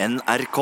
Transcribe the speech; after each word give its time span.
NRK. 0.00 0.58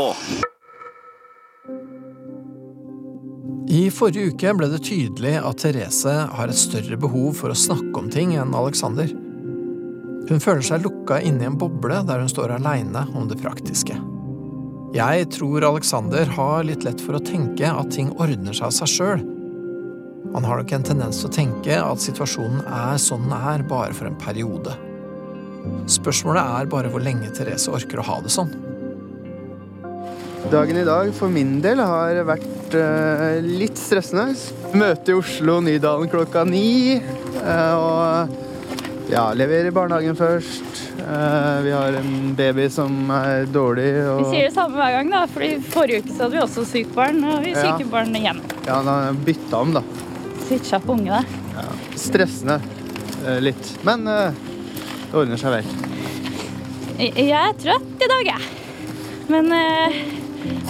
I 3.69 3.90
forrige 3.93 4.30
uke 4.30 4.52
ble 4.56 4.68
det 4.72 4.78
tydelig 4.86 5.34
at 5.36 5.58
Therese 5.60 6.14
har 6.32 6.48
et 6.48 6.56
større 6.56 6.96
behov 6.96 7.35
for 7.43 7.53
å 7.53 7.59
snakke 7.59 8.01
om 8.01 8.09
ting 8.09 8.33
enn 8.41 8.54
Alexander. 8.57 9.11
Hun 10.30 10.41
føler 10.41 10.64
seg 10.64 10.87
lukka 10.87 11.19
inne 11.21 11.45
i 11.45 11.49
en 11.51 11.59
boble 11.61 11.99
der 12.09 12.22
hun 12.22 12.33
står 12.33 12.54
aleine 12.57 13.03
om 13.12 13.29
det 13.29 13.37
praktiske. 13.43 13.99
Jeg 14.96 15.27
tror 15.37 15.66
Alexander 15.68 16.32
har 16.39 16.64
litt 16.64 16.87
lett 16.89 17.05
for 17.05 17.18
å 17.18 17.25
tenke 17.27 17.68
at 17.68 17.93
ting 17.93 18.09
ordner 18.16 18.57
seg 18.57 18.71
av 18.71 18.73
seg 18.79 18.93
sjøl. 18.95 19.27
Han 20.32 20.48
har 20.48 20.62
nok 20.62 20.73
en 20.73 20.87
tendens 20.95 21.21
til 21.21 21.29
å 21.29 21.37
tenke 21.37 21.77
at 21.82 22.00
situasjonen 22.00 22.64
er 22.64 22.96
sånn 23.05 23.29
den 23.29 23.37
er, 23.37 23.68
bare 23.68 23.93
for 23.93 24.09
en 24.09 24.16
periode. 24.16 24.73
Spørsmålet 25.93 26.57
er 26.62 26.73
bare 26.73 26.89
hvor 26.89 27.05
lenge 27.05 27.29
Therese 27.37 27.68
orker 27.68 28.00
å 28.00 28.09
ha 28.09 28.23
det 28.25 28.32
sånn. 28.32 28.57
Dagen 30.50 30.76
i 30.76 30.84
dag 30.84 31.09
for 31.14 31.28
min 31.32 31.56
del 31.62 31.80
har 31.82 32.20
vært 32.28 32.74
uh, 32.78 33.38
litt 33.42 33.78
stressende. 33.80 34.30
Møte 34.78 35.10
i 35.10 35.16
Oslo 35.18 35.56
Nydalen 35.64 36.10
klokka 36.12 36.45
ni. 36.46 37.00
Uh, 37.41 37.74
og 37.74 39.10
ja, 39.10 39.24
levere 39.34 39.73
i 39.73 39.74
barnehagen 39.74 40.14
først. 40.18 40.82
Uh, 41.01 41.64
vi 41.66 41.73
har 41.74 41.98
en 41.98 42.34
baby 42.38 42.68
som 42.70 43.10
er 43.16 43.48
dårlig. 43.51 43.88
Og, 44.06 44.20
Vi 44.23 44.37
sier 44.37 44.46
det 44.48 44.54
samme 44.54 44.78
hver 44.78 44.95
gang, 45.01 45.10
da. 45.16 45.24
Fordi 45.34 45.51
forrige 45.66 46.04
uke 46.04 46.14
så 46.14 46.24
hadde 46.24 46.38
vi 46.38 46.42
også 46.45 46.66
sykt 46.70 46.95
barn, 46.95 47.18
og 47.26 47.42
vi 47.42 47.54
Ja. 47.56 47.65
syke 47.66 47.90
barn 47.90 48.15
igjen. 48.15 48.42
Ja, 48.68 48.80
da 48.87 48.96
bytta 49.26 49.62
om, 49.65 49.74
da. 49.74 49.82
Switcha 50.46 50.78
på 50.84 50.95
unge, 50.95 51.10
da. 51.10 51.24
Ja. 51.56 51.66
Stressende 51.98 52.60
litt. 53.42 53.73
Men 53.82 54.06
det 54.06 55.16
ordner 55.16 55.40
seg 55.40 55.59
vel. 55.59 55.73
Jeg 57.02 57.34
er 57.34 57.59
trøtt 57.59 58.06
i 58.06 58.10
dag, 58.15 58.30
jeg. 58.30 58.52
Men 59.26 59.51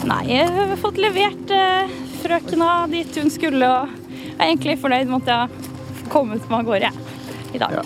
nei, 0.09 0.23
jeg 0.31 0.51
har 0.55 0.75
fått 0.81 1.01
levert 1.01 1.53
eh, 1.55 1.93
frøkena 2.23 2.71
dit 2.93 3.19
hun 3.21 3.33
skulle, 3.33 3.69
og 3.69 3.91
jeg 4.23 4.37
er 4.39 4.51
egentlig 4.51 4.79
fornøyd 4.83 5.11
med 5.11 5.25
at 5.25 5.33
jeg 5.33 5.43
har 5.43 6.11
kommet 6.13 6.49
meg 6.51 6.59
av 6.61 6.71
gårde 6.71 6.91
i 7.57 7.61
dag. 7.63 7.77
Ja. 7.79 7.85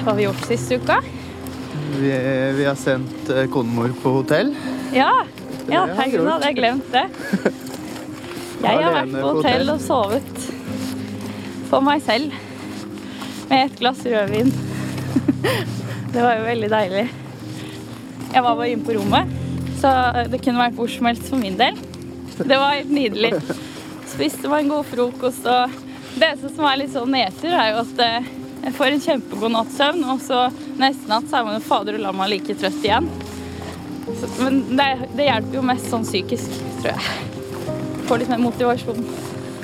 Hva 0.00 0.12
har 0.12 0.18
vi 0.18 0.26
gjort 0.28 0.46
siste 0.48 0.80
uka? 0.80 1.00
Vi, 2.00 2.12
vi 2.56 2.64
har 2.64 2.78
sendt 2.78 3.32
eh, 3.32 3.46
konemor 3.52 3.92
på 4.02 4.14
hotell. 4.20 4.54
Ja, 4.96 5.10
ja 5.70 5.84
herregud, 5.90 6.26
hadde 6.26 6.50
jeg 6.50 6.60
glemt 6.60 6.94
det. 6.94 7.06
Jeg 8.60 8.84
har 8.84 8.92
vært 8.92 9.14
på 9.16 9.34
hotell. 9.38 9.70
og 9.72 9.80
sovet 9.80 10.48
for 11.70 11.84
meg 11.84 12.02
selv 12.04 12.34
med 13.50 13.64
et 13.64 13.78
glass 13.78 14.02
rødvin. 14.04 14.50
Det 16.12 16.22
var 16.22 16.40
jo 16.40 16.46
veldig 16.46 16.70
deilig. 16.72 17.04
Jeg 18.30 18.42
var 18.42 18.56
bare 18.58 18.68
inne 18.72 18.86
på 18.86 18.94
rommet, 18.96 19.30
så 19.80 19.92
det 20.30 20.42
kunne 20.44 20.60
vært 20.60 20.76
hvor 20.78 20.90
som 20.92 21.08
helst 21.08 21.28
for 21.30 21.40
min 21.40 21.56
del. 21.58 21.78
Det 22.40 22.56
var 22.56 22.76
helt 22.76 22.92
nydelig. 22.92 23.32
Spiste 24.10 24.50
meg 24.50 24.64
en 24.64 24.74
god 24.74 24.88
frokost, 24.90 25.46
og 25.48 25.80
det 26.16 26.28
eneste 26.28 26.52
som 26.54 26.66
er 26.68 26.78
litt 26.80 26.92
sånn 26.94 27.12
nedtur, 27.14 27.52
er 27.54 27.72
jo 27.72 27.82
at 27.84 28.04
eh, 28.04 28.30
jeg 28.60 28.76
får 28.76 28.94
en 28.94 29.04
kjempegod 29.06 29.54
natts 29.54 29.76
søvn, 29.80 30.04
og 30.12 30.22
så 30.24 30.40
neste 30.80 31.10
natt 31.10 31.28
så 31.30 31.40
er 31.40 31.46
man 31.46 31.58
jo 31.58 31.66
fader 31.68 31.96
og 31.96 32.04
lamma 32.08 32.28
like 32.30 32.56
trøtt 32.60 32.80
igjen. 32.84 33.08
Så, 34.10 34.30
men 34.40 34.62
det, 34.76 34.88
det 35.16 35.28
hjelper 35.28 35.60
jo 35.60 35.66
mest 35.70 35.88
sånn 35.92 36.04
psykisk, 36.08 36.56
tror 36.80 36.92
jeg. 36.92 37.28
Får 38.08 38.22
litt 38.22 38.32
mer 38.32 38.42
motivasjon. 38.42 39.06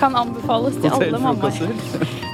Kan 0.00 0.16
anbefales 0.16 0.78
til 0.80 0.92
alle 0.92 1.20
mammaer. 1.20 2.24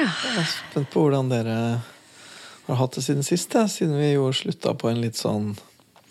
Ja, 0.00 0.08
jeg 0.08 0.36
er 0.40 0.46
spent 0.48 0.88
på 0.92 1.02
hvordan 1.04 1.28
dere 1.28 1.56
har 2.66 2.78
hatt 2.80 2.96
det 2.96 3.02
siden 3.04 3.26
sist. 3.26 3.52
Siden 3.52 3.96
vi 4.00 4.12
jo 4.14 4.30
slutta 4.36 4.72
på 4.78 4.88
en 4.90 5.00
litt 5.02 5.18
sånn 5.18 5.52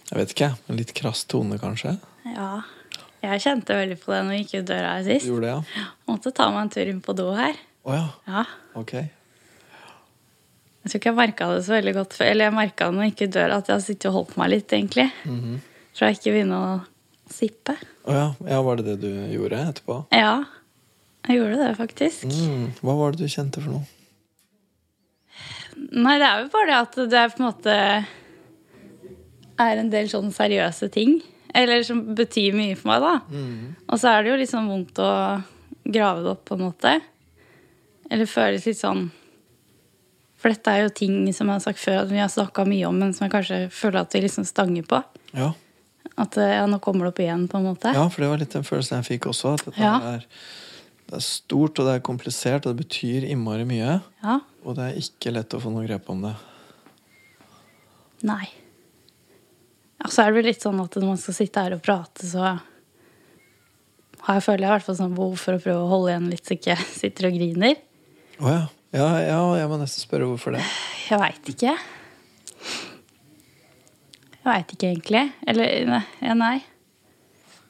Jeg 0.09 0.17
vet 0.17 0.33
ikke, 0.33 0.49
en 0.69 0.77
litt 0.79 0.91
krass 0.97 1.23
tone, 1.29 1.57
kanskje. 1.61 1.97
ja. 2.35 2.51
Jeg 3.19 3.41
kjente 3.43 3.75
veldig 3.75 3.97
på 3.99 4.13
det 4.13 4.19
når 4.23 4.31
jeg 4.37 4.43
gikk 4.45 4.53
ut 4.61 4.67
døra 4.69 4.91
her 4.95 5.01
sist. 5.03 5.25
Gjorde 5.27 5.43
det, 5.43 5.55
ja? 5.75 5.87
Måtte 6.07 6.31
ta 6.31 6.45
meg 6.53 6.61
en 6.61 6.69
tur 6.71 6.87
inn 6.87 7.01
på 7.03 7.15
do 7.17 7.25
her. 7.35 7.57
Å 7.83 7.95
ja. 7.97 8.05
Ja. 8.31 8.43
Ok. 8.79 8.93
Jeg 8.95 10.85
tror 10.85 10.95
ikke 11.01 11.09
jeg 11.11 11.17
merka 11.17 11.49
det 11.51 11.65
så 11.65 11.73
veldig 11.75 11.93
godt 11.97 12.15
før. 12.15 12.29
Eller 12.31 12.47
jeg 12.47 12.55
merka 12.55 12.87
det 12.87 12.95
når 12.95 13.03
jeg 13.03 13.11
gikk 13.11 13.23
ut 13.25 13.33
døra, 13.35 13.57
at 13.59 13.67
jeg 13.67 13.75
har 13.75 13.83
sittet 13.83 14.07
og 14.07 14.15
holdt 14.21 14.37
meg 14.39 14.53
litt, 14.53 14.71
egentlig. 14.77 15.07
Så 15.91 16.07
jeg 16.07 16.15
ikke 16.19 16.35
begynne 16.37 16.61
å 16.63 16.69
sippe. 17.35 17.75
Å 18.07 18.15
ja. 18.15 18.23
ja. 18.53 18.61
Var 18.69 18.79
det 18.79 18.85
det 18.87 18.95
du 19.03 19.11
gjorde 19.35 19.59
etterpå? 19.73 19.99
Ja, 20.15 20.31
jeg 21.27 21.37
gjorde 21.39 21.57
det 21.61 21.71
faktisk. 21.77 22.23
Mm. 22.29 22.69
Hva 22.81 22.95
var 22.97 23.11
det 23.11 23.19
du 23.25 23.31
kjente 23.31 23.61
for 23.61 23.75
noe? 23.75 23.85
Nei, 25.79 26.15
det 26.19 26.27
er 26.27 26.41
jo 26.43 26.49
bare 26.53 26.67
det 26.69 26.77
at 26.79 26.95
det 27.11 27.19
er 27.19 27.29
på 27.33 27.39
en 27.43 27.47
måte 27.49 27.75
er 29.59 29.79
en 29.81 29.91
del 29.91 30.09
sånne 30.11 30.31
seriøse 30.35 30.89
ting. 30.93 31.19
Eller 31.55 31.81
som 31.83 32.01
betyr 32.15 32.53
mye 32.55 32.75
for 32.77 32.91
meg, 32.91 33.03
da. 33.03 33.13
Og 33.89 33.99
så 33.99 34.11
er 34.13 34.23
det 34.25 34.31
jo 34.33 34.39
litt 34.41 34.51
sånn 34.51 34.67
vondt 34.69 34.99
å 35.01 35.09
grave 35.89 36.21
det 36.25 36.33
opp, 36.35 36.43
på 36.47 36.57
en 36.57 36.65
måte. 36.67 36.91
Eller 38.09 38.29
føles 38.29 38.65
litt 38.65 38.79
sånn 38.79 39.07
For 40.39 40.49
dette 40.53 40.71
er 40.71 40.85
jo 40.85 40.91
ting 40.95 41.15
som 41.35 41.49
jeg 41.51 41.57
har 41.57 41.63
sagt 41.65 41.81
før, 41.81 41.97
at 42.05 42.11
vi 42.13 42.19
har 42.21 42.29
snakka 42.31 42.63
mye 42.69 42.85
om, 42.87 42.95
men 42.95 43.09
som 43.13 43.25
jeg 43.25 43.33
kanskje 43.33 43.57
føler 43.75 43.99
at 44.05 44.13
vi 44.15 44.21
liksom 44.23 44.45
stanger 44.47 44.85
på. 44.87 45.01
Ja. 45.35 45.49
At 46.15 46.37
ja, 46.39 46.61
nå 46.71 46.79
kommer 46.83 47.05
det 47.05 47.11
opp 47.11 47.19
igjen, 47.25 47.43
på 47.51 47.59
en 47.59 47.65
måte. 47.67 47.91
ja, 47.95 48.05
for 48.07 48.23
det 48.23 48.29
var 48.31 48.39
litt 48.39 48.55
den 48.55 48.63
følelsen 48.63 49.01
jeg 49.01 49.07
fikk 49.17 49.27
også. 49.33 49.51
At 49.59 49.65
dette 49.67 49.83
Ja. 49.83 49.97
er, 50.15 50.23
det 51.09 51.17
er 51.17 51.25
stort, 51.25 51.79
og 51.81 51.87
det 51.87 51.97
er 51.97 52.05
komplisert, 52.05 52.67
og 52.67 52.75
det 52.75 52.85
betyr 52.85 53.25
innmari 53.25 53.65
mye. 53.65 53.97
Ja. 54.21 54.39
Og 54.61 54.75
det 54.77 54.85
er 54.85 54.99
ikke 55.01 55.33
lett 55.33 55.55
å 55.57 55.61
få 55.63 55.71
noe 55.73 55.87
grep 55.87 56.09
om 56.13 56.21
det. 56.27 56.35
Nei. 58.29 58.45
Altså, 59.99 60.13
så 60.13 60.21
er 60.23 60.29
det 60.29 60.37
vel 60.37 60.49
litt 60.51 60.63
sånn 60.63 60.81
at 60.83 60.97
når 60.99 61.09
man 61.09 61.21
skal 61.21 61.35
sitte 61.39 61.63
her 61.65 61.75
og 61.75 61.81
prate, 61.83 62.29
så 62.29 62.43
har 64.27 64.37
jeg 64.37 64.45
føler 64.45 64.65
jeg 64.65 64.69
i 64.69 64.73
hvert 64.75 64.85
fall 64.85 64.99
sånn 64.99 65.15
behov 65.17 65.37
for 65.41 65.57
å 65.57 65.63
prøve 65.63 65.81
å 65.81 65.89
holde 65.89 66.11
igjen 66.13 66.29
litt 66.29 66.45
så 66.45 66.55
ikke 66.59 66.77
sitter 66.85 67.29
og 67.31 67.37
griner. 67.39 67.79
Å 68.39 68.53
ja. 68.53 68.63
ja. 68.93 69.09
Ja, 69.25 69.41
jeg 69.63 69.71
må 69.71 69.79
nesten 69.81 70.05
spørre 70.05 70.29
hvorfor 70.29 70.59
det. 70.59 70.65
Jeg 71.09 71.21
veit 71.23 71.53
ikke. 71.55 71.77
Jeg 74.35 74.45
veit 74.45 74.75
ikke 74.77 74.91
egentlig. 74.93 75.25
Eller 75.49 75.89
nei. 75.89 76.03
Ja, 76.21 76.37
nei. 76.37 76.57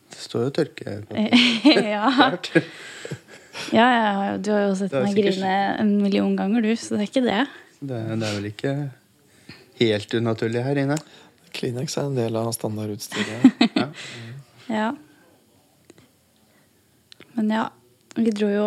Det 0.10 0.26
står 0.26 0.50
jo 0.50 0.54
tørke 0.60 1.00
ja. 1.94 2.10
Ja, 3.75 3.88
ja, 3.94 4.38
du 4.38 4.52
har 4.53 4.68
jo 4.68 4.75
sett 4.80 4.94
meg 4.96 5.18
grine 5.18 5.56
en 5.80 5.96
million 6.02 6.36
ganger, 6.38 6.64
du, 6.66 6.72
så 6.80 6.96
det 6.96 7.06
er 7.06 7.09
ikke 7.09 7.25
det. 7.25 7.42
Det, 7.80 8.00
det 8.20 8.28
er 8.28 8.38
vel 8.38 8.47
ikke 8.50 8.75
helt 9.80 10.16
unaturlig 10.20 10.64
her 10.66 10.81
inne. 10.81 10.97
Kleenex 11.56 11.97
er 11.97 12.09
en 12.09 12.18
del 12.18 12.40
av 12.40 12.52
standardutstyret. 12.56 13.70
Ja. 14.70 14.92
Men 17.34 17.47
ja, 17.50 17.64
vi 18.14 18.30
dro 18.30 18.50
jo 18.53 18.66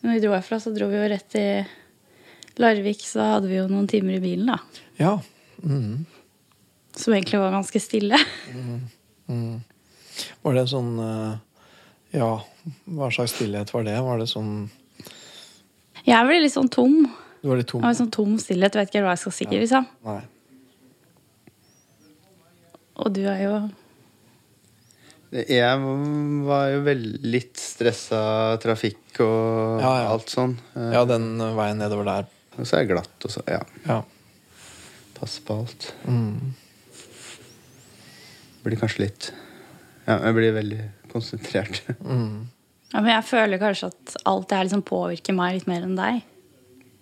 Når 0.00 0.14
vi 0.14 0.22
dro 0.22 0.30
herfra, 0.32 0.56
så 0.64 0.70
dro 0.72 0.86
vi 0.88 0.96
jo 0.96 1.10
rett 1.12 1.26
til 1.28 1.66
Larvik, 2.56 3.04
så 3.04 3.34
hadde 3.34 3.50
vi 3.50 3.58
jo 3.58 3.66
noen 3.68 3.84
timer 3.90 4.16
i 4.16 4.22
bilen, 4.22 4.48
da. 4.48 4.86
Ja. 4.96 5.12
Mm. 5.60 6.06
Som 6.96 7.12
egentlig 7.12 7.42
var 7.42 7.52
ganske 7.52 7.80
stille. 7.84 8.16
Var 10.42 10.56
det 10.56 10.64
sånn 10.72 10.90
eh, 11.04 11.36
Ja, 12.12 12.30
hva 12.92 13.08
slags 13.14 13.32
stillhet 13.36 13.70
var 13.72 13.84
det? 13.88 13.96
Var 14.04 14.18
det 14.20 14.28
sånn 14.28 14.68
Jeg 16.04 16.26
ble 16.28 16.40
litt 16.42 16.52
sånn 16.54 16.68
tom. 16.72 16.98
Du 17.42 17.48
var 17.48 17.56
litt 17.60 17.68
tom? 17.72 17.80
Jeg 17.82 17.88
var 17.88 17.98
sånn 18.00 18.10
tom 18.14 18.34
stillhet, 18.38 18.74
vet 18.76 18.90
ikke 18.92 19.02
hva 19.04 19.14
jeg 19.16 19.22
skal 19.24 19.32
si, 19.38 19.46
liksom. 19.50 19.86
Nei. 20.06 20.20
Og 23.02 23.12
du 23.16 23.22
er 23.30 23.40
jo 23.42 23.54
Jeg 25.32 25.78
var 26.46 26.66
jo 26.74 26.82
veldig 26.84 27.30
litt 27.32 27.56
stressa 27.56 28.20
trafikk 28.60 29.22
og 29.24 29.80
Ja, 29.80 29.92
ja. 30.02 30.08
alt 30.12 30.28
sånn. 30.28 30.58
Ja, 30.76 31.06
den 31.08 31.38
veien 31.56 31.78
nedover 31.80 32.04
der. 32.04 32.26
Og 32.58 32.66
så 32.68 32.76
er 32.76 32.84
det 32.84 32.92
glatt, 32.92 33.16
og 33.24 33.30
så 33.32 33.40
Ja, 33.48 33.62
Ja. 33.88 34.02
pass 35.18 35.38
på 35.40 35.56
alt. 35.62 35.94
Mm. 36.06 36.52
Blir 38.62 38.76
kanskje 38.76 38.98
litt 39.06 39.32
Ja, 40.06 40.18
jeg 40.18 40.34
blir 40.34 40.52
veldig 40.52 40.82
konsentrert. 41.12 41.82
Mm. 42.00 42.48
ja, 42.92 43.00
Men 43.00 43.12
jeg 43.14 43.28
føler 43.28 43.62
kanskje 43.62 43.92
at 43.92 44.16
alt 44.28 44.48
det 44.50 44.58
her 44.58 44.68
liksom 44.68 44.84
påvirker 44.88 45.36
meg 45.36 45.58
litt 45.58 45.70
mer 45.70 45.86
enn 45.86 45.96
deg. 45.98 46.22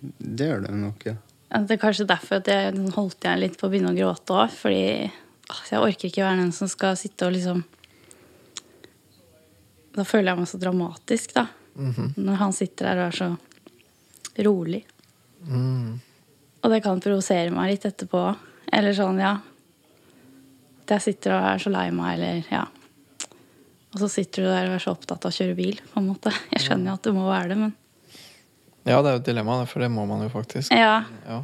Det 0.01 0.49
gjør 0.51 0.65
det 0.67 0.77
nok, 0.81 1.07
ja. 1.09 1.17
Det 1.51 1.75
er 1.75 1.83
kanskje 1.83 2.07
derfor 2.07 2.39
at 2.39 2.49
jeg 2.49 2.91
holdt 2.95 3.27
igjen 3.27 3.41
litt 3.43 3.57
på 3.59 3.67
å 3.67 3.73
begynne 3.73 3.91
å 3.91 3.97
gråte 3.97 4.37
òg. 4.39 4.53
Fordi 4.55 4.85
åh, 5.11 5.62
jeg 5.67 5.83
orker 5.83 6.11
ikke 6.11 6.25
være 6.25 6.45
den 6.45 6.53
som 6.55 6.71
skal 6.71 6.99
sitte 6.99 7.27
og 7.27 7.35
liksom 7.35 7.65
Da 9.91 10.05
føler 10.07 10.31
jeg 10.31 10.39
meg 10.39 10.47
så 10.47 10.61
dramatisk, 10.62 11.35
da. 11.35 11.49
Når 11.75 12.37
han 12.39 12.55
sitter 12.55 12.87
der 12.87 13.01
og 13.01 13.09
er 13.09 13.17
så 13.19 14.45
rolig. 14.47 14.85
Mm. 15.49 15.99
Og 16.62 16.71
det 16.71 16.83
kan 16.85 17.03
provosere 17.03 17.51
meg 17.51 17.73
litt 17.73 17.87
etterpå. 17.89 18.23
Eller 18.71 18.95
sånn, 18.95 19.19
ja. 19.19 19.35
At 20.85 20.95
jeg 20.95 21.07
sitter 21.09 21.35
og 21.35 21.49
er 21.51 21.65
så 21.65 21.73
lei 21.75 21.89
meg, 21.95 22.12
eller 22.15 22.53
ja. 22.53 22.62
Og 23.91 24.03
så 24.05 24.09
sitter 24.13 24.45
du 24.45 24.49
der 24.51 24.69
og 24.69 24.77
er 24.77 24.83
så 24.83 24.93
opptatt 24.95 25.25
av 25.27 25.33
å 25.33 25.35
kjøre 25.35 25.57
bil, 25.59 25.79
på 25.93 25.99
en 25.99 26.11
måte. 26.13 26.33
Jeg 26.53 26.67
skjønner 26.67 26.93
jo 26.93 26.99
at 26.99 27.07
du 27.07 27.15
må 27.17 27.25
være 27.27 27.53
det, 27.53 27.57
men 27.65 27.73
Ja, 28.87 29.01
det 29.03 29.11
er 29.11 29.17
jo 29.17 29.23
et 29.23 29.27
dilemma, 29.27 29.57
for 29.69 29.83
det 29.83 29.91
må 29.93 30.07
man 30.09 30.23
jo 30.25 30.31
faktisk. 30.33 30.73
Ja. 30.73 31.01
Ja. 31.27 31.41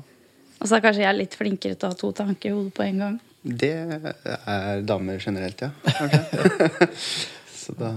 Og 0.56 0.69
så 0.69 0.78
er 0.78 0.84
kanskje 0.84 1.02
jeg 1.04 1.19
litt 1.19 1.34
flinkere 1.37 1.76
til 1.76 1.88
å 1.88 1.93
ha 1.93 1.98
to 1.98 2.12
tanker 2.16 2.52
i 2.52 2.54
hodet 2.54 2.72
på 2.76 2.84
en 2.87 3.02
gang. 3.02 3.19
Det 3.46 3.72
er 3.72 4.81
damer 4.87 5.20
generelt, 5.22 5.66
ja. 5.66 5.70
Så 7.66 7.75
da 7.78 7.93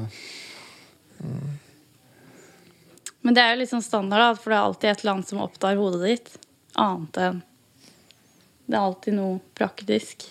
Men 3.21 3.35
det 3.35 3.43
er 3.43 3.53
jo 3.53 3.61
litt 3.61 3.71
sånn 3.71 3.85
standard, 3.85 4.21
da, 4.23 4.33
for 4.39 4.51
det 4.51 4.57
er 4.57 4.65
alltid 4.65 4.89
et 4.89 5.03
eller 5.03 5.13
annet 5.17 5.31
som 5.31 5.41
opptar 5.43 5.79
hodet 5.79 6.01
ditt. 6.07 6.35
Annet 6.79 7.21
enn 7.21 7.41
Det 8.65 8.77
er 8.77 8.81
alltid 8.81 9.17
noe 9.17 9.39
praktisk. 9.57 10.29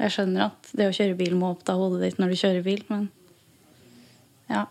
Jeg 0.00 0.14
skjønner 0.14 0.48
at 0.48 0.70
det 0.76 0.88
å 0.88 0.94
kjøre 0.94 1.18
bil 1.18 1.34
må 1.38 1.52
oppta 1.52 1.76
hodet 1.78 2.00
ditt 2.02 2.20
når 2.20 2.32
du 2.32 2.40
kjører 2.40 2.64
bil, 2.64 2.80
men 2.88 3.08
ja. 4.50 4.66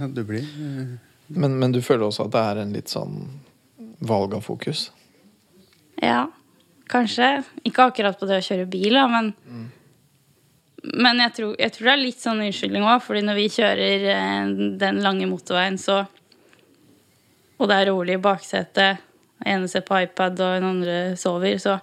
ja, 0.00 0.08
du 0.08 0.22
blir 0.26 0.42
eh, 0.44 0.94
Men, 1.32 1.56
men 1.58 1.72
du 1.72 1.80
føler 1.82 2.06
også 2.06 2.26
at 2.26 2.34
det 2.34 2.42
er 2.50 2.62
en 2.62 2.74
litt 2.76 2.92
sånn 2.92 3.22
valg 4.02 4.34
av 4.36 4.42
fokus? 4.44 4.90
Ja, 6.02 6.26
kanskje. 6.90 7.42
Ikke 7.64 7.86
akkurat 7.88 8.18
på 8.18 8.26
det 8.28 8.40
å 8.42 8.44
kjøre 8.44 8.66
bil, 8.70 8.98
da, 8.98 9.06
men 9.10 9.32
Men 10.82 11.20
jeg 11.22 11.32
tror, 11.36 11.54
jeg 11.62 11.72
tror 11.72 11.86
det 11.86 11.92
er 11.92 12.00
litt 12.00 12.18
sånn 12.18 12.40
unnskyldning 12.42 12.82
òg, 12.82 13.04
fordi 13.04 13.20
når 13.22 13.36
vi 13.38 13.46
kjører 13.54 14.06
eh, 14.16 14.48
den 14.82 14.98
lange 15.04 15.28
motorveien, 15.30 15.78
så 15.78 16.02
Og 17.62 17.68
det 17.70 17.76
er 17.78 17.90
rolig 17.92 18.16
i 18.16 18.22
baksetet, 18.22 18.98
den 19.38 19.52
ene 19.52 19.68
ser 19.70 19.84
på 19.86 20.00
iPad, 20.02 20.40
og 20.40 20.56
den 20.56 20.64
andre 20.66 20.96
sover, 21.16 21.54
så 21.62 21.76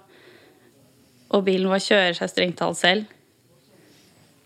Og 1.30 1.44
bilen 1.46 1.70
vår 1.70 1.82
kjører 1.84 2.16
seg 2.18 2.30
strengt 2.32 2.58
talt 2.58 2.78
selv. 2.80 3.06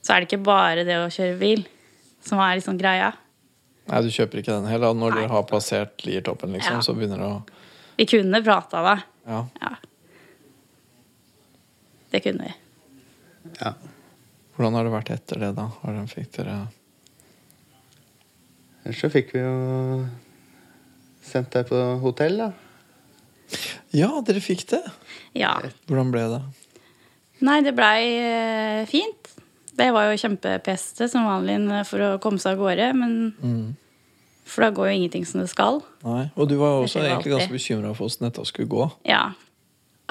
Så 0.05 0.13
er 0.13 0.21
det 0.21 0.29
ikke 0.29 0.45
bare 0.45 0.85
det 0.85 0.99
å 1.01 1.09
kjøre 1.13 1.39
bil 1.41 1.63
som 2.25 2.41
er 2.45 2.59
liksom 2.59 2.77
greia. 2.81 3.13
Nei, 3.89 4.01
du 4.05 4.09
kjøper 4.13 4.41
ikke 4.41 4.53
den 4.55 4.69
heller. 4.69 4.95
Når 4.97 5.13
Nei. 5.13 5.21
dere 5.23 5.33
har 5.33 5.43
passert 5.49 6.05
Liertoppen, 6.05 6.53
liksom, 6.57 6.79
Ja. 6.81 6.85
så 6.85 6.95
begynner 6.97 7.19
det 7.21 7.29
å 7.29 7.43
Vi 7.97 8.07
kunne 8.07 8.43
prata, 8.45 8.83
da. 8.83 8.95
Ja. 9.27 9.47
Ja. 9.61 9.77
Det 12.11 12.21
kunne 12.25 12.45
vi. 12.49 12.55
Ja. 13.61 13.75
Hvordan 14.57 14.75
har 14.79 14.85
det 14.85 14.93
vært 14.93 15.11
etter 15.11 15.41
det, 15.41 15.55
da? 15.57 15.69
Hvordan 15.83 16.09
fikk 16.11 16.33
dere 16.39 16.69
Ellers 18.85 19.01
så 19.01 19.09
fikk 19.09 19.33
vi 19.33 19.41
jo 19.41 20.09
sendt 21.25 21.55
deg 21.57 21.67
på 21.71 21.79
hotell, 22.03 22.37
da. 22.37 22.51
Ja, 23.97 24.11
dere 24.27 24.43
fikk 24.45 24.67
det! 24.69 24.83
Ja. 25.35 25.55
Hvordan 25.89 26.11
ble 26.13 26.25
det? 26.35 26.43
Nei, 27.41 27.61
det 27.63 27.75
blei 27.75 28.03
eh, 28.21 28.87
fint. 28.87 29.31
Det 29.75 29.89
var 29.93 30.07
jo 30.13 30.19
kjempepeste 30.23 31.09
som 31.11 31.25
vanlig 31.27 31.57
for 31.89 31.99
å 31.99 32.19
komme 32.23 32.39
seg 32.39 32.53
av 32.55 32.59
gårde, 32.63 32.93
men 32.95 33.35
Mm. 33.43 33.75
For 34.45 34.61
da 34.61 34.71
går 34.77 34.91
jo 34.91 34.95
ingenting 34.99 35.25
som 35.27 35.41
det 35.41 35.49
skal. 35.49 35.79
Nei. 36.05 36.31
Og 36.37 36.47
du 36.51 36.57
var 36.61 36.69
jo 36.77 36.83
også 36.85 37.01
egentlig 37.01 37.33
ganske 37.33 37.53
bekymra 37.55 37.95
for 37.97 38.05
åssen 38.07 38.27
dette 38.29 38.45
skulle 38.45 38.69
gå. 38.69 38.91
Ja. 39.09 39.33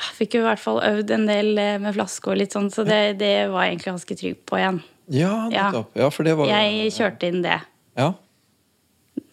Jeg 0.02 0.16
fikk 0.18 0.34
jo 0.34 0.42
i 0.42 0.48
hvert 0.48 0.60
fall 0.60 0.80
øvd 0.81 1.12
en 1.14 1.28
del 1.30 1.58
eh, 1.62 1.78
med 1.78 1.94
flaske 1.94 2.31
og 2.31 2.38
litt 2.42 2.52
sånn, 2.52 2.72
så 2.74 2.81
det, 2.84 3.20
det 3.20 3.50
var 3.54 3.68
jeg 3.68 3.75
egentlig 3.75 3.92
ganske 3.92 4.18
trygg 4.18 4.40
på 4.50 4.58
igjen. 4.58 4.81
Ja, 5.14 5.50
Ja. 5.54 5.68
nettopp. 5.70 5.94
Ja, 5.96 6.10
for 6.10 6.24
det 6.25 6.34
var 6.36 6.48
Jeg 6.50 6.92
kjørte 6.98 7.30
inn 7.30 7.42
det 7.46 7.60
Ja. 7.96 8.14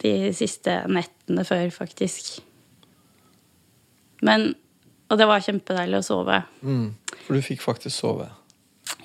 de 0.04 0.32
siste 0.36 0.82
nettene 0.86 1.46
før, 1.48 1.70
faktisk. 1.72 2.42
Men 4.20 4.54
Og 5.10 5.18
det 5.18 5.26
var 5.26 5.42
kjempedeilig 5.42 6.00
å 6.00 6.06
sove. 6.06 6.42
Mm. 6.62 6.90
For 7.24 7.36
du 7.36 7.42
fikk 7.44 7.64
faktisk 7.64 7.96
sove. 7.96 8.28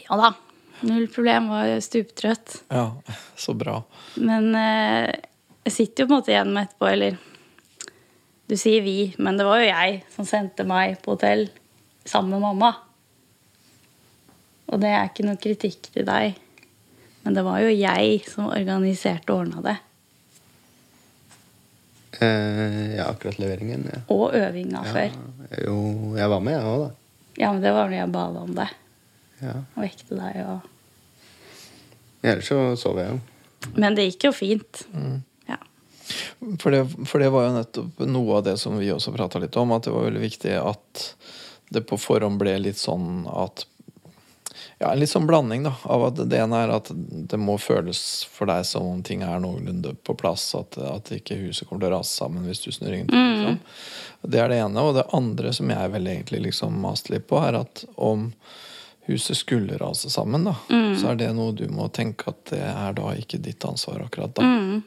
Ja 0.05 0.17
da. 0.19 0.33
Null 0.85 1.07
problem. 1.09 1.49
Var 1.49 1.79
stuptrøtt. 1.81 2.59
Ja, 2.69 2.91
så 3.35 3.55
bra. 3.57 3.79
Men 4.15 4.51
eh, 4.59 5.09
jeg 5.65 5.73
sitter 5.73 6.03
jo 6.03 6.09
på 6.09 6.13
en 6.13 6.21
måte 6.21 6.33
igjen 6.33 6.53
med 6.53 6.67
etterpå, 6.67 6.89
eller 6.91 7.21
Du 8.45 8.53
sier 8.61 8.83
vi, 8.85 9.15
men 9.17 9.39
det 9.39 9.45
var 9.47 9.57
jo 9.57 9.65
jeg 9.71 10.01
som 10.13 10.27
sendte 10.29 10.67
meg 10.69 10.99
på 11.01 11.15
hotell 11.15 11.47
sammen 12.05 12.35
med 12.35 12.43
mamma. 12.43 12.75
Og 14.69 14.81
det 14.83 14.91
er 14.93 15.07
ikke 15.09 15.25
noe 15.25 15.41
kritikk 15.41 15.89
til 15.95 16.05
deg, 16.05 16.37
men 17.25 17.33
det 17.33 17.41
var 17.45 17.63
jo 17.63 17.73
jeg 17.73 18.19
som 18.29 18.51
organiserte 18.53 19.33
og 19.33 19.47
ordna 19.47 19.63
det. 19.65 19.75
Eh, 22.19 22.95
ja, 22.95 23.09
akkurat 23.09 23.39
leveringen. 23.39 23.87
Ja. 23.91 24.01
Og 24.13 24.35
øvinga 24.37 24.83
før. 24.87 25.17
Jo, 25.65 25.77
jeg 26.17 26.31
var 26.31 26.43
med, 26.45 26.57
jeg 26.57 26.71
òg, 26.71 26.85
da. 26.85 26.89
Ja, 27.35 27.51
men 27.51 27.61
det 27.63 27.73
var 27.75 27.89
når 27.91 27.97
jeg 27.99 28.11
bada 28.15 28.43
om 28.47 28.55
det. 28.55 28.69
Ja. 29.41 29.55
Og 29.75 29.83
vekte 29.83 30.17
deg 30.17 30.41
og 30.45 30.71
Ellers 32.25 32.47
så 32.49 32.57
sov 32.79 32.97
jeg 32.97 33.11
jo. 33.11 33.17
Men 33.77 33.93
det 33.97 34.07
gikk 34.07 34.23
jo 34.25 34.31
fint. 34.33 34.79
Ja. 35.45 35.59
For 36.61 36.73
det, 36.73 36.79
for 37.05 37.21
det 37.21 37.27
var 37.33 37.45
jo 37.45 37.55
nettopp 37.59 38.01
noe 38.09 38.39
av 38.39 38.47
det 38.47 38.55
som 38.61 38.79
vi 38.81 38.89
også 38.93 39.13
prata 39.13 39.41
litt 39.41 39.53
om, 39.61 39.75
at 39.75 39.85
det 39.85 39.93
var 39.93 40.07
veldig 40.07 40.23
viktig 40.23 40.55
at 40.57 41.03
det 41.75 41.83
på 41.85 41.99
forhånd 42.01 42.39
ble 42.41 42.55
litt 42.63 42.81
sånn 42.81 43.27
at 43.29 43.67
Ja, 44.85 44.91
en 44.93 44.99
litt 45.01 45.09
sånn 45.09 45.25
blanding, 45.25 45.63
da. 45.65 45.71
Av 45.89 46.03
at 46.11 46.19
det 46.29 46.37
ene 46.37 46.59
er 46.61 46.71
at 46.75 46.91
det 46.93 47.37
må 47.41 47.55
føles 47.57 47.99
for 48.29 48.45
deg 48.45 48.67
som 48.69 48.85
om 48.85 48.99
ting 49.01 49.23
er 49.25 49.39
noenlunde 49.41 49.95
på 50.05 50.13
plass. 50.19 50.43
At, 50.53 50.77
at 50.77 51.09
ikke 51.15 51.39
huset 51.39 51.65
kommer 51.65 51.81
til 51.81 51.89
å 51.89 51.95
rase 51.95 52.13
sammen 52.13 52.45
hvis 52.45 52.61
du 52.61 52.67
snur 52.69 52.91
ryggen 52.93 53.09
til. 53.09 53.17
Liksom. 53.17 53.57
Det 54.29 54.43
er 54.43 54.53
det 54.53 54.59
ene. 54.61 54.83
Og 54.85 54.93
det 54.99 55.07
andre 55.17 55.53
som 55.57 55.71
jeg 55.73 55.93
vel 55.95 56.09
egentlig 56.11 56.43
liksom 56.43 56.77
maste 56.83 57.15
litt 57.15 57.25
på, 57.31 57.39
er 57.41 57.57
at 57.63 57.81
om 57.95 58.27
huset 59.09 59.39
skulle 59.39 59.79
rase 59.81 60.11
sammen, 60.13 60.45
da, 60.51 60.53
så 61.01 61.15
er 61.15 61.17
det 61.17 61.31
noe 61.37 61.53
du 61.57 61.65
må 61.73 61.89
tenke 61.93 62.29
at 62.29 62.45
det 62.53 62.61
er 62.65 62.93
da 62.97 63.15
ikke 63.17 63.41
ditt 63.41 63.65
ansvar 63.65 64.05
akkurat 64.05 64.37
da. 64.37 64.45
Mm. 64.45 64.83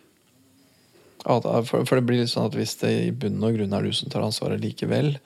At, 1.27 1.47
for, 1.67 1.83
for 1.83 1.99
det 1.99 2.07
blir 2.07 2.23
litt 2.23 2.31
sånn 2.31 2.47
at 2.47 2.55
hvis 2.59 2.77
det 2.85 2.95
i 3.03 3.11
bunn 3.11 3.43
og 3.43 3.59
grunn 3.59 3.75
er 3.75 3.87
du 3.87 3.91
som 3.95 4.15
tar 4.15 4.23
ansvaret 4.27 4.63
likevel, 4.63 5.17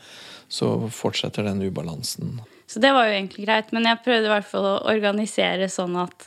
så 0.48 0.74
fortsetter 0.92 1.44
den 1.44 1.60
ubalansen. 1.64 2.40
Så 2.72 2.80
det 2.80 2.92
var 2.96 3.04
jo 3.04 3.12
egentlig 3.12 3.44
greit. 3.44 3.72
Men 3.76 3.84
jeg 3.90 4.00
prøvde 4.04 4.30
i 4.30 4.32
hvert 4.32 4.48
fall 4.48 4.68
å 4.70 4.78
organisere 4.88 5.68
sånn 5.68 5.98
at 6.00 6.24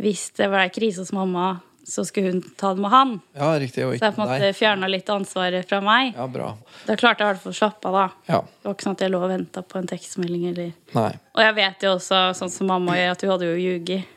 hvis 0.00 0.28
det 0.38 0.46
ble 0.52 0.62
krise 0.72 1.02
hos 1.02 1.10
mamma, 1.12 1.56
så 1.90 2.04
skulle 2.06 2.30
hun 2.30 2.42
ta 2.56 2.70
det 2.76 2.84
med 2.84 2.92
han. 2.92 3.16
Ja, 3.34 3.48
riktig. 3.58 3.82
Så 3.82 3.96
jeg 3.98 4.14
på 4.14 4.22
en 4.22 4.28
måte 4.28 4.52
fjerna 4.54 4.86
litt 4.86 5.08
ansvaret 5.10 5.66
fra 5.68 5.80
meg. 5.82 6.12
Ja, 6.14 6.28
bra. 6.30 6.52
Da 6.86 6.94
klarte 7.00 7.24
jeg 7.24 7.26
i 7.26 7.32
hvert 7.32 7.42
fall 7.42 7.56
å 7.56 7.58
slappe 7.58 7.90
av, 7.90 7.96
da. 7.98 8.06
Ja. 8.30 8.40
Det 8.46 8.68
var 8.68 8.76
ikke 8.76 8.86
sånn 8.86 8.98
at 8.98 9.04
jeg 9.04 9.12
lå 9.12 9.22
og 9.24 9.32
venta 9.32 9.64
på 9.66 9.80
en 9.80 9.90
tekstmelding 9.90 10.44
eller 10.52 10.70
Nei. 10.94 11.10
Og 11.34 11.42
jeg 11.42 11.56
vet 11.58 11.86
jo 11.86 11.94
også, 11.96 12.20
sånn 12.38 12.52
som 12.54 12.70
mamma 12.70 12.94
gjør, 13.00 13.16
at 13.16 13.24
hun 13.24 13.32
hadde 13.34 13.48
jo 13.50 13.58
ljuget 13.58 14.16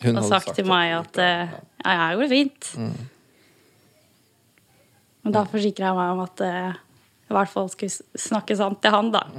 Hun 0.00 0.14
og 0.14 0.22
hadde 0.22 0.30
sagt 0.30 0.54
til 0.56 0.70
meg 0.70 0.94
at 0.96 1.20
ja, 1.20 1.34
ja, 1.84 1.98
jeg 1.98 2.16
går 2.16 2.24
det 2.24 2.32
fint. 2.32 2.72
Mm. 2.80 2.96
Men 5.24 5.36
da 5.36 5.44
forsikra 5.48 5.90
jeg 5.90 5.98
meg 6.00 6.16
om 6.16 6.24
at 6.24 6.44
eh, 6.44 6.80
i 7.34 7.38
hvert 7.40 7.52
fall 7.52 7.68
skulle 7.72 7.92
snakke 8.18 8.56
sant 8.58 8.78
til 8.84 8.94
han, 8.94 9.10
da. 9.14 9.24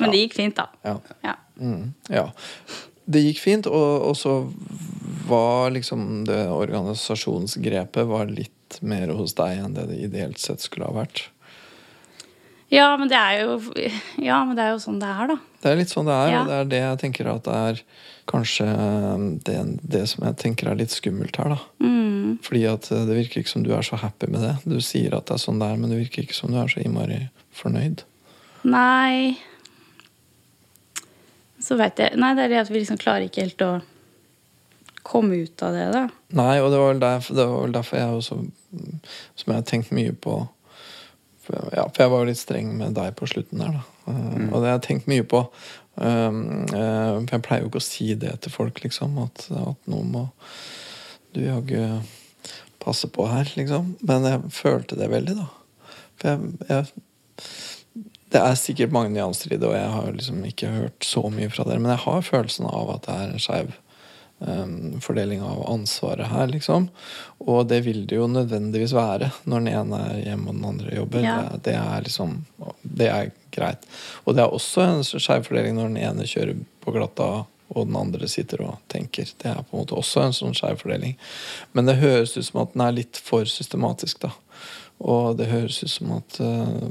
Men 0.00 0.10
det 0.10 0.18
gikk 0.24 0.34
fint, 0.40 0.56
da. 0.58 0.66
Ja. 0.82 0.96
Ja. 1.22 1.34
Mm, 1.60 1.92
ja. 2.10 2.24
Det 3.04 3.20
gikk 3.26 3.40
fint, 3.44 3.66
og, 3.70 3.90
og 4.10 4.16
så 4.18 4.32
var 5.28 5.70
liksom 5.74 6.24
det 6.28 6.40
organisasjonsgrepet 6.52 8.08
var 8.10 8.26
litt 8.32 8.50
mer 8.84 9.12
hos 9.14 9.36
deg 9.38 9.60
enn 9.62 9.76
det 9.76 9.84
det 9.92 9.98
ideelt 10.08 10.40
sett 10.42 10.60
skulle 10.64 10.88
ha 10.88 10.94
vært. 10.96 11.18
ja, 12.74 12.88
men 12.98 13.06
det 13.12 13.18
er 13.20 13.34
jo 13.44 13.52
Ja, 14.24 14.40
men 14.44 14.56
det 14.58 14.64
er 14.64 14.70
jo 14.74 14.80
sånn 14.82 14.98
det 15.02 15.10
er, 15.12 15.26
da. 15.30 15.36
Det 15.62 15.68
er 15.70 15.78
litt 15.78 15.92
sånn 15.92 16.08
det 16.10 16.16
er, 16.16 16.28
Ja. 16.32 16.40
og 16.40 16.46
det 16.50 16.56
er 16.58 16.64
det 16.72 16.80
jeg 16.82 16.98
tenker 17.04 17.24
at 17.30 17.44
det 17.46 17.54
er 17.68 17.74
kanskje 18.32 18.66
det, 19.46 19.56
det 19.94 20.02
som 20.10 20.20
jeg 20.26 20.34
tenker 20.42 20.64
er 20.72 20.80
litt 20.80 20.92
skummelt 20.96 21.36
her, 21.38 21.48
da. 21.54 21.58
Mm. 21.84 22.13
Fordi 22.42 22.64
at 22.70 22.90
eh, 22.92 23.06
det 23.08 23.18
virker 23.18 23.42
ikke 23.42 23.52
som 23.52 23.64
du 23.66 23.72
er 23.76 23.86
så 23.86 23.98
happy 24.00 24.28
med 24.32 24.44
det. 24.44 24.54
Du 24.64 24.78
sier 24.84 25.16
at 25.16 25.28
det 25.28 25.36
er 25.36 25.44
sånn 25.44 25.60
det 25.62 25.70
er, 25.70 25.80
men 25.80 25.92
det 25.92 26.00
virker 26.02 26.24
ikke 26.24 26.36
som 26.36 26.52
du 26.52 26.58
er 26.60 26.70
så 26.70 26.82
innmari 26.82 27.26
fornøyd. 27.54 28.04
Nei 28.64 29.36
Så 31.60 31.76
veit 31.76 32.00
jeg 32.00 32.16
Nei, 32.16 32.30
det 32.32 32.46
er 32.46 32.54
det 32.54 32.62
at 32.62 32.70
vi 32.72 32.80
liksom 32.80 32.96
klarer 33.00 33.26
ikke 33.26 33.44
helt 33.44 33.64
å 33.66 33.74
komme 35.04 35.36
ut 35.44 35.62
av 35.62 35.76
det, 35.76 35.84
da. 35.92 36.06
Nei, 36.32 36.56
og 36.64 36.70
det 36.72 36.80
var 36.80 36.92
vel 36.94 37.02
derfor, 37.02 37.36
det 37.36 37.44
var 37.50 37.64
vel 37.66 37.74
derfor 37.76 37.98
jeg 38.00 38.18
også 38.18 38.38
mm, 38.40 39.00
Som 39.36 39.52
jeg 39.52 39.58
har 39.58 39.66
tenkt 39.68 39.92
mye 39.92 40.14
på 40.16 40.38
for, 41.44 41.68
ja, 41.76 41.84
for 41.90 42.00
jeg 42.00 42.12
var 42.14 42.22
jo 42.22 42.28
litt 42.30 42.40
streng 42.40 42.70
med 42.78 42.94
deg 42.96 43.16
på 43.18 43.26
slutten 43.28 43.60
der, 43.60 43.74
da. 43.76 43.82
Mm. 44.08 44.46
Og 44.48 44.62
det 44.62 44.70
har 44.70 44.78
jeg 44.78 44.84
tenkt 44.86 45.10
mye 45.12 45.26
på. 45.28 45.42
Um, 46.00 46.38
eh, 46.64 47.10
for 47.20 47.34
jeg 47.36 47.44
pleier 47.44 47.66
jo 47.66 47.68
ikke 47.68 47.82
å 47.82 47.84
si 47.84 48.06
det 48.16 48.32
til 48.40 48.54
folk, 48.54 48.80
liksom. 48.80 49.18
At, 49.26 49.44
at 49.52 49.90
noe 49.92 50.06
må 50.08 50.22
du 51.36 51.42
jaggu 51.44 51.82
passe 52.84 53.08
på 53.10 53.26
her, 53.30 53.48
liksom. 53.58 53.94
Men 54.04 54.26
jeg 54.28 54.54
følte 54.54 54.98
det 55.00 55.10
veldig, 55.12 55.38
da. 55.40 55.48
For 56.20 56.34
jeg, 56.34 56.52
jeg 56.68 57.44
Det 58.34 58.40
er 58.42 58.56
sikkert 58.58 58.94
mange 58.94 59.12
nyanser 59.14 59.52
i 59.54 59.56
det, 59.60 59.68
og 59.68 59.76
jeg 59.76 59.90
har 59.94 60.12
liksom 60.12 60.44
ikke 60.48 60.72
hørt 60.74 61.06
så 61.06 61.22
mye 61.30 61.50
fra 61.52 61.66
dere. 61.68 61.78
Men 61.82 61.94
jeg 61.94 62.02
har 62.04 62.24
følelsen 62.26 62.66
av 62.66 62.90
at 62.96 63.06
det 63.06 63.14
er 63.14 63.32
en 63.32 63.42
skeiv 63.44 63.74
um, 64.38 65.00
fordeling 65.00 65.42
av 65.42 65.62
ansvaret 65.70 66.26
her, 66.32 66.48
liksom. 66.50 66.88
Og 67.38 67.68
det 67.70 67.84
vil 67.86 68.04
det 68.10 68.18
jo 68.18 68.26
nødvendigvis 68.30 68.94
være 68.96 69.30
når 69.44 69.62
den 69.62 69.72
ene 69.74 70.02
er 70.08 70.20
hjemme 70.24 70.50
og 70.50 70.58
den 70.58 70.68
andre 70.72 70.98
jobber. 70.98 71.24
Ja. 71.26 71.36
Det, 71.52 71.62
det 71.68 71.76
er 71.78 72.06
liksom 72.08 72.36
Det 72.82 73.08
er 73.10 73.32
greit. 73.54 73.86
Og 74.24 74.34
det 74.34 74.44
er 74.44 74.54
også 74.54 74.82
en 74.82 75.04
skeiv 75.06 75.46
fordeling 75.46 75.78
når 75.78 75.92
den 75.92 76.02
ene 76.02 76.28
kjører 76.28 76.58
på 76.82 76.94
glatta 76.94 77.44
og 77.72 77.86
den 77.88 77.96
andre 77.96 78.28
sitter 78.28 78.62
og 78.66 78.80
tenker. 78.92 79.28
Det 79.40 79.50
er 79.50 79.62
på 79.62 79.74
en 79.76 79.84
måte 79.84 79.96
også 79.96 80.24
en 80.24 80.36
sånn 80.36 80.56
skeiv 80.56 80.82
fordeling. 80.82 81.16
Men 81.72 81.88
det 81.88 82.00
høres 82.02 82.36
ut 82.36 82.46
som 82.46 82.62
at 82.64 82.74
den 82.74 82.84
er 82.84 82.96
litt 82.98 83.20
for 83.20 83.48
systematisk, 83.48 84.24
da. 84.26 84.34
Og 85.04 85.38
det 85.38 85.50
høres 85.50 85.80
ut 85.82 85.90
som 85.90 86.12
at 86.14 86.36
uh, 86.38 86.84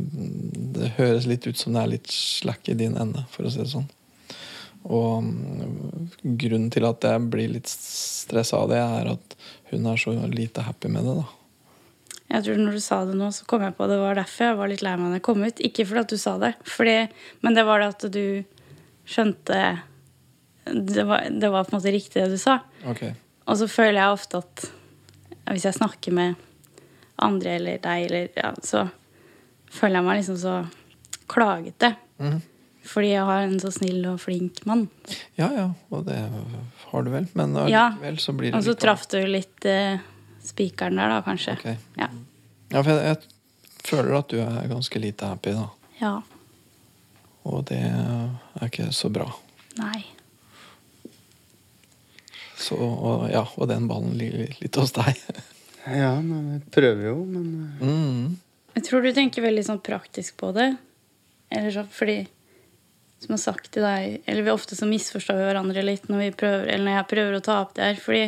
Det 0.76 0.90
høres 0.98 1.28
litt 1.30 1.48
ut 1.48 1.58
som 1.58 1.74
det 1.74 1.84
er 1.84 1.94
litt 1.94 2.10
slack 2.12 2.68
i 2.70 2.76
din 2.78 2.98
ende, 3.00 3.24
for 3.32 3.48
å 3.48 3.54
si 3.54 3.62
det 3.62 3.70
sånn. 3.72 3.88
Og 4.84 5.24
um, 5.24 6.10
grunnen 6.24 6.68
til 6.74 6.90
at 6.90 7.06
jeg 7.08 7.30
blir 7.32 7.54
litt 7.54 7.72
stressa 7.72 8.60
av 8.66 8.74
det, 8.74 8.82
er 8.82 9.14
at 9.14 9.38
hun 9.72 9.88
er 9.90 10.02
så 10.02 10.18
lite 10.30 10.66
happy 10.68 10.92
med 10.92 11.08
det, 11.08 11.16
da. 11.22 11.30
Jeg 12.34 12.46
tror 12.48 12.60
når 12.60 12.76
du 12.76 12.82
sa 12.82 13.04
det 13.06 13.16
nå, 13.20 13.30
så 13.36 13.46
kom 13.46 13.62
jeg 13.62 13.76
på 13.78 13.86
det 13.92 14.00
var 14.02 14.18
derfor 14.18 14.48
jeg 14.48 14.58
var 14.58 14.70
litt 14.72 14.82
lei 14.82 14.94
meg 14.98 15.12
da 15.12 15.20
jeg 15.20 15.26
kom 15.28 15.44
ut. 15.46 15.60
Ikke 15.70 15.86
fordi 15.86 16.02
at 16.02 16.14
du 16.14 16.20
sa 16.20 16.36
det, 16.42 16.54
fordi, 16.66 16.96
men 17.46 17.58
det 17.58 17.66
var 17.68 17.84
det 17.84 17.90
at 17.94 18.06
du 18.10 18.26
skjønte 19.06 19.60
det 20.66 21.04
var, 21.04 21.28
det 21.30 21.50
var, 21.50 21.64
på 21.68 21.74
en 21.74 21.80
måte 21.80 21.92
riktig, 21.92 22.22
det 22.22 22.30
du 22.32 22.38
sa. 22.38 22.60
Okay. 22.88 23.14
Og 23.46 23.60
så 23.60 23.68
føler 23.68 24.00
jeg 24.00 24.16
ofte 24.16 24.40
at 24.44 24.66
hvis 25.52 25.66
jeg 25.68 25.76
snakker 25.76 26.16
med 26.16 26.40
andre 27.24 27.58
eller 27.58 27.82
deg, 27.84 28.06
eller, 28.08 28.30
ja, 28.38 28.54
så 28.64 28.88
føler 29.74 30.00
jeg 30.00 30.08
meg 30.08 30.20
liksom 30.22 30.40
så 30.40 30.56
klagete. 31.32 31.94
Mm. 32.22 32.40
Fordi 32.84 33.12
jeg 33.14 33.28
har 33.28 33.46
en 33.46 33.60
så 33.64 33.72
snill 33.72 34.02
og 34.12 34.20
flink 34.24 34.64
mann. 34.68 34.88
Ja, 35.40 35.50
ja, 35.56 35.68
og 35.90 36.08
det 36.08 36.18
har 36.90 37.06
du 37.06 37.12
vel. 37.14 37.30
Men 37.38 37.56
allikevel 37.60 38.20
så 38.20 38.36
blir 38.36 38.52
det 38.52 38.60
Og 38.60 38.66
så 38.66 38.76
traff 38.80 39.06
du 39.12 39.20
litt 39.28 39.68
eh, 39.68 40.02
spikeren 40.44 41.00
der, 41.00 41.14
da, 41.16 41.22
kanskje. 41.24 41.56
Okay. 41.60 41.78
Ja. 42.00 42.10
ja, 42.74 42.82
for 42.82 42.92
jeg, 42.92 43.14
jeg, 43.14 43.30
føler 43.84 44.18
at 44.20 44.32
du 44.32 44.40
er 44.40 44.68
ganske 44.72 45.00
lite 45.00 45.28
happy, 45.28 45.56
da. 45.56 45.66
Ja. 46.00 46.14
Og 47.52 47.66
det 47.68 47.82
er 47.84 48.68
ikke 48.68 48.92
så 48.96 49.12
bra. 49.12 49.28
Nei. 49.80 50.04
Så, 52.64 52.78
og, 52.80 53.28
ja, 53.32 53.44
og 53.58 53.68
den 53.68 53.90
ballen 53.90 54.16
ligger 54.20 54.54
litt 54.62 54.80
hos 54.80 54.94
deg. 54.96 55.20
ja, 56.04 56.14
men 56.24 56.48
vi 56.54 56.60
prøver 56.74 57.10
jo, 57.10 57.18
men 57.28 57.50
eh. 57.82 57.84
mm. 57.84 58.40
Jeg 58.74 58.88
tror 58.88 59.04
du 59.06 59.12
tenker 59.14 59.46
veldig 59.46 59.66
sånn 59.68 59.84
praktisk 59.86 60.40
på 60.40 60.50
det. 60.56 60.72
Eller 61.54 61.74
så, 61.76 61.84
fordi 61.94 62.24
som 63.24 63.32
jeg 63.32 63.38
har 63.38 63.44
sagt 63.44 63.70
til 63.72 63.86
deg 63.86 64.24
Eller 64.28 64.44
vi 64.44 64.52
ofte 64.52 64.76
så 64.76 64.88
misforstår 64.90 65.38
vi 65.38 65.46
hverandre 65.48 65.84
litt 65.86 66.10
når, 66.10 66.24
vi 66.26 66.32
prøver, 66.42 66.66
eller 66.68 66.88
når 66.88 66.98
jeg 66.98 67.10
prøver 67.14 67.38
å 67.38 67.44
ta 67.46 67.60
opp 67.62 67.76
det 67.78 67.86
her. 67.86 68.00
Fordi 68.02 68.24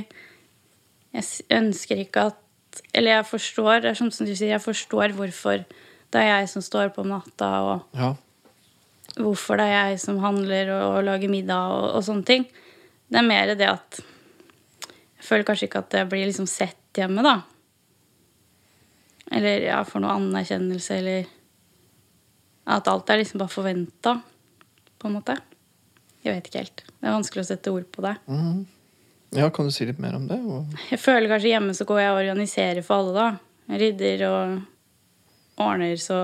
jeg 1.15 1.57
ønsker 1.57 2.03
ikke 2.03 2.27
at 2.31 2.83
Eller 2.95 3.17
jeg 3.17 3.29
forstår, 3.31 3.73
det 3.83 3.91
er 3.91 3.99
som 3.99 4.11
du 4.11 4.35
sier, 4.35 4.53
jeg 4.53 4.63
forstår 4.63 5.15
hvorfor 5.17 5.65
det 6.13 6.21
er 6.21 6.29
jeg 6.29 6.51
som 6.53 6.63
står 6.63 6.93
på 6.95 7.01
om 7.03 7.09
natta, 7.11 7.47
og 7.65 7.97
ja. 7.97 8.13
hvorfor 9.17 9.59
det 9.59 9.65
er 9.67 9.89
jeg 9.89 9.97
som 9.99 10.21
handler 10.23 10.69
og, 10.71 10.83
og 10.93 11.07
lager 11.09 11.31
middag 11.31 11.73
og, 11.73 11.87
og 11.97 12.05
sånne 12.07 12.27
ting. 12.29 12.45
Det 13.11 13.19
er 13.19 13.25
mer 13.27 13.51
det 13.57 13.67
at 13.67 13.99
jeg 15.15 15.27
føler 15.29 15.47
kanskje 15.47 15.69
ikke 15.69 15.81
at 15.83 15.95
jeg 15.97 16.09
blir 16.11 16.27
liksom 16.27 16.47
sett 16.49 16.99
hjemme, 16.99 17.23
da. 17.25 17.39
Eller 19.33 19.65
ja, 19.65 19.79
får 19.87 20.03
noe 20.03 20.19
anerkjennelse, 20.19 20.99
eller 21.01 21.33
At 22.65 22.87
alt 22.89 23.09
er 23.13 23.19
liksom 23.21 23.37
bare 23.37 23.53
forventa, 23.53 24.15
på 24.97 25.07
en 25.07 25.13
måte. 25.19 25.35
Jeg 26.25 26.33
vet 26.33 26.47
ikke 26.49 26.63
helt. 26.63 26.81
Det 26.87 27.05
er 27.05 27.13
vanskelig 27.13 27.43
å 27.43 27.49
sette 27.51 27.73
ord 27.73 27.85
på 27.93 28.01
det. 28.01 28.15
Mm. 28.25 28.63
Ja, 29.37 29.51
Kan 29.53 29.69
du 29.69 29.73
si 29.75 29.85
litt 29.85 29.99
mer 30.01 30.15
om 30.17 30.25
det? 30.25 30.39
Jeg 30.89 30.97
føler 31.03 31.29
kanskje 31.29 31.51
hjemme 31.51 31.75
så 31.77 31.85
går 31.85 32.01
jeg 32.01 32.11
og 32.13 32.21
organiserer 32.23 32.81
for 32.85 33.03
alle, 33.03 33.13
da. 33.13 33.27
Jeg 33.69 33.81
rydder 33.83 34.25
og 34.29 35.61
ordner 35.61 36.01
så 36.01 36.19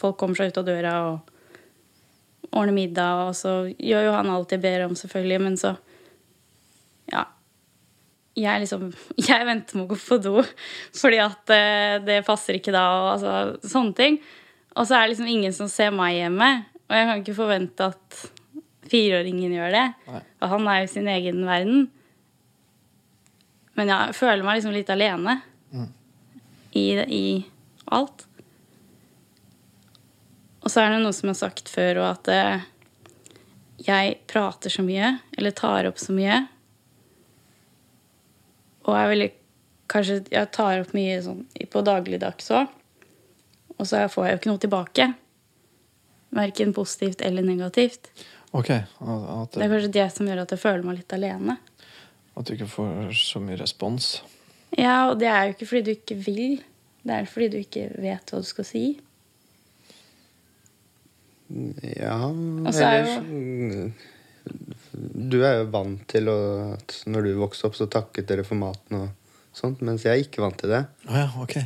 folk 0.00 0.16
kommer 0.20 0.40
seg 0.40 0.52
ut 0.52 0.62
av 0.62 0.66
døra 0.70 0.94
og 1.10 2.48
ordner 2.54 2.76
middag. 2.78 3.28
Og 3.28 3.36
så 3.36 3.54
gjør 3.76 4.08
jo 4.08 4.16
han 4.16 4.32
alt 4.32 4.56
jeg 4.56 4.64
ber 4.64 4.86
om, 4.88 4.96
selvfølgelig, 4.96 5.40
men 5.44 5.60
så 5.60 5.76
Ja 7.12 7.26
jeg 8.34 8.64
liksom 8.64 8.88
Jeg 9.28 9.46
venter 9.46 9.78
med 9.78 9.86
å 9.86 9.92
gå 9.92 9.98
på 10.00 10.18
do 10.22 10.38
fordi 10.94 11.20
at 11.22 11.52
uh, 11.54 11.98
det 12.04 12.22
passer 12.26 12.58
ikke 12.58 12.74
da, 12.74 12.84
og 12.98 13.10
altså 13.16 13.68
sånne 13.70 13.98
ting. 13.98 14.20
Og 14.74 14.86
så 14.88 14.96
er 14.96 15.04
det 15.04 15.14
liksom 15.14 15.30
ingen 15.30 15.54
som 15.54 15.70
ser 15.70 15.92
meg 15.94 16.16
hjemme. 16.18 16.50
Og 16.88 16.96
jeg 16.96 17.08
kan 17.08 17.22
ikke 17.22 17.36
forvente 17.36 17.90
at 17.92 18.24
fireåringen 18.90 19.54
gjør 19.54 19.74
det. 19.74 19.84
Nei. 20.10 20.22
Og 20.42 20.50
han 20.50 20.70
er 20.70 20.80
jo 20.82 20.90
sin 20.92 21.10
egen 21.10 21.44
verden. 21.46 21.86
Men 23.78 23.90
jeg 23.90 24.16
føler 24.18 24.44
meg 24.46 24.58
liksom 24.58 24.74
litt 24.74 24.90
alene 24.92 25.38
mm. 25.74 25.88
i, 26.78 26.86
i, 27.02 27.26
alt. 27.94 28.26
Og 30.64 30.70
så 30.72 30.82
er 30.82 30.94
det 30.94 31.02
noe 31.02 31.14
som 31.14 31.28
jeg 31.28 31.36
har 31.36 31.42
sagt 31.42 31.70
før, 31.70 32.02
og 32.02 32.06
at 32.12 32.30
uh, 32.30 32.68
jeg 33.84 34.18
prater 34.30 34.72
så 34.72 34.84
mye, 34.86 35.16
eller 35.36 35.56
tar 35.56 35.90
opp 35.90 35.98
så 36.00 36.14
mye, 36.16 36.44
og 38.84 38.96
jeg 38.98 39.10
veldig 39.12 39.30
kanskje 39.90 40.14
Jeg 40.32 40.48
tar 40.54 40.80
opp 40.80 40.94
mye 40.96 41.18
sånn 41.22 41.42
på 41.70 41.82
dagligdags 41.84 42.50
òg. 42.56 42.72
Og 43.74 43.88
så 43.88 44.04
får 44.08 44.26
jeg 44.26 44.34
jo 44.34 44.40
ikke 44.40 44.50
noe 44.52 44.62
tilbake. 44.62 45.08
Verken 46.34 46.72
positivt 46.74 47.24
eller 47.26 47.44
negativt. 47.46 48.08
Ok. 48.54 48.70
At 48.70 49.54
det, 49.54 49.58
det 49.58 49.66
er 49.66 49.72
kanskje 49.72 49.94
det 49.96 50.06
som 50.14 50.30
gjør 50.30 50.44
at 50.44 50.54
jeg 50.54 50.62
føler 50.62 50.86
meg 50.86 51.00
litt 51.00 51.16
alene. 51.16 51.58
At 52.34 52.46
du 52.46 52.54
ikke 52.54 52.70
får 52.70 53.12
så 53.18 53.42
mye 53.42 53.58
respons? 53.60 54.14
Ja, 54.74 55.10
og 55.10 55.18
det 55.20 55.28
er 55.30 55.44
jo 55.46 55.54
ikke 55.54 55.68
fordi 55.70 55.82
du 55.86 55.92
ikke 55.94 56.18
vil. 56.22 56.62
Det 57.04 57.18
er 57.18 57.28
fordi 57.30 57.50
du 57.52 57.58
ikke 57.60 57.88
vet 58.00 58.32
hva 58.32 58.40
du 58.42 58.48
skal 58.48 58.66
si. 58.66 58.86
Ja 61.94 62.16
Eller 62.32 63.04
jo 63.04 63.90
du 64.94 65.40
er 65.42 65.60
jo 65.60 65.70
vant 65.74 66.02
til 66.10 66.30
å, 66.30 66.38
at 66.76 67.00
når 67.10 67.28
du 67.28 67.36
vokste 67.40 67.68
opp, 67.68 67.78
så 67.78 67.90
takket 67.90 68.28
dere 68.30 68.46
for 68.46 68.58
maten 68.60 69.00
og 69.02 69.08
sånt, 69.54 69.82
mens 69.86 70.06
jeg 70.06 70.14
er 70.14 70.26
ikke 70.26 70.42
vant 70.44 70.58
til 70.60 70.72
det. 70.74 70.84
Oh, 71.08 71.18
ja, 71.18 71.28
ok. 71.42 71.58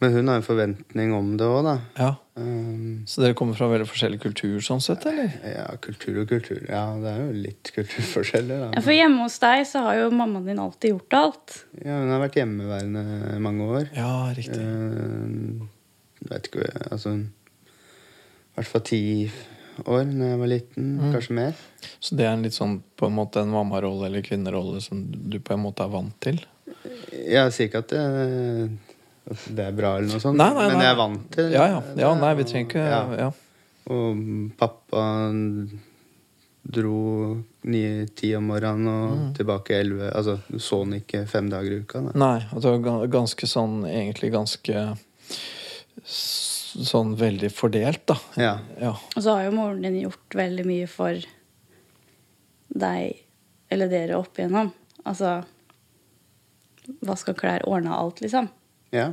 Men 0.00 0.14
hun 0.14 0.30
har 0.32 0.38
en 0.40 0.44
forventning 0.44 1.10
om 1.12 1.34
det 1.36 1.44
òg, 1.44 1.60
da. 1.66 1.74
Ja. 2.00 2.10
Um, 2.40 3.02
så 3.10 3.20
dere 3.20 3.36
kommer 3.36 3.56
fra 3.58 3.66
veldig 3.68 3.84
forskjellig 3.88 4.20
kultur 4.22 4.62
sånn 4.64 4.80
sett, 4.80 5.04
eller? 5.10 5.34
Ja, 5.44 5.66
kultur 5.84 6.22
og 6.22 6.30
kultur. 6.30 6.62
Ja, 6.64 6.86
det 7.02 7.10
er 7.10 7.18
jo 7.20 7.34
litt 7.36 7.72
kulturforskjeller, 7.76 8.62
da. 8.64 8.70
Ja, 8.78 8.84
For 8.86 8.96
hjemme 8.96 9.26
hos 9.26 9.36
deg 9.42 9.66
så 9.68 9.84
har 9.84 9.98
jo 10.00 10.06
mammaen 10.14 10.48
din 10.48 10.62
alltid 10.62 10.94
gjort 10.94 11.18
alt. 11.18 11.58
Ja, 11.82 11.98
hun 12.00 12.14
har 12.14 12.24
vært 12.24 12.40
hjemmeværende 12.40 13.04
mange 13.44 13.68
år. 13.76 13.92
Ja, 13.92 14.14
riktig. 14.36 14.56
Uh, 14.56 15.68
jeg 16.20 16.32
vet 16.32 16.48
ikke, 16.48 16.70
altså 16.88 17.14
I 17.20 18.56
hvert 18.56 18.72
fall 18.72 18.84
ti 18.88 19.02
år 19.86 20.06
da 20.10 20.30
jeg 20.32 20.40
var 20.40 20.50
liten. 20.52 20.86
Mm. 21.00 21.10
Kanskje 21.14 21.36
mer. 21.38 21.60
Så 21.98 22.16
det 22.18 22.26
er 22.26 22.34
en 22.34 22.46
litt 22.46 22.56
sånn 22.56 22.78
på 22.98 23.08
en 23.08 23.16
måte 23.16 23.42
en 23.44 23.52
mammarolle 23.52 24.08
eller 24.08 24.24
kvinnerolle 24.26 24.80
som 24.84 25.02
du 25.10 25.38
på 25.40 25.56
en 25.56 25.62
måte 25.64 25.84
er 25.86 25.92
vant 25.92 26.16
til? 26.22 26.40
Jeg 27.10 27.52
sier 27.54 27.68
ikke 27.68 27.84
at 27.84 27.92
det, 27.92 28.02
at 29.30 29.46
det 29.56 29.68
er 29.68 29.76
bra, 29.76 29.96
eller 29.98 30.12
noe 30.12 30.22
sånt, 30.22 30.38
nei, 30.40 30.48
nei, 30.56 30.64
nei. 30.64 30.72
men 30.72 30.84
jeg 30.84 30.94
er 30.94 30.98
vant 30.98 31.30
til 31.34 31.52
ja, 31.52 31.66
ja. 31.68 31.80
ja, 32.00 32.10
nei, 32.18 32.32
vi 32.38 32.46
trenger 32.48 32.68
ikke 32.70 32.84
ja. 32.86 33.00
ja. 33.26 33.30
Og 33.90 34.20
pappa 34.60 35.04
dro 36.60 37.00
ni-ti 37.72 38.30
om 38.36 38.50
morgenen 38.52 38.88
og 38.92 39.16
mm. 39.16 39.26
tilbake 39.38 39.78
elleve. 39.80 40.10
Altså, 40.12 40.36
du 40.48 40.60
så 40.62 40.82
han 40.84 40.98
ikke 41.00 41.24
fem 41.28 41.48
dager 41.50 41.74
i 41.74 41.80
uka. 41.82 42.02
Nei, 42.04 42.14
nei 42.20 42.62
var 42.62 43.06
ganske 43.10 43.48
sånn 43.48 43.82
Egentlig 43.88 44.30
ganske 44.34 44.84
sånn 46.70 47.14
veldig 47.18 47.50
fordelt, 47.52 48.02
da. 48.08 48.16
Ja. 48.40 48.54
ja. 48.80 48.94
Og 49.14 49.22
så 49.22 49.36
har 49.36 49.46
jo 49.46 49.54
moren 49.56 49.82
din 49.84 50.00
gjort 50.04 50.36
veldig 50.38 50.66
mye 50.68 50.88
for 50.90 51.18
deg, 52.70 53.22
eller 53.72 53.90
dere, 53.90 54.18
opp 54.20 54.38
igjennom. 54.38 54.72
Altså 55.04 55.40
Vaska 57.06 57.34
klær, 57.38 57.62
ordna 57.70 57.94
alt, 58.00 58.20
liksom. 58.24 58.48
Ja, 58.90 59.12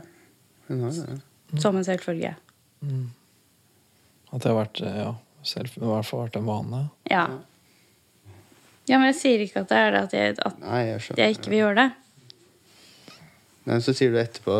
hun 0.67 0.81
har 0.81 0.95
det. 0.95 1.19
Mm. 1.51 1.59
Som 1.61 1.77
en 1.77 1.85
selvfølge. 1.85 2.33
Mm. 2.81 3.05
At 4.31 4.41
det 4.43 4.49
har 4.49 4.57
vært 4.57 4.81
ja, 4.81 5.11
selv, 5.45 5.77
i 5.77 5.85
hvert 5.85 6.07
fall 6.07 6.25
vært 6.25 6.39
en 6.39 6.49
vane. 6.49 6.81
Ja. 7.07 7.27
Ja, 8.87 8.97
men 8.97 9.09
jeg 9.11 9.17
sier 9.19 9.43
ikke 9.43 9.63
at 9.65 9.71
det 9.71 9.79
er 9.83 9.93
det 9.93 10.01
at 10.07 10.15
jeg, 10.15 10.35
at 10.47 10.59
Nei, 10.63 10.81
jeg, 10.87 11.03
jeg 11.19 11.37
ikke 11.37 11.51
vil 11.51 11.61
gjøre 11.65 11.83
det. 11.83 11.87
Nei, 13.67 13.79
Så 13.83 13.93
sier 13.95 14.13
du 14.13 14.19
etterpå 14.21 14.55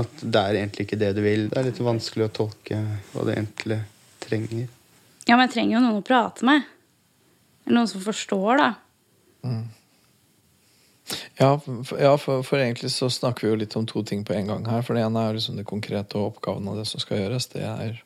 at 0.00 0.22
det 0.22 0.40
er 0.40 0.58
egentlig 0.60 0.86
ikke 0.86 1.00
det 1.00 1.12
du 1.16 1.22
vil. 1.24 1.48
Det 1.50 1.58
er 1.60 1.68
litt 1.68 1.82
vanskelig 1.82 2.28
å 2.28 2.32
tolke 2.42 2.78
hva 3.12 3.26
du 3.26 3.32
egentlig 3.34 3.82
trenger. 4.22 4.70
Ja, 5.26 5.36
men 5.36 5.46
jeg 5.46 5.54
trenger 5.56 5.76
jo 5.76 5.84
noen 5.84 6.00
å 6.00 6.06
prate 6.06 6.46
med. 6.48 6.66
Eller 7.66 7.78
Noen 7.78 7.90
som 7.90 8.02
forstår, 8.02 8.58
da. 8.58 8.70
Mm. 9.46 9.66
Ja, 11.36 11.50
for, 11.58 11.98
ja 12.00 12.12
for, 12.18 12.42
for, 12.46 12.62
egentlig 12.62 12.92
så 12.94 13.10
snakker 13.10 13.46
vi 13.46 13.52
jo 13.52 13.60
litt 13.60 13.76
om 13.78 13.86
to 13.86 14.02
ting 14.06 14.24
på 14.26 14.34
en 14.36 14.48
gang 14.50 14.66
her. 14.70 14.82
For 14.86 14.96
det 14.96 15.04
ene 15.04 15.26
er 15.28 15.36
liksom 15.36 15.58
det 15.60 15.68
konkrete 15.68 16.18
og 16.18 16.32
oppgaven 16.32 16.70
av 16.72 16.80
det 16.80 16.88
som 16.90 17.02
skal 17.02 17.20
gjøres. 17.20 17.50
Det 17.52 17.62
er 17.66 18.00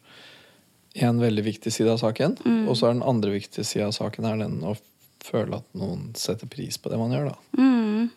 en 1.07 1.21
veldig 1.21 1.45
viktig 1.47 1.73
side 1.73 1.93
av 1.93 2.03
saken. 2.03 2.37
Mm. 2.45 2.63
Og 2.67 2.77
så 2.77 2.89
er 2.89 2.97
den 2.97 3.07
andre 3.07 3.37
viktige 3.37 3.67
sida 3.69 3.89
av 3.89 3.97
saken 3.97 4.29
er 4.29 4.43
den 4.43 4.61
å 4.67 4.77
føle 5.25 5.61
at 5.61 5.67
noen 5.77 6.11
setter 6.19 6.51
pris 6.51 6.79
på 6.79 6.93
det 6.93 7.01
man 7.01 7.15
gjør. 7.15 7.33
da. 7.33 7.63
Mm. 7.63 8.11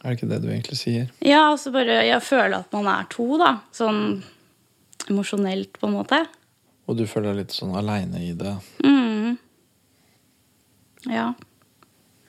Er 0.00 0.14
det 0.14 0.16
ikke 0.16 0.30
det 0.30 0.40
du 0.40 0.48
egentlig 0.48 0.78
sier? 0.80 1.08
Ja, 1.20 1.50
altså 1.50 1.72
bare 1.74 2.00
jeg 2.06 2.22
føler 2.24 2.62
at 2.62 2.72
man 2.72 2.88
er 2.88 3.08
to, 3.12 3.26
da. 3.40 3.58
Sånn 3.76 4.22
emosjonelt, 5.10 5.74
på 5.76 5.88
en 5.88 5.96
måte. 5.98 6.22
Og 6.88 6.96
du 6.96 7.04
føler 7.08 7.34
deg 7.34 7.44
litt 7.44 7.56
sånn 7.56 7.74
aleine 7.76 8.22
i 8.24 8.32
det? 8.36 8.54
Mm. 8.84 9.36
Ja. 11.10 11.30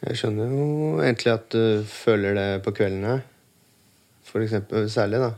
Jeg 0.02 0.20
skjønner 0.20 0.52
jo 0.52 0.66
egentlig 1.04 1.32
at 1.34 1.48
du 1.54 1.88
føler 1.88 2.36
det 2.38 2.50
på 2.66 2.74
kveldene. 2.76 3.22
For 4.28 4.44
eksempel, 4.44 4.90
særlig, 4.92 5.22
da. 5.24 5.32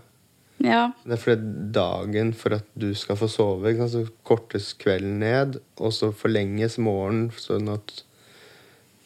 Ja. 0.64 0.84
Det 1.04 1.18
er 1.18 1.22
fordi 1.22 1.70
dagen 1.76 2.32
for 2.38 2.56
at 2.58 2.68
du 2.80 2.92
skal 2.98 3.18
få 3.20 3.30
sove, 3.32 3.74
ikke 3.74 3.88
sant? 3.90 4.10
så 4.10 4.26
kortes 4.26 4.72
kvelden 4.80 5.20
ned, 5.22 5.60
og 5.78 5.94
så 5.96 6.14
forlenges 6.16 6.80
morgenen 6.82 7.30
sånn 7.38 7.72
at 7.74 8.04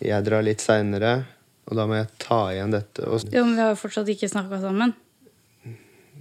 jeg 0.03 0.25
drar 0.27 0.45
litt 0.45 0.61
seinere, 0.61 1.23
og 1.67 1.75
da 1.75 1.85
må 1.89 1.97
jeg 1.99 2.07
ta 2.23 2.39
igjen 2.53 2.71
dette. 2.73 3.03
Og... 3.07 3.25
Jo, 3.33 3.43
men 3.45 3.57
vi 3.57 3.63
har 3.65 3.73
jo 3.73 3.79
fortsatt 3.81 4.09
ikke 4.13 4.29
snakka 4.31 4.61
sammen. 4.63 4.93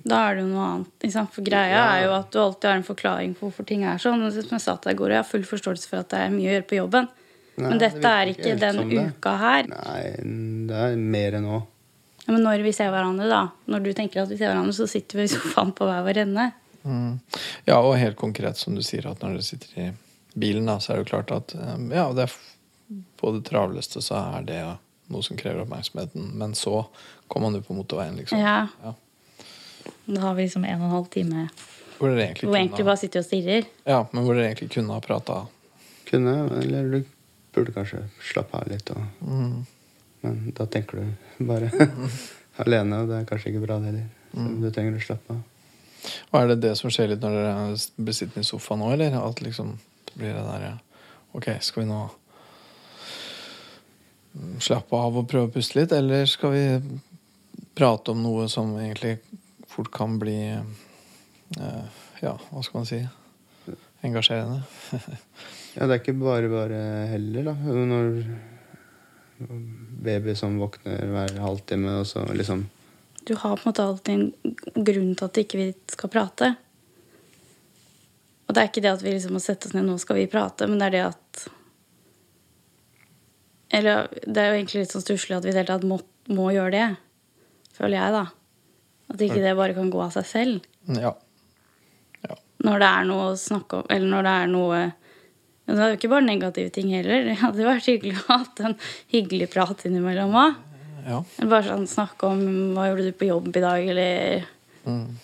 Da 0.07 0.21
er 0.29 0.37
det 0.37 0.43
jo 0.45 0.51
noe 0.53 0.65
annet. 0.71 0.91
Liksom. 1.03 1.29
For 1.35 1.47
greia 1.47 1.71
Ja. 1.75 1.85
er 1.97 2.05
jo 2.07 2.13
at 2.15 2.29
du 2.31 2.39
alltid 2.39 2.69
har 2.71 2.77
en 2.79 2.87
forklaring 2.87 3.33
på 3.35 3.49
hvorfor 3.49 3.67
ting 3.67 3.83
er 3.87 3.99
sånn. 4.03 4.23
Og 4.27 4.35
som 4.35 4.55
jeg 4.55 4.63
sa 4.63 4.77
til 4.77 4.91
deg 4.91 4.99
i 4.99 5.01
går, 5.01 5.15
jeg 5.15 5.23
har 5.23 5.31
full 5.31 5.47
forståelse 5.47 5.89
for 5.91 6.03
at 6.03 6.11
det 6.13 6.21
er 6.23 6.35
mye 6.35 6.51
å 6.51 6.55
gjøre 6.55 6.69
på 6.71 6.79
jobben. 6.79 7.09
Nei, 7.57 7.71
men 7.71 7.81
dette 7.81 8.03
det 8.05 8.13
er 8.13 8.31
ikke 8.31 8.53
ikke 8.53 8.61
den 8.61 9.11
uka 9.17 9.33
her. 9.41 9.71
Nei, 9.73 10.03
det 10.69 10.83
er 10.91 10.97
mer 11.01 11.39
enn 11.39 11.47
nå. 11.49 11.63
Ja, 12.27 12.33
men 12.35 12.43
når 12.45 12.63
vi 12.67 12.73
ser 12.75 12.91
hverandre, 12.93 13.27
da, 13.31 13.41
når 13.71 13.85
du 13.87 13.93
tenker 13.97 14.23
at 14.23 14.31
vi 14.31 14.37
ser 14.39 14.51
hverandre, 14.51 14.75
så 14.77 14.87
sitter 14.91 15.23
vi 15.23 15.27
i 15.29 15.31
sofaen 15.33 15.71
på 15.79 15.87
hver 15.89 16.03
vår 16.07 16.23
ende. 16.27 16.51
Ja, 17.67 17.81
og 17.81 17.97
helt 17.99 18.19
konkret 18.19 18.59
som 18.61 18.77
du 18.77 18.83
sier, 18.87 19.07
at 19.11 19.23
når 19.23 19.39
dere 19.39 19.47
sitter 19.47 19.79
i 19.81 19.87
bilen, 20.39 20.67
da, 20.69 20.77
så 20.83 20.93
er 20.93 20.99
det 21.01 21.07
jo 21.07 21.11
klart 21.17 21.33
at 21.35 21.55
eh, 21.57 21.79
ja, 21.97 22.05
det 22.15 22.27
er 22.29 22.35
på 23.19 23.33
det 23.35 23.43
travleste 23.49 24.03
så 24.05 24.21
er 24.37 24.45
det 24.47 24.61
noe 25.09 25.23
som 25.23 25.37
krever 25.37 25.63
oppmerksomheten. 25.65 26.31
Men 26.39 26.55
så 26.55 26.87
kommer 27.29 27.51
man 27.51 27.61
jo 27.61 27.67
på 27.67 27.75
motorveien, 27.77 28.17
liksom. 28.17 28.39
Ja. 28.39 28.67
Ja. 28.83 28.95
Da 30.07 30.21
har 30.21 30.35
vi 30.35 30.43
liksom 30.47 30.65
en 30.65 30.81
og 30.81 30.87
en 30.87 30.91
halv 30.97 31.09
time 31.15 31.49
Hvor 31.99 32.11
dere 32.11 32.27
egentlig 32.29 32.49
hvor 32.49 32.57
egentlig 32.59 32.77
kunne, 32.77 32.87
bare 32.91 33.01
sitter 33.01 33.21
og 33.23 33.27
stirrer. 33.27 33.65
ja, 33.87 34.01
men 34.13 34.25
hvor 34.27 34.35
dere 34.35 34.51
egentlig 34.51 34.71
kunne 34.75 34.93
ha 34.93 35.01
prata. 35.01 35.47
Kunne, 36.11 36.35
eller 36.63 36.91
du 36.91 37.05
burde 37.55 37.73
kanskje 37.73 38.03
slappe 38.33 38.59
av 38.59 38.69
litt. 38.69 38.91
Og, 38.91 39.03
Mm. 39.23 39.67
men 40.23 40.53
da 40.57 40.67
tenker 40.67 40.99
du 41.39 41.45
bare 41.47 41.71
alene, 42.63 43.01
og 43.03 43.09
det 43.09 43.17
er 43.21 43.25
kanskje 43.31 43.51
ikke 43.53 43.65
bra 43.67 43.79
det 43.79 43.87
heller. 43.93 44.09
Så 44.35 44.39
Mm. 44.43 44.61
du 44.61 44.71
trenger 44.71 44.99
å 44.99 45.01
slappe 45.07 45.31
av. 45.33 45.43
Og 46.33 46.41
er 46.41 46.47
det 46.49 46.61
det 46.61 46.77
som 46.79 46.91
skjer 46.91 47.09
litt 47.09 47.21
når 47.25 47.33
dere 47.33 47.77
blir 48.05 48.15
sittende 48.15 48.45
i 48.45 48.51
sofaen 48.51 48.79
nå, 48.83 48.91
eller? 48.93 49.15
At 49.27 49.41
liksom 49.43 49.79
blir 50.17 50.35
det 50.35 50.45
der 50.45 50.61
ja. 50.67 50.75
Ok, 51.35 51.49
skal 51.61 51.83
vi 51.83 51.89
nå 51.89 52.11
slappe 54.61 54.99
av 54.99 55.21
og 55.21 55.29
prøve 55.31 55.51
å 55.51 55.55
puste 55.55 55.81
litt, 55.81 55.93
eller 55.97 56.27
skal 56.31 56.55
vi 56.55 56.65
prate 57.77 58.13
om 58.13 58.23
noe 58.25 58.49
som 58.53 58.75
egentlig 58.79 59.19
fort 59.69 59.93
kan 59.93 60.19
bli 60.21 60.39
eh, 60.53 62.03
Ja, 62.23 62.33
hva 62.51 62.63
skal 62.65 62.81
man 62.81 62.89
si? 62.89 63.03
Engasjerende. 64.07 64.63
Ja, 65.77 65.85
det 65.85 65.93
er 65.93 65.99
ikke 66.01 66.15
bare 66.17 66.49
bare 66.49 66.77
heller, 67.11 67.51
da. 67.51 67.53
Når 67.61 68.15
baby 70.07 70.33
som 70.39 70.55
våkner 70.57 71.03
hver 71.13 71.35
halvtime, 71.43 71.99
og 72.01 72.07
så 72.09 72.23
liksom 72.33 72.63
Du 73.29 73.35
har 73.35 73.59
på 73.59 73.67
en 73.67 73.69
måte 73.69 73.85
alltid 73.85 74.15
en 74.15 74.55
grunn 74.87 75.11
til 75.13 75.27
at 75.27 75.41
ikke 75.43 75.59
vi 75.61 75.67
ikke 75.75 75.97
skal 75.99 76.13
prate. 76.15 76.49
Og 78.47 78.55
det 78.55 78.63
er 78.63 78.71
ikke 78.71 78.85
det 78.87 78.95
at 78.95 79.05
vi 79.05 79.13
liksom 79.13 79.37
må 79.37 79.43
sette 79.43 79.69
oss 79.69 79.75
ned 79.77 79.85
nå 79.85 79.99
skal 80.01 80.21
vi 80.21 80.29
prate, 80.31 80.69
men 80.71 80.81
det 80.81 80.89
er 80.89 80.95
det 80.95 81.05
at 81.11 81.47
Eller 83.75 84.07
det 84.25 84.43
er 84.43 84.53
jo 84.53 84.59
egentlig 84.61 84.85
litt 84.85 84.95
sånn 84.95 85.05
stusslig 85.05 85.37
at 85.37 85.47
vi 85.47 85.51
i 85.51 85.55
det 85.55 85.65
hele 85.65 85.73
tatt 85.73 85.87
må, 85.89 85.99
må 86.31 86.51
gjøre 86.55 86.75
det. 86.75 86.89
Føler 87.77 87.99
jeg, 87.99 88.13
da. 88.15 88.25
At 89.13 89.23
ikke 89.23 89.43
det 89.43 89.57
bare 89.59 89.75
kan 89.77 89.91
gå 89.93 90.03
av 90.03 90.13
seg 90.15 90.29
selv. 90.29 90.69
Ja. 90.95 91.13
ja. 92.27 92.39
Når 92.67 92.83
det 92.83 92.93
er 92.93 93.09
noe 93.11 93.27
å 93.33 93.41
snakke 93.41 93.83
om, 93.83 93.91
eller 93.91 94.13
når 94.13 94.29
det 94.29 94.37
er 94.43 94.55
noe 94.55 94.85
men 95.67 95.75
Det 95.75 95.83
er 95.83 95.89
jo 95.91 95.97
ikke 95.99 96.11
bare 96.13 96.23
negative 96.23 96.71
ting 96.71 96.93
heller. 96.95 97.25
Det 97.27 97.41
hadde 97.41 97.65
vært 97.67 97.89
hyggelig 97.91 98.13
å 98.21 98.27
ha 98.29 98.37
hatt 98.45 98.61
en 98.63 98.77
hyggelig 99.11 99.49
prat 99.51 99.81
innimellom 99.89 100.37
òg. 100.39 100.61
ja. 101.09 101.17
Bare 101.43 101.67
sånn 101.67 101.89
snakke 101.91 102.29
om 102.31 102.45
hva 102.77 102.85
gjorde 102.87 103.09
du 103.09 103.17
på 103.19 103.27
jobb 103.33 103.51
i 103.51 103.63
dag, 103.65 103.89
eller 103.95 104.45
Mm. 104.87 105.17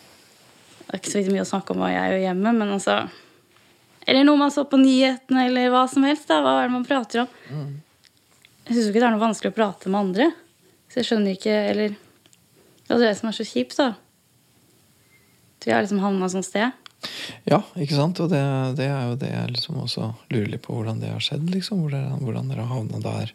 Det 0.82 0.90
er 0.90 0.98
ikke 0.98 1.12
så 1.12 1.20
mye 1.30 1.44
å 1.44 1.46
snakke 1.46 1.70
om 1.70 1.82
hva 1.82 1.92
jeg 1.92 2.08
gjør 2.10 2.24
hjemme, 2.24 2.52
men 2.58 2.72
altså 2.74 2.96
Eller 4.02 4.24
noe 4.26 4.40
man 4.40 4.50
så 4.50 4.64
på 4.66 4.80
nyhetene, 4.80 5.44
eller 5.46 5.70
hva 5.70 5.84
som 5.88 6.02
helst. 6.02 6.26
da, 6.26 6.40
Hva 6.42 6.56
er 6.58 6.66
det 6.66 6.72
man 6.74 6.86
prater 6.88 7.22
om? 7.22 7.28
Jeg 8.66 8.76
syns 8.76 8.86
jo 8.86 8.92
ikke 8.92 9.00
det 9.02 9.08
er 9.08 9.14
noe 9.16 9.22
vanskelig 9.24 9.52
å 9.52 9.56
prate 9.56 9.90
med 9.90 10.00
andre. 10.06 10.28
Så 10.92 11.00
jeg 11.00 11.08
skjønner 11.08 11.34
ikke 11.36 11.54
Eller 11.72 11.94
Det 12.86 12.94
er 12.94 13.02
det 13.06 13.16
som 13.18 13.30
er 13.30 13.36
så 13.36 13.46
kjipt, 13.48 13.76
da. 13.80 13.88
At 15.58 15.66
vi 15.66 15.72
har 15.74 15.84
liksom 15.84 16.02
havna 16.02 16.28
sånn 16.30 16.46
sted. 16.46 16.78
Ja, 17.48 17.58
ikke 17.74 17.96
sant? 17.98 18.20
Og 18.22 18.30
det, 18.30 18.40
det 18.78 18.86
er 18.86 19.08
jo 19.10 19.18
det 19.18 19.30
jeg 19.32 19.52
liksom 19.56 19.80
også 19.82 20.12
lurer 20.30 20.50
litt 20.52 20.62
på 20.62 20.76
hvordan 20.76 21.00
det 21.02 21.10
har 21.10 21.22
skjedd. 21.22 21.48
liksom, 21.50 21.86
Hvordan 21.88 22.50
dere 22.52 22.66
har 22.66 22.76
havna 22.76 23.00
der. 23.02 23.32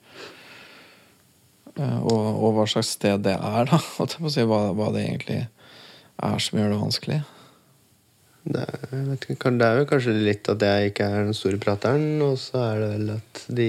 Eh, 1.78 1.98
Og, 2.04 2.28
og 2.44 2.54
hva 2.58 2.68
slags 2.70 2.94
sted 2.96 3.26
det 3.28 3.36
er, 3.36 3.68
da. 3.72 3.80
Holdt 3.98 4.16
jeg 4.18 4.24
på 4.24 4.32
å 4.32 4.36
si, 4.38 4.46
hva, 4.48 4.62
hva 4.78 4.92
det 4.96 5.04
egentlig 5.08 5.42
er 5.48 6.40
som 6.42 6.60
gjør 6.60 6.72
det 6.74 6.80
vanskelig. 6.82 7.20
det 8.48 8.64
er, 8.64 8.88
jeg 8.94 9.04
vet 9.12 9.26
ikke, 9.28 9.52
det 9.60 9.68
er 9.68 9.82
jo 9.82 9.90
kanskje 9.92 10.16
litt 10.16 10.48
at 10.50 10.64
jeg 10.66 10.92
ikke 10.94 11.10
er 11.12 11.28
den 11.28 11.36
store 11.38 11.60
prateren, 11.62 12.08
og 12.26 12.38
så 12.42 12.62
er 12.72 12.80
det 12.82 12.88
vel 12.96 13.12
at 13.18 13.44
de 13.60 13.68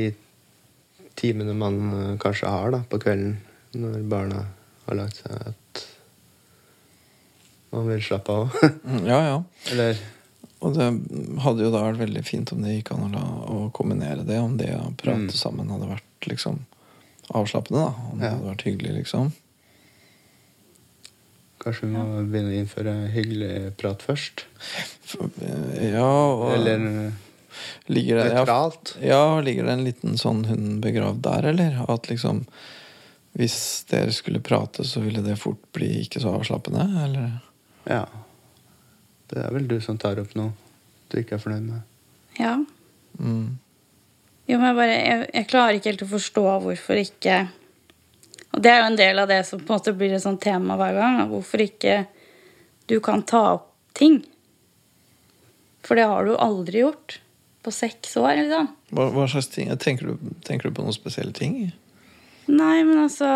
timene 1.18 1.54
man 1.58 1.78
eh, 1.98 2.12
kanskje 2.22 2.50
har 2.52 2.70
da, 2.74 2.82
på 2.88 3.00
kvelden 3.02 3.36
når 3.78 4.04
barna 4.08 4.44
har 4.86 4.96
lagt 4.96 5.18
seg, 5.20 5.50
at 5.52 5.82
man 7.74 7.88
vil 7.90 8.00
slappe 8.02 8.32
av. 8.32 8.54
Mm, 8.88 9.02
Ja, 9.06 9.18
ja. 9.26 9.42
Eller 9.72 9.98
Og 10.64 10.72
det 10.74 10.86
hadde 11.44 11.62
jo 11.66 11.70
da 11.74 11.82
vært 11.84 12.00
veldig 12.00 12.22
fint 12.26 12.50
om 12.54 12.62
det 12.64 12.78
gikk 12.78 12.94
an 12.96 13.12
å, 13.14 13.26
å 13.52 13.58
kombinere 13.76 14.24
det. 14.26 14.38
Om 14.42 14.56
det 14.58 14.70
å 14.78 14.88
prate 14.98 15.28
Mm. 15.28 15.36
sammen 15.36 15.68
hadde 15.70 15.90
vært 15.90 16.26
liksom 16.30 16.56
avslappende. 17.30 17.84
da 17.84 18.08
Om 18.14 18.18
det 18.22 18.30
hadde 18.32 18.48
vært 18.48 18.64
hyggelig, 18.66 18.94
liksom. 19.02 19.28
kanskje 21.62 21.86
vi 21.86 21.92
må 21.92 22.02
begynne 22.30 22.52
å 22.54 22.58
innføre 22.62 22.92
hyggelig 23.12 23.52
prat 23.78 24.02
først. 24.06 24.44
Eh, 25.42 25.92
ja, 25.92 26.08
og 26.08 26.52
Eller 26.56 27.12
ligger 27.86 28.20
det, 28.20 28.28
ja, 28.30 28.38
nøytralt. 28.42 28.94
Ja, 29.02 29.40
ligger 29.40 29.68
det 29.68 29.76
en 29.76 29.84
liten 29.86 30.18
sånn 30.20 30.44
hund 30.48 30.78
begravd 30.84 31.22
der, 31.26 31.50
eller? 31.52 31.78
At 31.88 32.10
liksom 32.10 32.44
Hvis 33.38 33.84
dere 33.90 34.10
skulle 34.12 34.40
prate, 34.42 34.84
så 34.84 35.00
ville 35.04 35.22
det 35.22 35.36
fort 35.38 35.60
bli 35.76 36.00
ikke 36.02 36.22
så 36.22 36.32
avslappende, 36.38 36.86
eller? 37.04 37.28
Ja. 37.86 38.06
Det 39.28 39.44
er 39.44 39.52
vel 39.54 39.68
du 39.68 39.76
som 39.84 39.98
tar 40.00 40.18
opp 40.18 40.34
noe 40.38 40.54
du 41.08 41.20
ikke 41.20 41.36
er 41.36 41.42
fornøyd 41.42 41.68
med. 41.68 41.84
Ja. 42.38 42.56
Mm. 43.18 43.58
Jo, 44.48 44.58
men 44.58 44.66
jeg, 44.70 44.76
bare, 44.78 44.96
jeg, 44.96 45.28
jeg 45.34 45.48
klarer 45.50 45.78
ikke 45.78 45.92
helt 45.92 46.04
å 46.04 46.10
forstå 46.12 46.44
hvorfor 46.64 47.00
ikke 47.00 47.38
Og 48.54 48.62
det 48.64 48.70
er 48.70 48.78
jo 48.78 48.86
en 48.88 48.98
del 48.98 49.20
av 49.20 49.28
det 49.28 49.42
som 49.44 49.60
på 49.60 49.72
en 49.72 49.76
måte 49.76 49.92
blir 49.96 50.14
et 50.16 50.24
sånt 50.24 50.40
tema 50.40 50.76
hver 50.80 50.96
gang. 50.96 51.18
Hvorfor 51.28 51.62
ikke 51.62 51.98
du 52.88 52.96
kan 53.04 53.22
ta 53.28 53.42
opp 53.58 53.66
ting. 53.98 54.22
For 55.84 55.98
det 55.98 56.06
har 56.08 56.24
du 56.24 56.36
aldri 56.40 56.80
gjort 56.80 57.18
på 57.62 57.72
seks 57.74 58.16
år. 58.20 58.36
liksom. 58.40 58.70
Hva, 58.94 59.08
hva 59.14 59.26
slags 59.30 59.50
ting? 59.52 59.70
Tenker 59.82 60.12
du, 60.12 60.32
tenker 60.46 60.68
du 60.70 60.76
på 60.76 60.84
noen 60.86 60.96
spesielle 60.96 61.34
ting? 61.36 61.60
Nei, 62.48 62.78
men 62.86 63.04
altså 63.04 63.28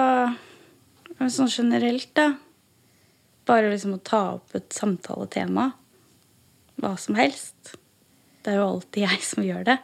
Sånn 1.31 1.51
generelt, 1.53 2.09
da. 2.19 2.33
Bare 3.47 3.69
liksom 3.71 3.93
å 3.95 4.01
ta 4.03 4.23
opp 4.41 4.57
et 4.59 4.73
samtaletema. 4.75 5.69
Hva 6.83 6.97
som 6.99 7.15
helst. 7.15 7.77
Det 8.43 8.51
er 8.51 8.59
jo 8.59 8.65
alltid 8.73 9.05
jeg 9.05 9.21
som 9.23 9.45
gjør 9.47 9.69
det. 9.69 9.77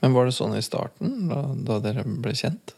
Men 0.00 0.14
var 0.14 0.28
det 0.28 0.36
sånn 0.38 0.56
i 0.56 0.62
starten, 0.64 1.26
da, 1.28 1.42
da 1.68 1.76
dere 1.84 2.06
ble 2.06 2.32
kjent? 2.38 2.72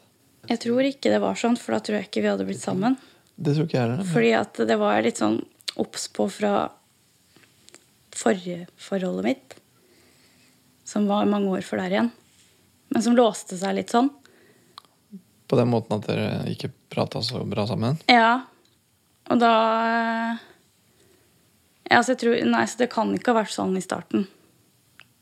Jeg 0.51 0.59
tror 0.65 0.83
ikke 0.89 1.13
det 1.13 1.21
var 1.23 1.39
sånn, 1.39 1.55
for 1.61 1.77
da 1.77 1.83
tror 1.85 2.01
jeg 2.01 2.09
ikke 2.09 2.25
vi 2.25 2.31
hadde 2.33 2.49
blitt 2.49 2.63
sammen. 2.65 2.97
Det 3.37 3.55
tror 3.55 3.69
ikke 3.69 3.79
jeg 3.79 3.85
heller. 3.87 4.11
Fordi 4.11 4.33
at 4.41 4.63
det 4.73 4.79
var 4.81 5.05
litt 5.07 5.21
sånn 5.23 5.39
obs 5.79 6.09
på 6.17 6.27
fra 6.33 6.55
forrige 8.21 8.67
forholdet 8.81 9.29
mitt. 9.31 9.57
Som 10.85 11.09
var 11.11 11.29
mange 11.31 11.51
år 11.57 11.65
før 11.67 11.85
der 11.85 11.97
igjen. 11.97 12.13
Men 12.91 13.05
som 13.05 13.17
låste 13.17 13.59
seg 13.59 13.77
litt 13.79 13.93
sånn. 13.95 14.11
På 15.51 15.59
den 15.59 15.71
måten 15.71 15.99
at 15.99 16.07
dere 16.07 16.45
ikke 16.51 16.73
prata 16.93 17.23
så 17.25 17.43
bra 17.49 17.67
sammen? 17.71 17.99
Ja. 18.11 18.43
Og 19.31 19.39
da 19.41 19.55
ja, 21.91 21.99
så 22.03 22.15
jeg 22.15 22.21
tror, 22.23 22.37
Nei, 22.47 22.65
så 22.71 22.79
det 22.79 22.91
kan 22.93 23.11
ikke 23.17 23.33
ha 23.33 23.41
vært 23.41 23.55
sånn 23.55 23.75
i 23.79 23.83
starten. 23.83 24.29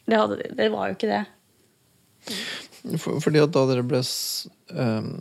Det, 0.09 0.17
hadde, 0.17 0.51
det 0.57 0.69
var 0.73 0.91
jo 0.91 0.99
ikke 0.99 1.11
det. 1.11 1.23
For, 3.01 3.21
fordi 3.25 3.41
at 3.41 3.53
da 3.57 3.63
dere 3.69 3.85
ble 3.89 4.01
ehm, 4.01 5.15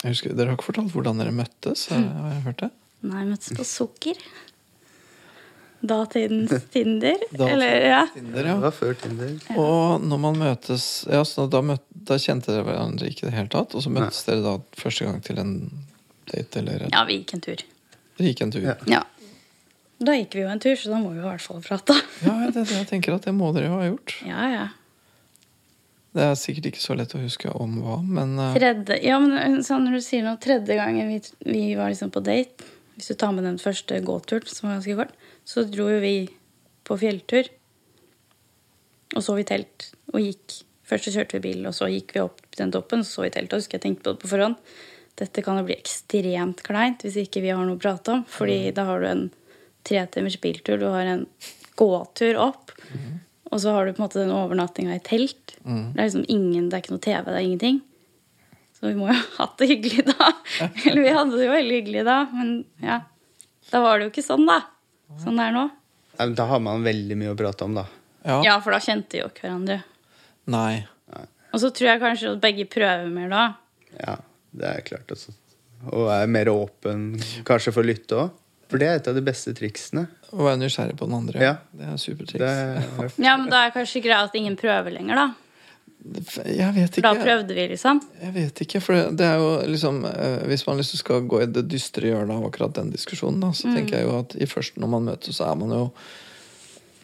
jeg 0.00 0.14
husker, 0.14 0.36
Dere 0.36 0.52
har 0.52 0.56
ikke 0.56 0.70
fortalt 0.70 0.94
hvordan 0.94 1.18
dere 1.20 1.34
møttes? 1.34 1.88
Har 1.90 2.00
jeg, 2.00 2.44
hørt 2.46 2.62
det? 2.62 2.70
Nei, 3.10 3.24
møttes 3.28 3.52
på 3.56 3.66
sukker. 3.66 4.22
Datidens 5.80 6.52
Tinder. 6.74 7.16
Da- 7.32 7.48
Eller, 7.48 7.76
ja. 7.88 8.00
Tinder, 8.14 8.44
Det 8.50 8.56
var 8.64 8.74
før 8.76 8.96
Tinder. 9.00 9.30
Og 9.56 10.02
når 10.04 10.20
man 10.26 10.40
møtes 10.40 10.88
ja, 11.08 11.22
så 11.24 11.46
da, 11.50 11.62
møt, 11.64 11.84
da 11.94 12.18
kjente 12.20 12.52
dere 12.52 12.66
hverandre 12.68 13.08
ikke 13.08 13.26
i 13.26 13.30
det 13.30 13.36
hele 13.38 13.52
tatt? 13.52 13.76
Og 13.78 13.84
så 13.86 13.92
møttes 13.92 14.24
dere 14.28 14.42
da 14.44 14.56
første 14.76 15.08
gang 15.08 15.22
til 15.24 15.40
en 15.40 15.54
date 16.30 16.60
eller 16.60 16.84
ja, 16.90 17.04
vi 17.08 17.20
gikk 17.22 17.34
en 17.38 17.46
tur. 17.48 17.64
Dere 18.18 18.28
gikk 18.34 18.44
en 18.44 18.52
tur? 18.54 18.66
Ja. 18.68 18.76
Ja. 18.90 19.00
Da 20.00 20.14
gikk 20.16 20.36
vi 20.36 20.44
jo 20.44 20.48
en 20.52 20.60
tur, 20.62 20.76
så 20.80 20.92
da 20.92 20.98
må 21.00 21.10
vi 21.12 21.20
i 21.20 21.24
hvert 21.24 21.42
fall 21.44 21.64
prate. 21.64 21.96
Ja, 22.26 22.36
det, 22.48 22.54
det, 22.60 22.68
jeg 22.76 22.86
tenker 22.92 23.16
at 23.16 23.26
det 23.28 23.34
må 23.36 23.50
dere 23.56 23.68
jo 23.72 23.80
ha 23.80 23.88
gjort. 23.88 24.14
Ja, 24.28 24.44
ja. 24.52 24.66
Det 26.16 26.24
er 26.26 26.32
sikkert 26.40 26.70
ikke 26.72 26.82
så 26.82 26.96
lett 26.98 27.12
å 27.14 27.20
huske 27.22 27.52
om 27.54 27.76
hva, 27.84 28.00
men 28.02 28.32
uh... 28.40 28.48
Tredje, 28.56 28.96
ja, 29.06 29.18
men 29.22 29.60
sånn 29.62 29.84
når 29.86 30.00
du 30.00 30.02
sier 30.02 30.24
noe, 30.26 30.40
tredje 30.42 30.74
gangen 30.74 31.06
vi, 31.12 31.20
vi 31.46 31.60
var 31.78 31.92
liksom 31.92 32.10
på 32.10 32.22
date 32.26 32.66
Hvis 32.96 33.12
du 33.12 33.14
tar 33.20 33.30
med 33.36 33.46
den 33.46 33.60
første 33.62 34.00
gåturen, 34.02 34.48
som 34.50 34.66
var 34.66 34.80
ganske 34.80 34.96
kort, 34.98 35.14
så 35.50 35.64
dro 35.66 35.88
jo 35.90 35.98
vi 36.02 36.14
på 36.86 36.96
fjelltur. 37.00 37.48
Og 39.16 39.24
så 39.26 39.34
vi 39.34 39.46
telt 39.48 39.90
og 40.12 40.22
gikk. 40.22 40.60
Først 40.86 41.08
så 41.08 41.14
kjørte 41.16 41.38
vi 41.38 41.50
bil, 41.50 41.66
og 41.66 41.74
så 41.74 41.88
gikk 41.90 42.14
vi 42.14 42.22
opp 42.22 42.42
den 42.58 42.72
toppen, 42.74 43.02
så 43.06 43.18
så 43.18 43.26
vi 43.26 43.32
telt. 43.34 43.52
Og 43.52 43.62
husker 43.62 43.78
jeg 43.78 43.86
tenkte 43.86 44.06
på 44.06 44.14
det 44.14 44.22
på 44.22 44.30
forhånd. 44.30 44.58
Dette 45.20 45.42
kan 45.44 45.58
jo 45.58 45.66
bli 45.66 45.76
ekstremt 45.76 46.62
kleint 46.64 47.02
hvis 47.04 47.18
ikke 47.20 47.42
vi 47.44 47.50
har 47.52 47.66
noe 47.66 47.78
å 47.78 47.82
prate 47.82 48.14
om. 48.14 48.22
Fordi 48.30 48.70
da 48.76 48.86
har 48.88 49.02
du 49.02 49.08
en 49.10 49.26
tre 49.86 50.04
timers 50.14 50.38
biltur, 50.40 50.78
du 50.80 50.86
har 50.90 51.08
en 51.08 51.26
gåtur 51.78 52.38
opp. 52.40 52.72
Og 53.50 53.62
så 53.62 53.74
har 53.74 53.86
du 53.86 53.94
på 53.94 54.00
en 54.00 54.06
måte 54.06 54.22
den 54.22 54.34
overnattinga 54.34 54.94
i 54.94 55.02
telt. 55.04 55.56
Det 55.94 55.98
er 56.00 56.10
liksom 56.10 56.26
ingen, 56.30 56.68
det 56.70 56.78
er 56.78 56.84
ikke 56.84 56.94
noe 56.94 57.06
TV, 57.06 57.22
det 57.26 57.38
er 57.38 57.46
ingenting. 57.48 57.80
Så 58.78 58.88
vi 58.88 58.96
må 58.96 59.10
jo 59.10 59.16
ha 59.18 59.24
hatt 59.42 59.56
det 59.60 59.70
hyggelig 59.74 60.06
da. 60.12 60.32
Eller 60.86 61.02
vi 61.02 61.16
hadde 61.18 61.36
det 61.36 61.48
jo 61.48 61.54
veldig 61.56 61.80
hyggelig 61.80 62.04
da, 62.06 62.18
men 62.34 62.52
ja. 62.84 63.00
Da 63.70 63.82
var 63.84 63.98
det 63.98 64.08
jo 64.08 64.12
ikke 64.14 64.26
sånn, 64.26 64.46
da. 64.48 64.62
Sånn 65.18 65.36
det 65.40 65.48
er 65.50 65.56
nå. 65.56 65.66
Da 66.36 66.46
har 66.50 66.60
man 66.62 66.84
veldig 66.84 67.16
mye 67.18 67.32
å 67.32 67.36
prate 67.38 67.64
om, 67.64 67.74
da. 67.80 67.86
ja. 68.26 68.40
Ja, 68.44 68.56
for 68.62 68.74
da 68.76 68.80
kjente 68.84 69.16
de 69.16 69.22
jo 69.22 69.28
ikke 69.30 69.46
hverandre. 69.48 69.80
Nei. 70.50 70.86
Og 71.50 71.58
så 71.58 71.70
tror 71.74 71.88
jeg 71.90 72.00
kanskje 72.02 72.32
at 72.36 72.42
begge 72.44 72.66
prøver 72.70 73.08
mer 73.10 73.30
da. 73.32 73.44
Ja, 73.98 74.16
det 74.54 74.68
er 74.68 74.84
klart. 74.86 75.10
Altså. 75.10 75.32
Og 75.90 76.10
er 76.12 76.28
mer 76.30 76.50
åpen 76.52 77.08
kanskje 77.48 77.72
for 77.74 77.82
å 77.82 77.88
lytte 77.90 78.18
òg. 78.20 78.36
For 78.70 78.78
det 78.78 78.86
er 78.86 79.00
et 79.00 79.08
av 79.10 79.16
de 79.16 79.22
beste 79.26 79.50
triksene. 79.58 80.04
Å 80.30 80.44
være 80.46 80.60
nysgjerrig 80.60 80.94
på 81.00 81.08
den 81.08 81.16
andre. 81.16 81.40
Ja. 81.42 81.56
Det 81.74 81.88
er 81.90 81.96
supertriks. 81.98 82.38
Det 82.38 82.50
er, 82.50 83.14
Ja, 83.18 83.32
men 83.40 83.48
da 83.50 83.64
er 83.66 83.72
kanskje 83.74 84.02
greit 84.04 84.28
at 84.28 84.36
ingen 84.38 84.54
prøver 84.60 84.94
lenger, 84.94 85.18
da. 85.18 85.24
Jeg 86.00 86.72
vet 86.74 86.94
For 86.96 87.04
da 87.04 87.10
prøvde 87.14 87.54
vi, 87.54 87.66
liksom. 87.68 88.00
Jeg 88.22 88.32
vet 88.34 88.60
ikke, 88.64 88.80
for 88.80 89.10
det 89.12 89.26
er 89.26 89.36
jo 89.36 89.50
liksom 89.68 89.98
eh, 90.08 90.46
Hvis 90.48 90.64
man 90.66 90.78
liksom 90.80 90.98
skal 91.02 91.26
gå 91.28 91.42
i 91.42 91.46
det 91.52 91.66
dystre 91.68 92.08
hjørnet 92.08 92.38
av 92.38 92.46
akkurat 92.48 92.72
den 92.78 92.90
diskusjonen, 92.94 93.40
da, 93.40 93.50
så 93.52 93.68
Mm. 93.68 93.74
tenker 93.76 93.98
jeg 93.98 94.06
jo 94.08 94.18
at 94.18 94.34
i 94.40 94.46
første 94.48 94.80
når 94.80 94.88
man 94.94 95.04
møtes, 95.10 95.36
så 95.36 95.50
er 95.50 95.56
man 95.60 95.70
jo 95.76 95.82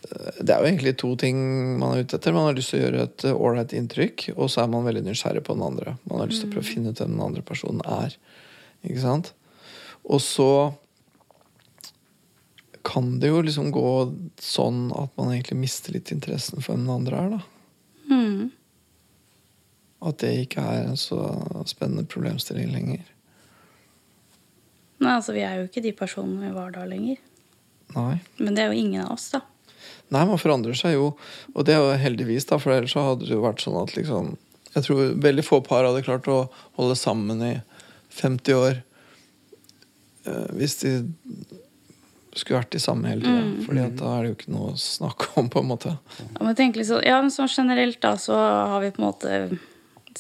eh, 0.09 0.41
Det 0.41 0.51
er 0.55 0.59
jo 0.65 0.71
egentlig 0.71 0.97
to 0.97 1.11
ting 1.17 1.37
man 1.79 1.93
er 1.99 2.05
ute 2.07 2.17
etter. 2.17 2.33
Man 2.33 2.47
har 2.49 2.55
lyst 2.57 2.71
til 2.73 2.81
å 2.81 2.85
gjøre 2.87 3.03
et 3.05 3.25
eh, 3.29 3.37
ålreit 3.37 3.73
inntrykk, 3.77 4.31
og 4.37 4.49
så 4.49 4.63
er 4.65 4.73
man 4.73 4.85
veldig 4.89 5.05
nysgjerrig 5.11 5.45
på 5.45 5.55
den 5.59 5.67
andre. 5.69 5.97
Man 6.09 6.21
har 6.21 6.27
lyst 6.33 6.41
til 6.41 6.49
å 6.49 6.53
Mm. 6.53 6.57
prøve 6.57 6.65
å 6.65 6.73
finne 6.75 6.89
ut 6.95 6.99
hvem 7.05 7.13
den 7.19 7.27
andre 7.29 7.43
personen 7.43 7.83
er. 7.85 8.17
Ikke 8.87 9.01
sant? 9.05 9.33
Og 10.09 10.21
så 10.21 10.73
kan 12.87 13.19
det 13.21 13.29
jo 13.33 13.41
liksom 13.43 13.73
gå 13.75 13.89
sånn 14.41 14.93
at 14.97 15.11
man 15.19 15.33
egentlig 15.35 15.59
mister 15.59 15.93
litt 15.93 16.13
interessen 16.15 16.63
for 16.63 16.73
hvem 16.77 16.87
den 16.87 16.95
andre 16.95 17.17
er, 17.25 17.31
da. 17.37 17.41
At 20.07 20.21
det 20.23 20.33
ikke 20.45 20.63
er 20.63 20.87
en 20.87 21.01
så 21.01 21.21
spennende 21.67 22.07
problemstilling 22.09 22.71
lenger. 22.75 23.05
Nei, 25.03 25.13
altså, 25.13 25.35
vi 25.37 25.43
er 25.45 25.61
jo 25.61 25.67
ikke 25.69 25.85
de 25.85 25.93
personene 25.97 26.47
vi 26.47 26.55
var 26.55 26.73
da 26.73 26.87
lenger. 26.89 27.19
Nei. 27.95 28.17
Men 28.39 28.57
det 28.57 28.65
er 28.65 28.73
jo 28.73 28.81
ingen 28.81 29.05
av 29.05 29.17
oss, 29.17 29.29
da. 29.35 29.43
Nei, 30.15 30.23
man 30.29 30.39
forandrer 30.39 30.77
seg 30.79 30.95
jo, 30.95 31.11
og 31.53 31.67
det 31.67 31.75
er 31.75 31.83
jo 31.83 31.99
heldigvis, 32.01 32.47
da, 32.49 32.59
for 32.63 32.75
ellers 32.75 32.95
så 32.95 33.05
hadde 33.09 33.27
det 33.27 33.35
jo 33.35 33.43
vært 33.43 33.63
sånn 33.65 33.79
at 33.81 33.95
liksom 33.99 34.37
Jeg 34.77 34.85
tror 34.85 35.15
veldig 35.25 35.43
få 35.47 35.63
par 35.65 35.87
hadde 35.87 36.05
klart 36.05 36.27
å 36.29 36.51
holde 36.77 36.99
sammen 37.01 37.41
i 37.41 37.55
50 38.13 38.59
år 38.61 38.75
eh, 40.29 40.51
hvis 40.59 40.75
de 40.83 40.91
skulle 42.37 42.61
vært 42.61 42.75
de 42.75 42.83
samme 42.83 43.09
hele 43.09 43.25
tida. 43.25 43.45
Mm. 43.47 43.63
Fordi 43.65 43.87
da 43.97 44.11
er 44.13 44.19
det 44.21 44.29
jo 44.29 44.37
ikke 44.37 44.53
noe 44.53 44.75
å 44.75 44.81
snakke 44.81 45.31
om, 45.41 45.49
på 45.53 45.63
en 45.63 45.71
måte. 45.71 45.95
Ja, 46.21 46.43
men 46.43 46.59
tenk 46.59 46.77
sånn, 46.83 47.01
ja, 47.09 47.23
men 47.25 47.33
sånn 47.33 47.49
generelt 47.49 48.03
da, 48.05 48.13
så 48.21 48.37
har 48.37 48.85
vi 48.85 48.93
på 48.93 49.01
en 49.01 49.07
måte 49.07 49.33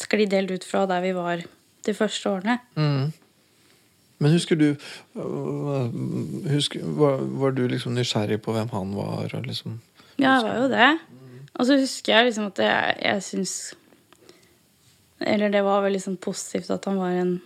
sklidd 0.02 0.34
helt 0.36 0.52
ut 0.54 0.66
fra 0.66 0.84
der 0.90 1.04
vi 1.04 1.14
var 1.16 1.44
de 1.86 1.94
første 1.94 2.30
årene. 2.30 2.58
Mm. 2.76 3.12
Men 4.18 4.32
husker 4.32 4.56
du 4.56 4.70
husker, 6.48 6.84
var, 6.96 7.20
var 7.40 7.52
du 7.52 7.66
liksom 7.68 7.94
nysgjerrig 7.96 8.40
på 8.44 8.54
hvem 8.56 8.70
han 8.72 8.94
var? 8.96 9.28
Liksom 9.44 9.80
Ja, 10.16 10.38
jeg 10.38 10.46
var 10.46 10.62
jo 10.62 10.70
det. 10.72 10.92
Og 11.56 11.68
så 11.68 11.76
husker 11.80 12.14
jeg 12.14 12.30
liksom 12.30 12.48
at 12.48 12.62
jeg, 12.64 12.96
jeg 13.04 13.24
syns 13.24 13.52
Eller 15.20 15.52
det 15.52 15.62
var 15.64 15.84
veldig 15.84 16.00
sånn 16.00 16.18
positivt 16.20 16.72
at 16.72 16.88
han 16.88 16.98
var 17.00 17.12
en 17.16 17.36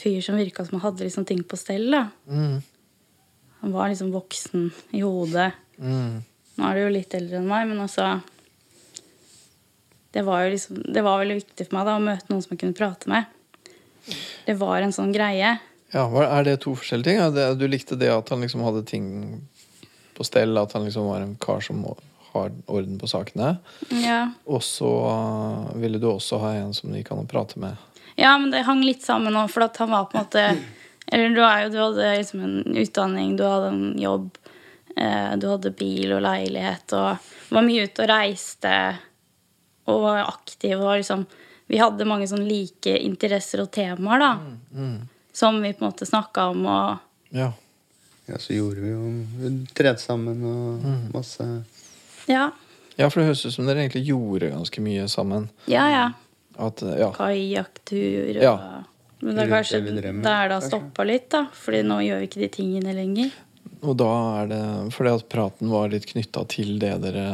fyr 0.00 0.20
som 0.24 0.36
virka 0.36 0.64
som 0.64 0.78
han 0.78 0.88
hadde 0.88 1.06
liksom 1.06 1.26
ting 1.28 1.42
på 1.44 1.56
stell. 1.60 1.90
da. 1.92 2.06
mm. 2.28 2.62
Han 3.64 3.72
var 3.72 3.88
liksom 3.88 4.10
voksen 4.12 4.66
i 4.92 5.00
hodet. 5.00 5.52
Mm. 5.80 6.20
Nå 6.58 6.64
er 6.68 6.76
du 6.76 6.80
jo 6.82 6.90
litt 6.92 7.14
eldre 7.16 7.38
enn 7.40 7.46
meg, 7.48 7.68
men 7.70 7.80
altså 7.80 8.18
Det 10.14 10.22
var 10.22 10.46
liksom, 10.50 10.82
det 10.94 11.02
var 11.02 11.18
veldig 11.22 11.40
viktig 11.40 11.66
for 11.66 11.76
meg 11.78 11.88
da 11.88 11.96
å 11.98 12.02
møte 12.02 12.30
noen 12.30 12.42
som 12.44 12.54
jeg 12.54 12.60
kunne 12.62 12.78
prate 12.78 13.10
med. 13.10 13.30
Det 14.46 14.54
var 14.60 14.84
en 14.84 14.94
sånn 14.94 15.14
greie. 15.14 15.56
Ja, 15.94 16.04
Er 16.22 16.44
det 16.46 16.60
to 16.62 16.74
forskjellige 16.78 17.10
ting? 17.10 17.34
Det, 17.34 17.46
du 17.58 17.66
likte 17.70 17.98
det 17.98 18.10
at 18.14 18.30
han 18.30 18.42
liksom 18.44 18.62
hadde 18.66 18.84
ting 18.86 19.06
på 20.14 20.26
stell, 20.26 20.54
at 20.58 20.74
han 20.76 20.86
liksom 20.86 21.06
var 21.10 21.24
en 21.24 21.36
kar 21.42 21.60
som 21.64 21.82
har 22.34 22.50
orden 22.66 22.98
på 22.98 23.10
sakene. 23.10 23.56
Ja. 23.90 24.28
Og 24.46 24.62
så 24.62 24.90
øh, 25.10 25.74
ville 25.82 25.98
du 26.02 26.08
også 26.10 26.38
ha 26.42 26.54
en 26.58 26.74
som 26.74 26.90
du 26.90 26.98
gikk 26.98 27.12
an 27.14 27.22
å 27.22 27.30
prate 27.30 27.58
med. 27.62 27.78
Ja, 28.18 28.36
men 28.38 28.50
det 28.50 28.64
hang 28.66 28.82
litt 28.86 29.02
sammen 29.02 29.34
nå, 29.34 29.46
for 29.50 29.66
at 29.66 29.78
han 29.82 29.90
var 29.90 30.06
på 30.06 30.18
en 30.18 30.22
måte 30.22 30.44
Eller 31.12 31.34
du, 31.34 31.40
jo, 31.42 31.70
du 31.70 31.78
hadde 31.78 32.12
liksom 32.16 32.42
en 32.42 32.76
utdanning, 32.80 33.34
du 33.36 33.42
hadde 33.44 33.72
en 33.74 33.98
jobb, 34.00 34.38
eh, 34.96 35.34
du 35.36 35.48
hadde 35.50 35.74
bil 35.76 36.14
og 36.16 36.22
leilighet 36.24 36.94
og 36.96 37.26
var 37.54 37.66
mye 37.66 37.84
ute 37.84 38.06
og 38.06 38.08
reiste 38.08 38.72
og 39.86 40.00
var 40.02 40.24
aktive. 40.28 40.80
og 40.82 40.96
liksom 41.00 41.26
Vi 41.68 41.78
hadde 41.80 42.04
mange 42.04 42.26
sånn 42.28 42.44
like 42.48 42.92
interesser 43.00 43.62
og 43.62 43.70
temaer, 43.72 44.18
da, 44.20 44.32
som 45.32 45.60
vi 45.62 45.72
på 45.72 45.84
en 45.84 45.90
måte 45.92 46.06
snakka 46.06 46.50
om 46.52 46.66
og 46.66 46.98
Ja. 47.32 47.52
ja, 48.28 48.38
så 48.38 48.54
gjorde 48.54 48.80
vi 48.80 48.90
jo 48.90 49.26
Vi 49.40 49.66
trente 49.74 50.00
sammen 50.00 50.44
og 50.44 51.14
masse 51.14 51.64
Ja. 52.28 52.50
ja, 52.96 53.08
for 53.08 53.20
det 53.20 53.30
høres 53.32 53.46
ut 53.46 53.52
som 53.52 53.66
dere 53.66 53.84
egentlig 53.86 54.06
gjorde 54.06 54.50
ganske 54.52 54.80
mye 54.80 55.08
sammen. 55.08 55.48
Ja, 55.66 55.88
ja. 55.90 56.12
At, 56.56 56.82
øh, 56.82 56.98
ja. 56.98 57.10
Kajakktur 57.12 58.36
og 58.36 58.42
Ja. 58.42 58.84
Men 59.24 59.36
det 59.36 59.44
er 59.46 59.50
kanskje 59.50 59.80
der 60.22 60.48
det 60.48 60.52
har 60.52 60.60
stoppa 60.60 61.04
litt, 61.04 61.30
da. 61.30 61.46
Fordi 61.52 61.82
nå 61.82 61.96
gjør 62.04 62.20
vi 62.20 62.26
ikke 62.28 62.40
de 62.42 62.48
tingene 62.48 62.94
lenger. 62.94 63.30
Og 63.82 63.96
da 63.96 64.08
er 64.42 64.46
det 64.48 64.92
fordi 64.92 65.12
at 65.14 65.28
praten 65.32 65.70
var 65.72 65.88
litt 65.92 66.06
knytta 66.06 66.44
til 66.48 66.78
det 66.78 66.92
dere 67.02 67.24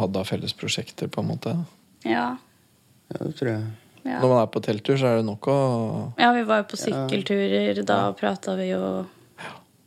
hadde 0.00 0.20
av 0.20 0.28
felles 0.28 0.52
prosjekter, 0.56 1.08
på 1.08 1.20
en 1.20 1.28
måte. 1.28 1.54
Ja. 2.04 2.36
Ja, 3.12 3.18
det 3.24 3.34
tror 3.38 3.50
jeg. 3.54 3.64
Ja. 4.04 4.18
Når 4.20 4.28
man 4.28 4.42
er 4.42 4.46
på 4.52 4.60
telttur, 4.64 4.96
så 5.00 5.06
er 5.12 5.16
det 5.22 5.24
nok 5.24 5.46
å 5.48 5.58
Ja, 6.20 6.32
vi 6.36 6.42
var 6.44 6.58
jo 6.62 6.70
på 6.74 6.76
sykkelturer. 6.80 7.84
Da 7.88 8.12
prata 8.12 8.54
vi 8.56 8.70
jo 8.74 9.06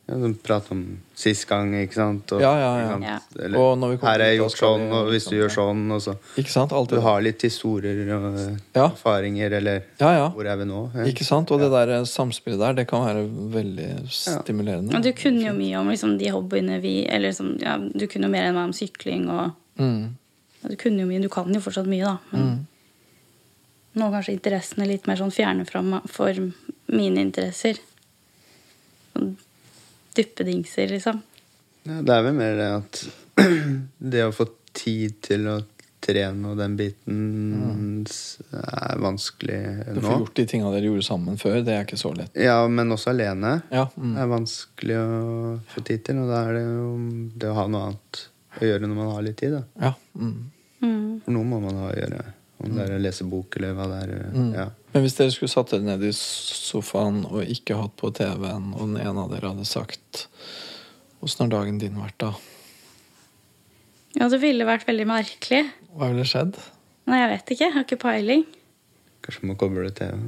Ja, 0.08 0.16
de 0.16 0.30
prater 0.40 0.72
om 0.72 0.82
sist 1.20 1.44
gang, 1.50 1.74
ikke 1.76 1.94
sant? 1.98 2.32
Og, 2.32 2.40
Ja, 2.42 2.54
ja, 2.58 2.70
ja. 2.80 2.88
sant? 2.94 3.04
Ja. 3.04 3.18
Eller, 3.44 3.58
Og 3.60 3.78
når 3.78 3.90
vi 3.92 3.98
kommer 3.98 4.12
her 4.14 4.22
er 4.24 4.30
jeg 4.32 4.40
gjort 4.40 4.56
sånn, 4.58 4.86
og 4.96 5.10
hvis 5.12 5.28
du 5.30 5.36
gjør 5.36 5.52
sånn, 5.52 5.82
og 5.92 6.00
så 6.02 6.16
Ikke 6.40 6.50
sant? 6.54 6.72
Alt 6.72 6.90
Du 6.96 7.02
har 7.04 7.22
litt 7.22 7.42
historier 7.44 8.00
og 8.16 8.38
Ja. 8.74 8.88
erfaringer, 8.88 9.52
eller 9.60 9.84
Ja, 10.00 10.12
ja. 10.16 10.30
hvor 10.30 10.46
er 10.48 10.56
vi 10.58 10.64
nå? 10.66 10.96
Ja. 10.96 11.04
Ikke 11.12 11.26
sant? 11.28 11.52
Og 11.52 11.60
det 11.60 11.70
der 11.70 11.90
eh, 12.00 12.04
samspillet 12.06 12.58
der, 12.60 12.74
det 12.74 12.88
kan 12.88 13.04
være 13.06 13.28
veldig 13.52 14.10
stimulerende. 14.10 14.96
Og 14.96 15.04
du 15.04 15.12
kunne 15.12 15.44
jo 15.44 15.54
mye 15.54 15.76
om 15.82 15.90
liksom, 15.90 16.18
de 16.18 16.30
hobbyene 16.32 16.80
vi 16.82 17.06
Eller 17.06 17.30
liksom, 17.30 17.60
ja, 17.62 17.78
du 17.78 18.08
kunne 18.08 18.24
jo 18.26 18.32
mer 18.32 18.48
enn 18.48 18.56
meg 18.56 18.64
om 18.64 18.74
sykling 18.74 19.30
og 19.30 19.52
Mm. 19.78 20.16
Du 20.64 20.76
kunne 20.80 21.04
jo 21.04 21.10
mye. 21.10 21.22
Du 21.22 21.30
kan 21.30 21.54
jo 21.54 21.62
fortsatt 21.64 21.90
mye, 21.90 22.04
da. 22.04 22.18
Men 22.32 22.48
Mm. 22.48 22.66
nå 23.98 24.08
er 24.08 24.16
kanskje 24.18 24.34
interessene 24.38 24.88
litt 24.88 25.08
mer 25.08 25.18
sånn 25.18 25.34
fjerne 25.34 25.66
fra 25.66 25.82
for 26.06 26.34
mine 26.88 27.22
interesser. 27.22 27.80
Sånn 29.14 29.36
duppedingser, 30.16 30.90
liksom. 30.90 31.22
Ja, 31.88 32.02
det 32.02 32.14
er 32.14 32.24
vel 32.24 32.34
mer 32.38 32.56
det 32.58 32.70
at 32.76 33.08
det 34.14 34.26
å 34.26 34.34
få 34.36 34.50
tid 34.74 35.22
til 35.26 35.48
å 35.48 35.58
trene 36.08 36.52
og 36.52 36.60
den 36.60 36.76
biten 36.80 37.18
mm. 37.58 38.06
er 38.54 39.00
vanskelig 39.02 39.60
nå. 39.90 39.96
Du 39.98 40.02
får 40.06 40.20
gjort 40.22 40.40
de 40.40 40.46
tinga 40.54 40.72
dere 40.72 40.90
gjorde 40.90 41.06
sammen 41.08 41.40
før. 41.42 41.60
Det 41.66 41.74
er 41.74 41.86
ikke 41.88 42.00
så 42.00 42.14
lett. 42.16 42.38
Ja, 42.38 42.60
men 42.72 42.94
også 42.94 43.12
alene. 43.12 43.58
Ja, 43.74 43.88
mm. 43.96 44.16
Er 44.22 44.32
vanskelig 44.32 44.98
å 45.02 45.60
få 45.74 45.84
tid 45.88 46.06
til, 46.08 46.22
og 46.24 46.32
da 46.32 46.44
er 46.48 46.60
det 46.60 46.66
jo 46.68 46.90
det 47.36 47.52
å 47.52 47.58
ha 47.58 47.68
noe 47.72 47.90
annet 47.90 48.24
å 48.62 48.72
gjøre 48.72 48.88
når 48.88 48.98
man 48.98 49.14
har 49.16 49.26
litt 49.26 49.40
tid. 49.40 49.58
Da. 49.58 49.64
ja. 49.88 49.94
Mm. 50.18 50.38
Mm. 50.78 51.22
For 51.26 51.34
noe 51.34 51.50
må 51.50 51.60
man 51.64 51.80
ha 51.82 51.88
å 51.92 51.96
gjøre. 51.98 52.26
Om 52.58 52.74
det 52.74 52.84
er 52.88 52.96
å 52.96 53.02
lese 53.02 53.26
bok 53.30 53.56
eller 53.60 53.74
hva 53.78 53.86
det 53.92 53.98
er. 54.08 54.14
Mm. 54.34 54.50
Ja. 54.56 54.68
Men 54.94 55.04
hvis 55.06 55.18
dere 55.18 55.34
skulle 55.34 55.52
satt 55.52 55.74
dere 55.74 55.86
ned 55.86 56.06
i 56.08 56.14
sofaen 56.16 57.20
og 57.30 57.52
ikke 57.54 57.78
hatt 57.78 57.94
på 58.02 58.10
TV-en, 58.18 58.72
og 58.74 58.88
den 58.88 58.98
ene 59.04 59.26
av 59.26 59.34
dere 59.34 59.52
hadde 59.54 59.68
sagt 59.70 60.26
Åssen 61.26 61.48
har 61.48 61.50
dagen 61.50 61.80
din 61.82 61.96
vært, 61.98 62.18
da? 62.22 62.32
Ja, 64.18 64.28
det 64.30 64.38
ville 64.42 64.68
vært 64.70 64.86
veldig 64.86 65.08
merkelig. 65.10 65.64
Hva 65.98 66.12
ville 66.12 66.26
skjedd? 66.30 66.60
Nei, 67.10 67.24
jeg 67.24 67.32
vet 67.32 67.54
ikke. 67.54 67.64
Jeg 67.64 67.74
har 67.74 67.86
ikke 67.88 68.00
peiling. 68.04 68.44
Kanskje 69.26 69.50
man 69.50 69.58
kobler 69.60 69.88
det 69.88 69.96
til 69.98 70.28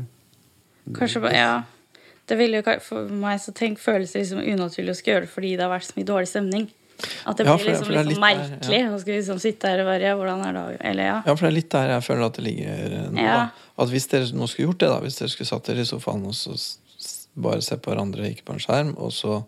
Kanskje 0.97 1.29
ja. 1.35 1.61
Det 2.29 2.37
ville 2.37 2.61
jo, 2.61 2.73
for 2.85 3.09
meg 3.21 3.37
så 3.41 3.53
tenk, 3.57 3.81
føles 3.81 4.13
det 4.13 4.23
liksom 4.23 4.41
unaturlig 4.41 4.93
å 4.93 4.97
skulle 4.97 5.15
gjøre 5.15 5.27
det 5.27 5.33
fordi 5.33 5.51
det 5.55 5.65
har 5.65 5.71
vært 5.71 5.87
så 5.87 5.97
mye 5.97 6.09
dårlig 6.09 6.29
stemning. 6.29 6.67
At 7.25 7.38
det 7.39 7.45
Ja, 7.47 7.55
blir 7.55 7.63
for 7.63 7.71
liksom 7.71 7.85
for 7.85 7.93
det 7.95 8.03
litt 8.05 8.17
sånn 8.17 8.25
litt 8.25 8.25
merkelig. 8.25 8.81
Nå 8.89 8.99
skal 8.99 9.13
vi 9.13 9.17
liksom 9.19 9.39
sitte 9.43 9.71
her 9.71 9.83
og 9.83 9.89
bare 9.91 10.09
ja, 10.09 10.17
Hvordan 10.19 10.43
er 10.45 10.57
dagen? 10.59 10.81
Eller 10.91 11.09
ja. 11.09 11.15
Ja, 11.25 11.35
for 11.35 11.45
det 11.45 11.51
er 11.51 11.57
litt 11.59 11.71
der 11.71 11.95
jeg 11.95 12.05
føler 12.09 12.27
at 12.27 12.38
det 12.39 12.45
ligger 12.45 12.99
nå. 13.15 13.23
Ja. 13.23 13.39
At 13.79 13.93
hvis 13.93 14.07
dere 14.12 14.29
nå 14.35 14.49
skulle 14.51 14.69
gjort 14.69 14.83
det, 14.83 14.91
da, 14.91 14.99
hvis 15.05 15.19
dere 15.21 15.33
skulle 15.33 15.51
satt 15.51 15.71
dere 15.71 15.85
i 15.85 15.89
sofaen 15.89 16.27
og 16.27 16.35
så 16.35 16.57
bare 17.39 17.62
se 17.63 17.77
på 17.79 17.91
hverandre, 17.93 18.27
ikke 18.33 18.47
på 18.49 18.55
en 18.57 18.63
skjerm, 18.63 18.95
og 18.97 19.13
så 19.15 19.43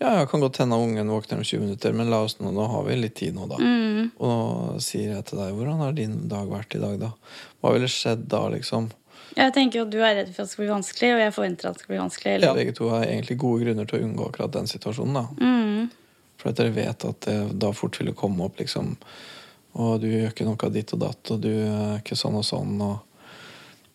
Ja, 0.00 0.14
jeg 0.22 0.30
kan 0.30 0.40
godt 0.40 0.56
hende 0.56 0.78
ungen 0.80 1.10
våkner 1.12 1.36
om 1.36 1.44
20 1.44 1.60
minutter, 1.60 1.92
men 1.92 2.08
la 2.08 2.22
oss 2.24 2.38
nå, 2.40 2.48
nå 2.56 2.64
har 2.72 2.86
vi 2.86 2.94
litt 2.96 3.18
tid 3.20 3.34
nå, 3.36 3.44
da. 3.50 3.58
Mm. 3.60 4.06
Og 4.16 4.30
nå 4.32 4.78
sier 4.80 5.10
jeg 5.12 5.26
til 5.28 5.42
deg, 5.42 5.52
hvordan 5.52 5.82
har 5.84 5.92
din 5.92 6.14
dag 6.28 6.48
vært 6.48 6.72
i 6.78 6.80
dag, 6.80 6.94
da? 7.02 7.10
Hva 7.60 7.74
ville 7.74 7.90
skjedd 7.92 8.24
da, 8.32 8.46
liksom? 8.54 8.88
Jeg 9.36 9.52
tenker 9.54 9.82
jo 9.82 9.84
at 9.84 9.92
du 9.92 9.98
er 10.00 10.16
redd 10.22 10.30
for 10.32 10.42
at 10.42 10.48
det 10.48 10.54
skal 10.54 10.64
bli 10.64 10.72
vanskelig, 10.72 11.10
og 11.14 11.20
jeg 11.20 11.34
forventer 11.36 11.68
at 11.68 11.76
det 11.76 11.84
skal 11.84 11.92
bli 11.92 12.00
vanskelig. 12.00 12.32
Ja, 12.32 12.38
Eller? 12.38 12.56
begge 12.62 12.76
to 12.80 12.88
har 12.90 13.04
egentlig 13.04 13.36
gode 13.44 13.66
grunner 13.66 13.90
til 13.90 14.00
å 14.00 14.08
unngå 14.08 14.30
akkurat 14.30 14.56
den 14.56 14.70
situasjonen, 14.72 15.20
da. 15.20 15.26
Mm. 15.44 15.90
For 16.40 16.50
at 16.50 16.60
dere 16.60 16.72
vet 16.74 17.04
at 17.04 17.26
det 17.26 17.36
da 17.60 17.72
fort 17.76 17.98
ville 18.00 18.16
komme 18.16 18.46
opp, 18.46 18.60
liksom 18.60 18.96
Og 19.78 20.00
du 20.02 20.08
gjør 20.08 20.32
ikke 20.32 20.48
noe 20.48 20.66
av 20.66 20.74
ditt 20.74 20.92
og 20.96 21.02
datt, 21.04 21.30
og 21.30 21.42
du 21.44 21.52
er 21.52 22.00
ikke 22.00 22.18
sånn 22.18 22.38
og 22.40 22.46
sånn, 22.46 22.74
og 22.82 22.98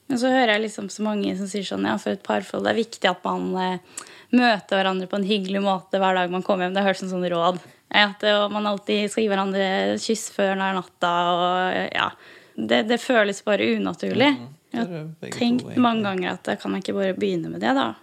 Men 0.08 0.22
så 0.22 0.30
hører 0.30 0.56
jeg 0.56 0.68
liksom 0.68 0.90
så 0.94 1.06
mange 1.06 1.34
som 1.38 1.50
sier 1.50 1.66
sånn 1.66 1.88
ja, 1.90 1.98
for 2.02 2.14
et 2.14 2.24
parforhold 2.26 2.68
det 2.68 2.76
er 2.76 2.84
viktig 2.84 3.10
at 3.10 3.24
man 3.26 3.48
eh, 3.58 4.04
møter 4.36 4.78
hverandre 4.78 5.10
på 5.10 5.18
en 5.18 5.28
hyggelig 5.28 5.64
måte 5.66 6.00
hver 6.02 6.18
dag 6.18 6.30
man 6.34 6.44
kommer 6.46 6.66
hjem. 6.66 6.76
Det 6.76 6.84
har 6.84 6.92
jeg 6.92 6.96
hørt 6.96 7.02
som 7.02 7.12
sånn 7.14 7.28
råd. 7.34 7.60
At 7.96 8.24
eh, 8.28 8.46
man 8.54 8.70
alltid 8.70 9.10
skal 9.12 9.26
gi 9.26 9.32
hverandre 9.32 9.68
kyss 10.02 10.28
før 10.36 10.54
det 10.54 10.68
er 10.68 10.78
natta. 10.78 11.14
Og, 11.32 11.46
eh, 11.74 11.90
ja. 11.96 12.10
det, 12.56 12.84
det 12.92 13.02
føles 13.02 13.42
bare 13.46 13.70
unaturlig. 13.78 14.32
Jeg 14.76 14.90
har 14.92 15.32
tenkt 15.38 15.78
mange 15.80 16.04
ganger 16.04 16.34
at 16.36 16.52
jeg 16.52 16.62
kan 16.62 16.76
ikke 16.78 16.98
bare 16.98 17.16
begynne 17.18 17.54
med 17.54 17.64
det, 17.64 17.72
da. 17.78 17.94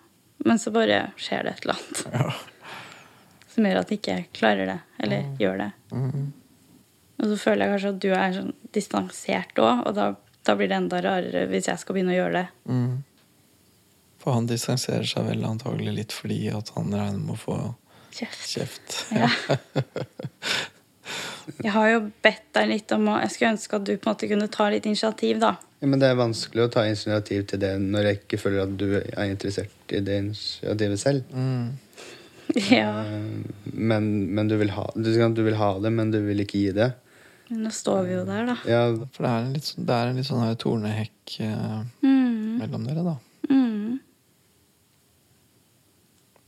Men 0.47 0.59
så 0.59 0.73
bare 0.75 1.11
skjer 1.21 1.47
det 1.47 1.57
et 1.57 1.67
eller 1.67 1.79
annet 1.79 2.07
Ja. 2.17 2.33
Som 3.55 3.67
gjør 3.69 3.81
at 3.83 3.91
jeg 3.93 3.99
ikke 4.03 4.19
klarer 4.41 4.67
det, 4.73 4.79
eller 5.05 5.21
gjør 5.41 5.57
det. 5.63 5.71
Og 7.23 7.29
så 7.31 7.37
føler 7.39 7.63
jeg 7.65 7.71
kanskje 7.75 7.93
at 7.93 8.03
du 8.03 8.11
er 8.17 8.31
sånn 8.37 8.53
distansert 8.75 9.55
òg, 9.63 9.77
og 9.87 9.93
da, 9.99 10.05
da 10.49 10.53
blir 10.59 10.69
det 10.73 10.79
enda 10.81 10.97
rarere 11.05 11.43
hvis 11.53 11.69
jeg 11.71 11.79
skal 11.83 11.95
begynne 11.99 12.15
å 12.15 12.19
gjøre 12.19 12.37
det. 12.41 12.47
Mm. 12.73 12.93
For 14.23 14.29
han 14.39 14.47
distanserer 14.51 15.07
seg 15.09 15.23
vel 15.29 15.43
antagelig 15.47 15.93
litt 15.97 16.13
fordi 16.15 16.41
at 16.55 16.69
han 16.77 16.93
regner 16.95 17.23
med 17.23 17.35
å 17.37 17.41
få 17.41 17.57
Kjeft. 18.13 18.45
kjeft. 18.53 18.89
Ja. 19.15 19.29
Jeg 21.63 21.73
har 21.75 21.89
jo 21.91 22.01
bedt 22.23 22.45
deg 22.55 22.69
litt 22.71 22.93
om 22.95 23.09
å 23.11 23.17
Jeg 23.19 23.33
skulle 23.35 23.51
ønske 23.57 23.79
at 23.79 23.87
du 23.87 23.91
på 23.97 24.07
en 24.07 24.13
måte 24.13 24.29
kunne 24.31 24.47
ta 24.53 24.69
litt 24.71 24.85
initiativ, 24.87 25.41
da. 25.43 25.57
Ja, 25.83 25.89
men 25.91 25.99
det 25.99 26.13
er 26.13 26.21
vanskelig 26.21 26.63
å 26.69 26.71
ta 26.71 26.85
initiativ 26.87 27.49
til 27.51 27.59
det 27.65 27.73
når 27.83 28.07
jeg 28.07 28.17
ikke 28.21 28.39
føler 28.39 28.63
at 28.63 28.77
du 28.79 28.87
er 29.01 29.25
interessert 29.27 29.75
i 29.91 29.99
det 30.07 30.21
initiativet 30.23 31.01
selv. 31.03 31.33
Mm. 31.35 31.73
Ja. 32.71 33.05
Eh, 33.05 33.23
Men, 33.73 34.09
men 34.35 34.49
du, 34.49 34.57
vil 34.61 34.71
ha, 34.77 34.85
du, 34.95 35.09
du 35.35 35.43
vil 35.47 35.55
ha 35.57 35.71
det, 35.81 35.91
men 35.95 36.11
du 36.13 36.19
vil 36.27 36.43
ikke 36.45 36.59
gi 36.61 36.73
det. 36.77 36.91
Men 37.49 37.63
nå 37.67 37.71
står 37.73 38.03
vi 38.07 38.13
jo 38.19 38.25
der, 38.29 38.47
da. 38.51 38.57
Ja, 38.69 38.83
For 39.15 39.25
det 39.25 39.31
er 39.31 39.47
en 39.47 39.53
litt, 39.57 39.65
sånn- 39.69 39.87
det 39.89 39.95
er 39.97 40.11
en 40.11 40.17
litt 40.21 40.29
sånn 40.29 40.43
her 40.45 40.55
tornehekk 40.61 41.37
eh, 41.41 41.81
Mm. 42.05 42.59
mellom 42.61 42.85
dere, 42.87 43.03
da. 43.07 43.17
Mm. 43.51 43.99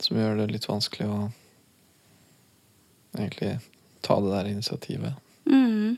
Som 0.04 0.16
gjør 0.20 0.36
det 0.42 0.50
litt 0.52 0.66
vanskelig 0.68 1.08
å 1.08 1.18
egentlig 3.16 3.54
ta 4.04 4.18
det 4.20 4.30
der 4.34 4.50
initiativet. 4.52 5.14
Mm. 5.48 5.96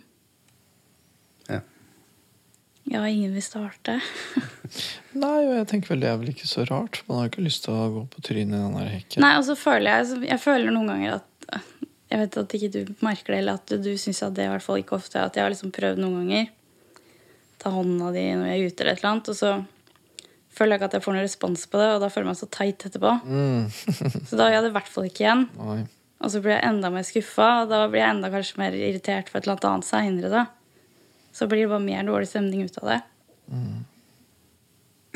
Ja. 2.90 3.02
Ingen 3.08 3.34
vil 3.34 3.44
starte. 3.44 3.98
Nei, 5.24 5.38
og 5.44 5.52
jeg 5.54 5.68
tenker 5.70 5.94
vel 5.94 6.02
det 6.04 6.10
er 6.10 6.18
vel 6.20 6.32
ikke 6.32 6.48
så 6.50 6.66
rart. 6.68 7.02
Man 7.08 7.20
har 7.20 7.30
ikke 7.30 7.44
lyst 7.46 7.66
til 7.66 7.76
å 7.76 7.86
gå 7.94 8.04
på 8.12 8.24
trynet 8.28 8.56
i 8.56 8.62
den 8.64 8.76
der 8.78 8.90
hekken. 8.92 9.22
Nei, 9.24 9.34
og 9.38 9.46
så 9.48 9.56
føler 9.58 9.90
jeg 9.90 10.26
Jeg 10.30 10.42
føler 10.42 10.74
noen 10.74 10.92
ganger 10.92 11.18
at 11.20 11.62
Jeg 12.06 12.20
vet 12.22 12.38
at 12.42 12.56
ikke 12.58 12.72
du 12.74 12.92
merker 13.02 13.34
det, 13.34 13.40
eller 13.42 13.60
at 13.60 13.70
du, 13.70 13.78
du 13.82 13.96
syns 13.98 14.22
at 14.22 14.36
det 14.36 14.46
i 14.46 14.52
hvert 14.52 14.64
fall 14.64 14.78
ikke 14.82 14.98
ofte 14.98 15.22
At 15.22 15.38
jeg 15.38 15.42
har 15.42 15.50
liksom 15.54 15.74
prøvd 15.74 16.02
noen 16.02 16.20
ganger. 16.22 16.52
Ta 17.62 17.72
hånda 17.74 18.12
di 18.14 18.26
når 18.36 18.52
jeg 18.52 18.60
er 18.60 18.68
ute, 18.70 18.84
eller 18.84 18.92
et 18.92 19.02
eller 19.02 19.12
annet, 19.14 19.32
og 19.32 19.38
så 19.38 19.56
føler 20.56 20.72
jeg 20.72 20.80
ikke 20.80 20.88
at 20.88 20.96
jeg 20.96 21.04
får 21.04 21.16
noen 21.16 21.26
respons 21.26 21.66
på 21.68 21.80
det, 21.80 21.88
og 21.94 22.02
da 22.02 22.08
føler 22.12 22.26
jeg 22.26 22.32
meg 22.32 22.40
så 22.40 22.48
teit 22.52 22.86
etterpå. 22.88 23.12
Mm. 23.28 23.66
Så 24.30 24.38
da 24.38 24.48
gjør 24.48 24.56
jeg 24.56 24.64
det 24.64 24.70
i 24.70 24.76
hvert 24.76 24.92
fall 24.92 25.08
ikke 25.08 25.24
igjen. 25.24 25.42
Oi. 25.60 25.80
Og 26.24 26.32
så 26.32 26.40
blir 26.40 26.54
jeg 26.54 26.64
enda 26.64 26.90
mer 26.92 27.04
skuffa, 27.04 27.48
og 27.62 27.72
da 27.72 27.82
blir 27.92 28.00
jeg 28.00 28.14
enda 28.14 28.30
kanskje 28.32 28.60
mer 28.62 28.76
irritert 28.76 29.28
for 29.28 29.38
et 29.40 29.48
eller 29.48 29.68
annet 29.68 29.88
seinere, 29.88 30.30
da. 30.32 30.44
Så 31.36 31.46
blir 31.50 31.66
det 31.66 31.72
bare 31.74 31.84
mer 31.84 32.06
dårlig 32.08 32.28
stemning 32.30 32.62
ut 32.64 32.78
av 32.80 32.88
det. 32.94 33.00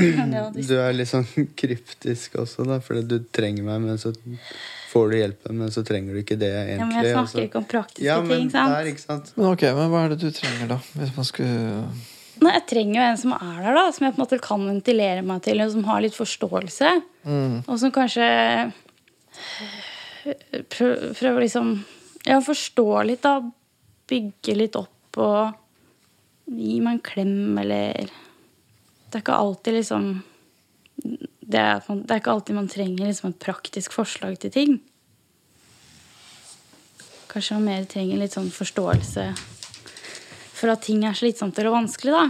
Men 0.00 0.30
det 0.32 0.66
Du 0.68 0.74
er 0.80 0.92
litt 0.96 1.08
sånn 1.10 1.26
kryptisk 1.60 2.36
også, 2.40 2.64
da, 2.68 2.78
fordi 2.84 3.02
du 3.08 3.16
trenger 3.32 3.64
meg, 3.66 3.80
men 3.84 3.98
så 4.00 4.12
får 4.90 5.10
du 5.12 5.16
hjelpen, 5.18 5.58
men 5.60 5.72
så 5.72 5.84
trenger 5.86 6.16
du 6.16 6.20
ikke 6.22 6.38
det 6.40 6.50
egentlig. 6.52 6.78
Ja, 6.80 6.86
men 6.88 6.96
jeg 7.04 7.12
snakker 7.14 7.26
så- 7.26 7.32
snakker 7.34 7.48
ikke 7.48 7.60
om 7.60 7.66
praktiske 7.72 8.06
ja, 8.08 8.16
men 8.20 8.30
ting, 8.36 8.48
sant? 8.52 8.72
Der, 8.76 8.88
ikke 8.92 9.04
sant? 9.04 9.32
Men 9.36 9.50
ok, 9.52 9.66
men 9.76 9.92
hva 9.92 10.00
er 10.06 10.14
det 10.14 10.20
du 10.22 10.30
trenger, 10.34 10.72
da? 10.74 10.78
Hvis 10.96 11.12
man 11.16 11.28
skulle 11.28 11.84
Nei, 12.40 12.54
jeg 12.56 12.64
trenger 12.70 12.94
jo 12.96 13.04
en 13.04 13.18
som 13.20 13.32
er 13.36 13.56
der, 13.60 13.74
da. 13.76 13.82
Som 13.92 14.06
jeg 14.06 14.14
på 14.14 14.16
en 14.16 14.22
måte 14.24 14.36
kan 14.40 14.62
ventilere 14.64 15.22
meg 15.28 15.42
til, 15.44 15.60
og 15.60 15.72
som 15.74 15.82
har 15.84 16.00
litt 16.00 16.14
forståelse. 16.16 16.92
mm. 17.28 17.56
Og 17.68 17.74
som 17.82 17.92
kanskje 17.92 18.28
prøver 20.72 21.12
prøver 21.18 21.40
liksom 21.44 21.72
Ja, 22.26 22.38
forstå 22.44 22.86
litt, 23.08 23.22
da. 23.24 23.40
Bygge 24.10 24.56
litt 24.56 24.76
opp 24.76 25.20
og 25.20 25.54
gi 26.50 26.80
meg 26.82 26.98
en 26.98 27.04
klem, 27.06 27.58
eller 27.62 28.10
Det 29.10 29.18
er 29.18 29.22
ikke 29.24 29.36
alltid 29.38 29.74
liksom 29.74 30.04
Det 31.02 31.58
er, 31.58 31.80
det 31.88 32.10
er 32.14 32.20
ikke 32.20 32.32
alltid 32.34 32.54
man 32.58 32.68
trenger 32.70 33.06
liksom 33.08 33.30
et 33.32 33.38
praktisk 33.42 33.92
forslag 33.96 34.36
til 34.42 34.50
ting. 34.54 34.76
Kanskje 37.30 37.56
man 37.58 37.64
mer 37.68 37.84
trenger 37.90 38.18
litt 38.20 38.34
sånn 38.36 38.50
forståelse 38.54 39.28
for 40.60 40.68
at 40.74 40.82
ting 40.84 41.04
er 41.08 41.14
slitsomt 41.16 41.56
eller 41.58 41.72
vanskelig, 41.72 42.12
da. 42.12 42.24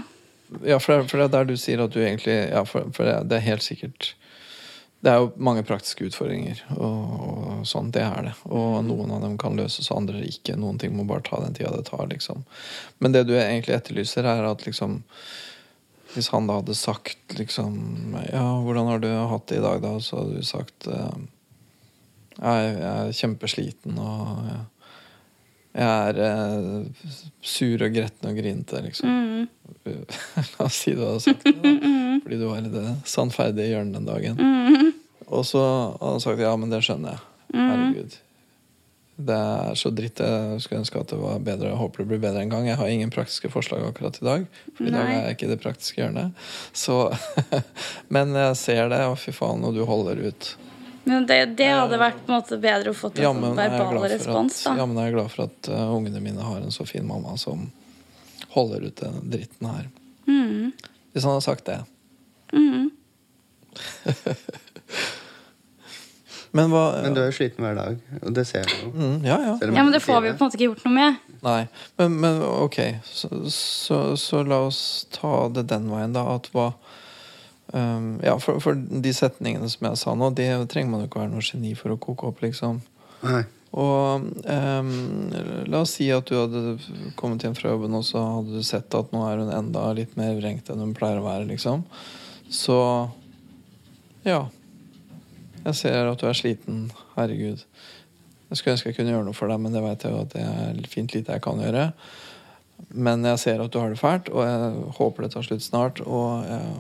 Ja, 0.67 0.77
for 0.79 1.01
det, 1.03 1.13
er- 1.15 1.25
er 1.25 1.33
der 1.33 1.45
du 1.49 1.57
sier 1.59 1.81
at 1.83 1.93
du 1.95 2.01
egentlig 2.03 2.37
Ja, 2.53 2.63
for, 2.65 2.89
for 2.95 3.07
det, 3.07 3.17
det 3.31 3.37
er 3.41 3.47
helt 3.49 3.63
sikkert 3.67 4.13
Det 5.01 5.09
er 5.09 5.23
jo 5.23 5.31
mange 5.41 5.63
praktiske 5.65 6.05
utfordringer, 6.11 6.59
og, 6.77 7.13
og 7.25 7.61
sånn. 7.69 7.89
Det 7.95 8.03
er 8.05 8.27
det. 8.27 8.35
Og 8.53 8.83
noen 8.85 9.15
av 9.17 9.23
dem 9.25 9.39
kan 9.41 9.57
løses, 9.57 9.89
og 9.89 10.03
andre 10.03 10.21
ikke. 10.29 10.59
Noen 10.61 10.81
ting 10.81 10.93
må 10.97 11.07
bare 11.09 11.25
ta 11.25 11.41
den 11.41 11.57
tida 11.57 11.73
det 11.73 11.87
tar, 11.89 12.05
liksom. 12.11 12.43
Men 13.01 13.17
det 13.17 13.25
du 13.29 13.33
egentlig 13.39 13.79
etterlyser, 13.79 14.29
er 14.29 14.45
at 14.51 14.67
liksom 14.67 15.01
Hvis 16.11 16.29
han 16.35 16.49
da 16.51 16.57
hadde 16.59 16.75
sagt 16.75 17.37
liksom 17.39 18.17
Ja, 18.33 18.45
hvordan 18.61 18.91
har 18.91 18.99
du 18.99 19.09
hatt 19.09 19.47
det 19.49 19.61
i 19.61 19.65
dag, 19.65 19.81
da? 19.81 19.95
Så 20.03 20.21
hadde 20.21 20.37
du 20.37 20.45
sagt 20.45 20.89
eh, 20.91 21.21
jeg, 22.41 22.77
er 22.91 23.13
kjempesliten, 23.15 23.99
og 24.01 24.45
jeg, 24.49 24.65
jeg 25.71 25.87
er 25.87 26.17
eh, 26.25 27.11
sur 27.47 27.85
og 27.87 27.93
gretten 27.95 28.31
og 28.31 28.39
grinete, 28.41 28.81
liksom. 28.83 29.11
Mm. 29.11 29.45
La 30.57 30.67
oss 30.67 30.81
si 30.83 30.95
du 30.97 31.05
hadde 31.05 31.21
sagt 31.23 31.45
det, 31.47 31.55
da. 31.63 31.75
Fordi 32.25 32.41
du 32.41 32.49
var 32.49 32.65
i 32.65 32.73
det 32.73 32.87
sannferdige 33.09 33.71
hjørnet 33.71 34.01
den 34.01 34.09
dagen. 34.09 34.41
Mm. 34.41 34.91
Og 35.31 35.47
så 35.47 35.63
hadde 35.63 36.17
han 36.17 36.25
sagt 36.25 36.43
ja, 36.43 36.57
men 36.59 36.75
det 36.75 36.83
skjønner 36.87 37.15
jeg. 37.15 37.25
Herregud. 37.55 38.19
Det 39.21 39.37
er 39.37 39.77
så 39.77 39.91
dritt. 39.93 40.23
Jeg 40.25 40.63
skulle 40.65 40.81
ønske 40.81 41.01
at 41.01 41.13
det 41.13 41.19
var 41.21 41.43
bedre. 41.45 41.69
Jeg 41.71 41.79
håper 41.81 42.03
det 42.03 42.09
blir 42.13 42.23
bedre 42.23 42.43
en 42.43 42.53
gang. 42.53 42.67
Jeg 42.71 42.79
har 42.81 42.91
ingen 42.91 43.13
praktiske 43.13 43.51
forslag 43.53 43.85
akkurat 43.85 44.17
i 44.21 44.27
dag. 44.27 44.47
For 44.79 44.89
i 44.89 44.95
dag 44.95 45.07
er 45.07 45.19
jeg 45.19 45.37
ikke 45.37 45.47
i 45.47 45.53
det 45.53 45.61
praktiske 45.63 46.03
hjørnet. 46.03 46.47
Så, 46.73 46.97
men 48.15 48.35
jeg 48.39 48.59
ser 48.59 48.91
det, 48.93 49.03
og 49.11 49.19
fy 49.21 49.35
faen, 49.37 49.65
og 49.67 49.77
du 49.77 49.85
holder 49.89 50.23
ut. 50.31 50.51
Men 51.05 51.27
det, 51.27 51.39
det 51.59 51.71
hadde 51.73 51.99
vært 52.01 52.19
på 52.27 52.33
en 52.33 52.39
måte 52.39 52.59
bedre 52.61 52.93
å 52.93 52.97
få 52.97 53.11
er 53.15 53.25
jeg 53.25 53.35
verbal 53.57 54.05
respons, 54.13 54.59
at, 54.61 54.67
da. 54.69 54.75
jammen 54.83 55.01
er 55.01 55.09
jeg 55.09 55.17
glad 55.17 55.31
for 55.33 55.47
at 55.49 55.71
uh, 55.73 55.95
ungene 55.97 56.21
mine 56.23 56.45
har 56.45 56.61
en 56.61 56.75
så 56.75 56.85
fin 56.89 57.07
mamma 57.07 57.37
som 57.41 57.71
holder 58.53 58.89
ut 58.91 59.01
den 59.01 59.17
dritten 59.33 59.71
her. 59.71 59.89
Mm. 60.29 60.73
Hvis 61.13 61.25
han 61.25 61.33
hadde 61.33 61.47
sagt 61.47 61.65
det. 61.71 61.81
Mm. 62.53 62.91
Men 66.51 66.73
hva 66.73 66.85
Men 67.05 67.15
du 67.15 67.21
er 67.23 67.29
jo 67.31 67.35
sliten 67.37 67.63
hver 67.63 67.77
dag, 67.79 67.99
og 68.25 68.33
det 68.35 68.43
ser 68.49 68.65
jeg 68.65 68.81
jo. 68.83 68.89
mm, 68.91 69.19
Ja, 69.23 69.37
ja. 69.39 69.53
Ja, 69.63 69.85
men 69.85 69.93
det 69.95 70.01
får 70.03 70.25
vi 70.25 70.33
jo 70.33 70.35
på 70.35 70.43
en 70.43 70.49
måte 70.49 70.59
ikke 70.59 70.67
gjort 70.73 70.87
noe 70.89 70.95
med. 70.97 71.21
Nei, 71.45 71.61
men, 72.01 72.17
men 72.25 72.41
ok, 72.43 72.79
så, 73.07 73.29
så, 73.55 73.99
så 74.19 74.43
la 74.43 74.59
oss 74.67 74.81
ta 75.15 75.47
det 75.55 75.69
den 75.71 75.87
veien, 75.93 76.17
da. 76.17 76.27
At 76.35 76.51
hva 76.55 76.73
um, 77.73 78.13
Ja, 78.25 78.37
for, 78.43 78.61
for 78.63 78.77
de 78.77 79.13
setningene 79.17 79.71
som 79.73 79.89
jeg 79.89 80.01
sa 80.01 80.15
nå, 80.19 80.31
det 80.37 80.51
trenger 80.73 80.93
man 80.93 81.05
jo 81.05 81.11
ikke 81.11 81.23
være 81.23 81.33
noe 81.35 81.47
geni 81.47 81.73
for 81.79 81.95
å 81.95 82.01
koke 82.01 82.29
opp, 82.31 82.43
liksom. 82.45 82.83
Nei. 83.27 83.43
Og 83.71 84.25
um, 84.51 84.95
la 85.71 85.83
oss 85.85 85.95
si 85.99 86.09
at 86.11 86.27
du 86.27 86.35
hadde 86.35 87.13
kommet 87.19 87.45
hjem 87.47 87.55
fra 87.55 87.71
jobben, 87.71 87.95
og 87.95 88.07
så 88.07 88.23
hadde 88.25 88.59
du 88.59 88.67
sett 88.67 88.97
at 88.99 89.13
nå 89.15 89.23
er 89.29 89.45
hun 89.45 89.53
enda 89.55 89.85
litt 89.95 90.17
mer 90.19 90.35
vrengt 90.41 90.71
enn 90.73 90.83
hun 90.83 90.97
pleier 90.97 91.21
å 91.21 91.27
være, 91.29 91.47
liksom. 91.53 91.85
Så 92.51 92.81
ja. 94.27 94.43
Jeg 95.61 95.77
ser 95.77 96.09
at 96.09 96.21
du 96.21 96.27
er 96.27 96.37
sliten. 96.37 96.89
Herregud. 97.15 97.63
Jeg 98.51 98.59
skulle 98.59 98.75
ønske 98.75 98.91
jeg 98.91 98.97
kunne 98.99 99.13
gjøre 99.13 99.29
noe 99.29 99.37
for 99.37 99.53
deg, 99.53 99.61
men 99.63 99.77
det 99.77 99.85
vet 99.85 100.05
jeg 100.05 100.15
jo 100.17 100.25
at 100.25 100.35
det 100.35 100.43
er 100.43 100.91
fint 100.91 101.15
lite 101.15 101.37
jeg 101.37 101.45
kan 101.45 101.61
gjøre. 101.63 101.91
Men 102.97 103.23
jeg 103.29 103.39
ser 103.39 103.63
at 103.63 103.71
du 103.71 103.79
har 103.79 103.93
det 103.93 104.01
fælt, 104.01 104.33
og 104.33 104.43
jeg 104.43 104.87
håper 104.97 105.27
det 105.27 105.35
tar 105.37 105.47
slutt 105.47 105.63
snart. 105.63 106.01
Og 106.03 106.49
jeg 106.49 106.73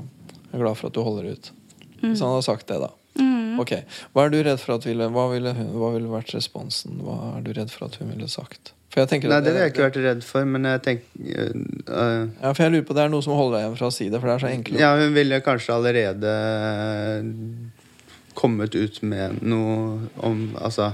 er 0.52 0.64
glad 0.64 0.78
for 0.78 0.90
at 0.90 0.96
du 0.96 1.02
holder 1.06 1.30
ut. 1.34 1.52
Hvis 2.00 2.22
han 2.22 2.32
hadde 2.32 2.46
sagt 2.46 2.68
det, 2.70 2.80
da. 2.80 2.90
Mm. 3.20 3.60
Ok. 3.60 3.72
Hva 4.14 4.26
er 4.26 4.32
du 4.32 4.38
redd 4.40 4.60
for 4.62 4.78
at 4.78 4.84
ville 4.86 5.08
Hva 5.12 5.24
ville, 5.32 5.52
hun, 5.56 5.72
hva 5.76 5.90
ville 5.96 6.10
vært 6.12 6.30
responsen? 6.36 7.00
Hva 7.04 7.16
er 7.36 7.42
du 7.44 7.50
redd 7.56 7.72
for 7.72 7.88
at 7.88 7.98
hun 8.00 8.12
ville 8.12 8.28
sagt? 8.30 8.72
For 8.90 9.02
jeg 9.02 9.22
Nei, 9.22 9.38
det 9.38 9.52
ville 9.52 9.66
jeg 9.66 9.72
ikke 9.74 9.84
vært 9.84 9.98
redd 10.02 10.22
for, 10.26 10.46
men 10.50 10.66
jeg 10.66 10.80
tenker 10.82 11.52
uh, 11.86 12.24
Ja, 12.40 12.50
for 12.50 12.64
jeg 12.64 12.72
lurer 12.74 12.86
på 12.88 12.96
Det 12.96 13.04
er 13.04 13.12
noe 13.12 13.22
som 13.22 13.36
holder 13.38 13.56
deg 13.56 13.66
igjen 13.66 13.76
fra 13.78 13.90
å 13.90 13.94
si 13.94 14.08
det, 14.10 14.18
for 14.18 14.30
det 14.30 14.34
er 14.34 14.42
så 14.42 14.50
enkelt. 14.50 14.80
Ja, 14.82 14.90
hun 14.98 15.14
ville 15.14 15.42
kanskje 15.46 15.76
allerede 15.76 16.32
kommet 18.38 18.74
ut 18.74 18.98
med 19.06 19.42
noe 19.46 20.08
om 20.26 20.42
Altså 20.58 20.90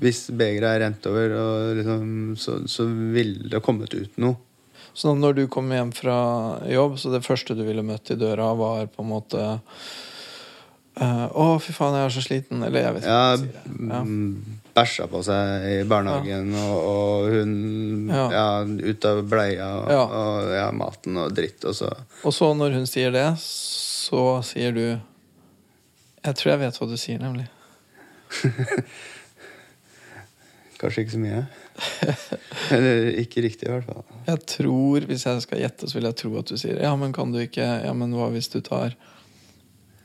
Hvis 0.00 0.28
begeret 0.32 0.70
er 0.70 0.84
rent 0.86 1.10
over, 1.10 1.34
og 1.36 1.80
liksom, 1.80 2.06
så, 2.40 2.60
så 2.70 2.86
ville 2.88 3.50
det 3.52 3.60
kommet 3.64 3.92
ut 3.92 4.16
noe. 4.22 4.38
Så 4.94 5.14
når 5.14 5.36
du 5.38 5.42
kom 5.48 5.70
hjem 5.72 5.92
fra 5.94 6.16
jobb, 6.68 6.98
så 6.98 7.12
det 7.14 7.22
første 7.26 7.54
du 7.56 7.62
ville 7.66 7.82
møtt 7.86 8.10
i 8.10 8.16
døra, 8.18 8.50
var 8.58 8.86
på 8.90 9.04
en 9.04 9.10
måte 9.12 9.42
uh, 11.00 11.26
Å, 11.30 11.44
fy 11.62 11.72
faen, 11.72 11.94
jeg 11.96 12.08
er 12.08 12.14
så 12.16 12.24
sliten. 12.24 12.64
Eller 12.66 12.84
jeg 12.88 12.96
vet 12.96 13.04
ikke. 13.06 13.12
Ja, 13.14 13.28
hva 13.28 13.36
jeg 13.36 13.44
sier. 13.44 13.76
Ja. 13.90 14.00
mm, 14.04 14.56
bæsja 14.76 15.06
på 15.10 15.20
seg 15.26 15.64
i 15.66 15.76
barnehagen, 15.90 16.50
og, 16.54 16.76
og 16.90 17.30
hun 17.34 17.54
Ja. 18.10 18.26
ja. 18.34 18.48
ut 18.66 19.06
av 19.08 19.22
bleia 19.30 19.68
og, 19.80 19.90
Ja. 19.94 20.02
og 20.04 20.50
ja, 20.54 20.66
maten 20.74 21.16
og 21.22 21.32
dritt, 21.36 21.64
og 21.64 21.74
så 21.78 21.90
Og 22.24 22.34
så 22.34 22.50
når 22.54 22.76
hun 22.78 22.86
sier 22.90 23.10
det, 23.14 23.28
så 23.42 24.40
sier 24.46 24.72
du 24.76 24.84
Jeg 24.88 26.34
tror 26.36 26.52
jeg 26.52 26.60
vet 26.66 26.78
hva 26.78 26.90
du 26.90 26.96
sier, 27.00 27.18
nemlig. 27.22 27.46
Kanskje 30.80 31.04
ikke 31.04 31.12
så 31.12 31.20
mye. 31.20 31.40
Eller 32.74 33.10
ikke 33.20 33.44
riktig, 33.44 33.68
i 33.68 33.72
hvert 33.72 33.84
fall. 33.84 34.04
Jeg 34.26 34.40
tror, 34.54 35.06
Hvis 35.10 35.26
jeg 35.26 35.44
skal 35.44 35.60
gjette, 35.60 35.88
så 35.90 35.98
vil 35.98 36.08
jeg 36.08 36.18
tro 36.22 36.32
at 36.40 36.52
du 36.52 36.56
sier 36.60 36.80
Ja, 36.80 36.94
men 36.96 37.12
kan 37.16 37.34
du 37.34 37.40
ikke 37.42 37.66
Ja, 37.84 37.92
men 37.96 38.14
hva 38.16 38.30
hvis 38.32 38.48
du 38.52 38.60
tar 38.64 38.96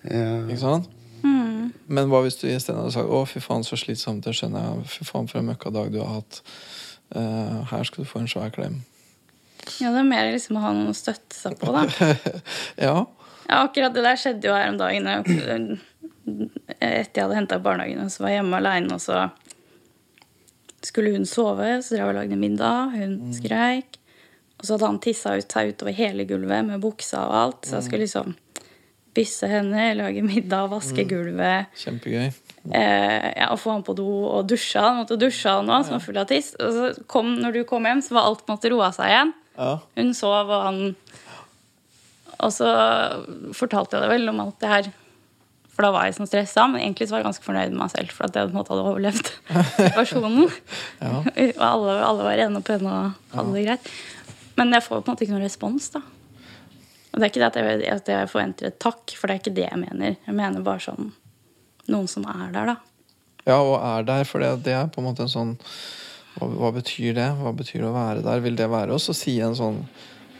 Ja. 0.04 0.44
Ikke 0.44 0.62
sant? 0.62 0.90
Mm. 1.24 1.72
Men 1.88 2.12
hva 2.12 2.22
hvis 2.26 2.38
du 2.42 2.48
isteden 2.50 2.82
hadde 2.82 2.96
sagt 2.98 3.10
Å, 3.10 3.22
fy 3.30 3.40
faen, 3.44 3.64
så 3.66 3.80
slitsomt, 3.80 4.26
det 4.28 4.36
skjønner 4.38 4.68
jeg. 4.68 4.90
Fy 4.98 5.08
faen, 5.08 5.30
for 5.32 5.42
en 5.42 5.50
møkkadag 5.50 5.94
du 5.94 6.02
har 6.04 6.20
hatt. 6.20 6.42
Uh, 7.16 7.64
her 7.72 7.88
skal 7.88 8.04
du 8.04 8.10
få 8.10 8.22
en 8.22 8.30
svær 8.30 8.52
klem. 8.54 8.82
Ja, 9.80 9.92
det 9.94 10.02
er 10.02 10.08
mer 10.08 10.28
liksom 10.34 10.60
å 10.60 10.66
ha 10.66 10.74
noen 10.76 10.92
å 10.92 10.98
støtte 10.98 11.38
seg 11.38 11.58
på, 11.62 11.72
da. 11.74 11.86
Ja. 12.88 12.98
Ja, 13.46 13.62
akkurat 13.62 13.94
det 13.94 14.04
der 14.06 14.18
skjedde 14.18 14.50
jo 14.50 14.56
her 14.58 14.72
om 14.72 14.78
dagen. 14.82 15.08
Etter 16.82 17.20
jeg 17.20 17.22
hadde 17.22 17.38
henta 17.38 17.60
barnehagen, 17.62 18.02
og 18.02 18.14
så 18.14 18.26
var 18.26 18.34
jeg 18.34 18.42
hjemme 18.42 18.62
aleine, 18.62 18.98
og 18.98 19.04
så 19.04 19.28
skulle 20.86 21.14
hun 21.16 21.28
sove. 21.30 21.76
Så 21.84 21.96
drev 21.96 22.06
jeg 22.06 22.14
og 22.14 22.20
lagde 22.22 22.40
middag. 22.40 22.96
Hun 22.96 23.20
skreik. 23.36 24.00
Og 24.56 24.64
så 24.64 24.76
hadde 24.76 24.90
han 24.90 25.04
tissa 25.04 25.36
ut 25.36 25.52
seg 25.52 25.74
utover 25.74 25.96
hele 25.98 26.26
gulvet 26.30 26.66
med 26.68 26.84
buksa 26.84 27.26
og 27.28 27.38
alt. 27.42 27.68
Så 27.68 27.80
jeg 27.80 27.88
skulle 27.90 28.06
liksom 28.06 28.36
bysse 29.16 29.48
henne, 29.48 29.94
lage 29.96 30.24
middag, 30.26 30.70
vaske 30.72 31.06
gulvet. 31.08 31.72
Kjempegøy. 31.80 32.28
Eh, 32.74 33.28
ja, 33.38 33.50
og 33.54 33.60
få 33.62 33.76
han 33.76 33.86
på 33.86 33.96
do 33.98 34.08
og 34.26 34.48
dusje 34.50 34.82
han. 34.82 35.00
Måtte 35.02 35.20
dusje 35.20 35.52
han 35.52 35.72
òg, 35.72 35.86
som 35.88 35.98
var 35.98 36.04
full 36.04 36.20
av 36.20 36.28
tiss. 36.32 36.54
Og 36.60 36.76
så 36.76 36.90
kom, 37.12 37.36
når 37.40 37.60
du 37.60 37.62
kom 37.70 37.88
hjem, 37.88 38.04
så 38.04 38.18
var 38.18 38.30
alt 38.32 38.46
måtte 38.52 38.72
roa 38.74 38.92
seg 38.96 39.12
igjen. 39.12 39.34
Ja. 39.56 39.72
Hun 39.96 40.14
sov, 40.18 40.52
og 40.52 40.66
han 40.66 40.82
Og 42.44 42.52
så 42.52 42.68
fortalte 43.56 43.96
jeg 43.96 44.04
det 44.04 44.12
vel 44.12 44.28
om 44.28 44.42
alt 44.44 44.58
det 44.60 44.72
her. 44.72 44.90
For 45.76 45.84
da 45.84 45.92
var 45.92 46.08
jeg 46.08 46.16
sånn 46.16 46.30
stressa, 46.30 46.66
men 46.72 46.80
egentlig 46.80 47.10
så 47.10 47.16
var 47.16 47.22
jeg 47.22 47.28
ganske 47.30 47.46
fornøyd 47.46 47.74
med 47.74 47.82
meg 47.82 47.92
selv. 47.92 48.12
For 48.16 48.30
at 48.30 48.38
jeg 48.40 48.48
på 48.48 48.54
en 48.54 48.60
måte 48.62 48.72
hadde 48.72 48.88
overlevd 48.88 49.32
situasjonen. 49.82 50.54
Ja. 51.02 51.14
Og 51.20 51.64
alle, 51.68 51.96
alle 52.08 52.28
var 52.30 52.40
rene 52.40 52.62
og 52.62 52.68
pene 52.68 52.94
og 52.94 53.36
hadde 53.36 53.56
det 53.58 53.66
greit. 53.68 53.90
Men 54.56 54.72
jeg 54.72 54.86
får 54.86 55.02
på 55.02 55.04
en 55.04 55.16
måte 55.16 55.26
ikke 55.26 55.36
noen 55.36 55.44
respons, 55.44 55.90
da. 55.98 56.02
Og 57.12 57.20
det 57.20 57.28
er 57.28 57.32
ikke 57.32 57.44
det 57.44 57.48
at 57.48 57.60
jeg, 57.60 57.92
at 57.92 58.10
jeg 58.12 58.32
forventer 58.32 58.70
et 58.70 58.80
takk, 58.84 59.14
for 59.20 59.28
det 59.28 59.36
er 59.36 59.44
ikke 59.44 59.56
det 59.56 59.68
jeg 59.68 59.82
mener. 59.84 60.18
Jeg 60.28 60.36
mener 60.36 60.64
bare 60.64 60.84
sånn 60.84 61.14
noen 61.92 62.10
som 62.12 62.26
er 62.28 62.50
der, 62.56 62.74
da. 62.74 62.80
Ja, 63.46 63.60
og 63.62 63.76
er 63.78 64.08
der, 64.08 64.26
for 64.28 64.44
det, 64.44 64.50
det 64.66 64.74
er 64.76 64.90
på 64.92 65.04
en 65.04 65.10
måte 65.12 65.24
en 65.28 65.32
sånn 65.32 65.54
hva, 66.36 66.50
hva 66.50 66.72
betyr 66.76 67.16
det? 67.16 67.30
Hva 67.40 67.54
betyr 67.56 67.84
det 67.84 67.90
å 67.92 67.96
være 67.96 68.24
der? 68.26 68.44
Vil 68.44 68.58
det 68.60 68.68
være 68.72 68.96
oss 68.96 69.08
å 69.12 69.16
si 69.16 69.38
en 69.44 69.56
sånn 69.58 69.84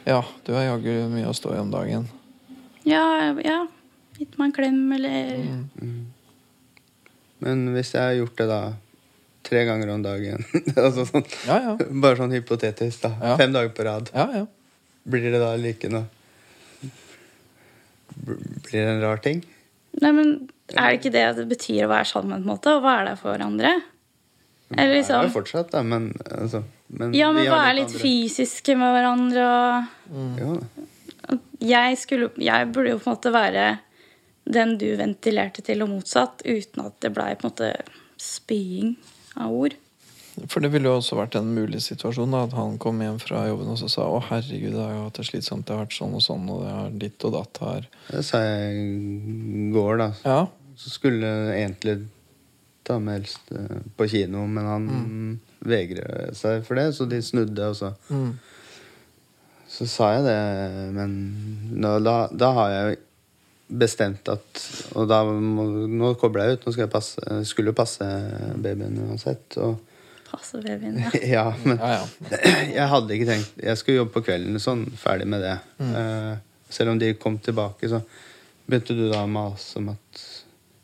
Ja, 0.08 0.20
du 0.46 0.52
har 0.56 0.66
jaggu 0.66 1.06
mye 1.14 1.30
å 1.30 1.36
stå 1.36 1.54
i 1.56 1.62
om 1.62 1.72
dagen. 1.74 2.10
Ja, 2.86 3.34
ja. 3.42 3.64
Gitt 4.16 4.38
meg 4.40 4.48
en 4.48 4.56
klem, 4.56 4.82
eller 4.96 5.20
Men 7.44 7.64
hvis 7.76 7.94
jeg 7.96 8.02
har 8.02 8.18
gjort 8.20 8.38
det 8.40 8.48
da 8.50 8.60
tre 9.46 9.64
ganger 9.68 9.92
om 9.94 10.04
dagen 10.06 10.46
altså 10.86 11.06
sånn, 11.10 11.26
Ja, 11.46 11.58
ja. 11.62 11.74
Bare 12.04 12.18
sånn 12.20 12.34
hypotetisk, 12.36 13.04
da. 13.06 13.12
Ja. 13.22 13.36
Fem 13.42 13.54
dager 13.56 13.74
på 13.76 13.86
rad. 13.88 14.12
Ja, 14.16 14.30
ja. 14.42 14.46
Blir 15.06 15.28
det 15.36 15.42
da 15.44 15.52
like 15.60 15.92
noe 15.92 16.08
Blir 18.16 18.80
det 18.80 18.88
en 18.96 19.04
rar 19.04 19.20
ting? 19.22 19.44
Nei, 20.02 20.12
men 20.16 20.30
er 20.74 20.90
det 20.90 21.00
ikke 21.00 21.12
det 21.14 21.26
det 21.38 21.46
betyr 21.50 21.86
å 21.86 21.92
være 21.92 22.08
sammen 22.10 22.40
på 22.40 22.42
en 22.42 22.50
måte? 22.50 22.74
Og 22.74 22.82
hva 22.84 22.96
er 23.02 23.12
det 23.12 23.20
for 23.20 23.36
hverandre? 23.36 23.76
Eller 24.74 24.80
Det 24.80 24.86
er 24.86 24.96
liksom 24.96 25.28
jo 25.28 25.34
fortsatt, 25.36 25.70
da, 25.76 25.84
men, 25.86 26.08
altså, 26.34 26.64
men 26.88 27.14
Ja, 27.14 27.30
men 27.36 27.46
være 27.52 27.76
litt 27.78 27.92
andre- 27.92 28.02
fysiske 28.02 28.76
med 28.80 28.96
hverandre 28.96 29.44
og 29.46 30.16
mm. 30.16 31.42
jeg, 31.62 32.00
skulle, 32.02 32.32
jeg 32.42 32.72
burde 32.74 32.96
jo 32.96 33.02
på 33.04 33.12
en 33.12 33.14
måte 33.14 33.34
være 33.36 33.66
den 34.46 34.78
du 34.78 34.88
ventilerte 35.00 35.62
til, 35.66 35.82
og 35.84 35.90
motsatt, 35.90 36.44
uten 36.46 36.86
at 36.86 37.00
det 37.02 37.14
blei 37.16 37.32
på 37.36 37.48
en 37.48 37.52
måte 37.52 37.72
spying 38.22 38.96
av 39.42 39.52
ord. 39.52 39.76
For 40.52 40.60
det 40.60 40.70
ville 40.74 40.90
jo 40.90 40.98
også 41.00 41.16
vært 41.16 41.38
en 41.40 41.54
mulig 41.56 41.80
situasjon 41.86 42.34
da, 42.36 42.42
at 42.44 42.54
han 42.58 42.74
kom 42.82 43.00
hjem 43.00 43.18
fra 43.24 43.46
jobben 43.48 43.70
og 43.72 43.78
så 43.80 43.88
sa 43.92 44.04
å 44.12 44.18
herregud, 44.28 44.74
det 44.76 44.82
har 44.84 44.92
jo 44.98 45.06
hatt 45.06 45.20
det 45.22 45.26
slitsomt, 45.30 45.64
det 45.66 45.72
har 45.78 45.86
vært 45.86 45.96
sånn 45.96 46.18
og 46.18 46.24
sånn, 46.26 46.50
og 46.52 46.66
det 46.66 46.74
har 46.76 46.90
ditt 47.06 47.24
og 47.30 47.32
datt 47.38 47.62
her. 47.64 47.88
det 48.12 48.24
sa 48.28 48.42
jeg 48.44 48.82
i 48.84 49.70
går, 49.72 49.98
da. 50.04 50.10
Ja, 50.28 50.42
Så 50.76 50.90
skulle 50.92 51.30
egentlig 51.56 52.02
ta 52.84 53.00
med 53.00 53.22
helst 53.22 53.48
på 53.96 54.10
kino, 54.12 54.44
men 54.46 54.66
han 54.68 54.86
Mm. 54.92 55.40
vegrer 55.66 56.36
seg 56.36 56.66
for 56.68 56.76
det, 56.76 56.90
så 56.94 57.08
de 57.10 57.22
snudde, 57.24 57.70
og 57.72 57.76
så 57.80 57.94
mm. 58.12 58.34
Så 59.76 59.88
sa 59.88 60.12
jeg 60.14 60.24
det, 60.24 60.94
men 60.94 61.16
nå, 61.74 61.96
da, 62.04 62.28
da 62.32 62.52
har 62.54 62.70
jeg 62.72 63.00
bestemt 63.68 64.30
at 64.30 64.62
Og 64.94 65.08
da 65.10 65.24
må, 65.26 65.66
nå 65.90 66.14
kobler 66.22 66.52
jeg 66.52 66.60
ut. 66.60 66.66
Nå 66.68 66.74
skal 66.76 66.86
jeg 66.86 66.94
passe, 66.94 67.42
skulle 67.50 67.74
jo 67.74 67.78
passe 67.78 68.08
babyen 68.62 68.98
uansett. 69.08 69.58
Og, 69.64 69.80
Passe 70.26 70.60
babyen, 70.62 71.00
ja. 71.00 71.12
ja, 71.38 71.46
men 71.64 71.80
ja, 71.80 72.00
ja. 72.02 72.38
jeg 72.80 72.88
hadde 72.92 73.14
ikke 73.14 73.28
tenkt 73.30 73.60
Jeg 73.62 73.78
skulle 73.78 74.00
jobbe 74.02 74.18
på 74.18 74.26
kvelden, 74.26 74.58
sånn, 74.62 74.86
ferdig 75.00 75.28
med 75.32 75.46
det. 75.46 75.58
Mm. 75.80 75.92
Uh, 75.94 76.66
selv 76.74 76.96
om 76.96 77.02
de 77.02 77.14
kom 77.20 77.38
tilbake, 77.40 77.90
så 77.92 78.02
begynte 78.66 78.98
du 78.98 79.06
da 79.12 79.22
å 79.24 79.30
mase 79.30 79.78
om 79.80 79.94
at 79.94 80.24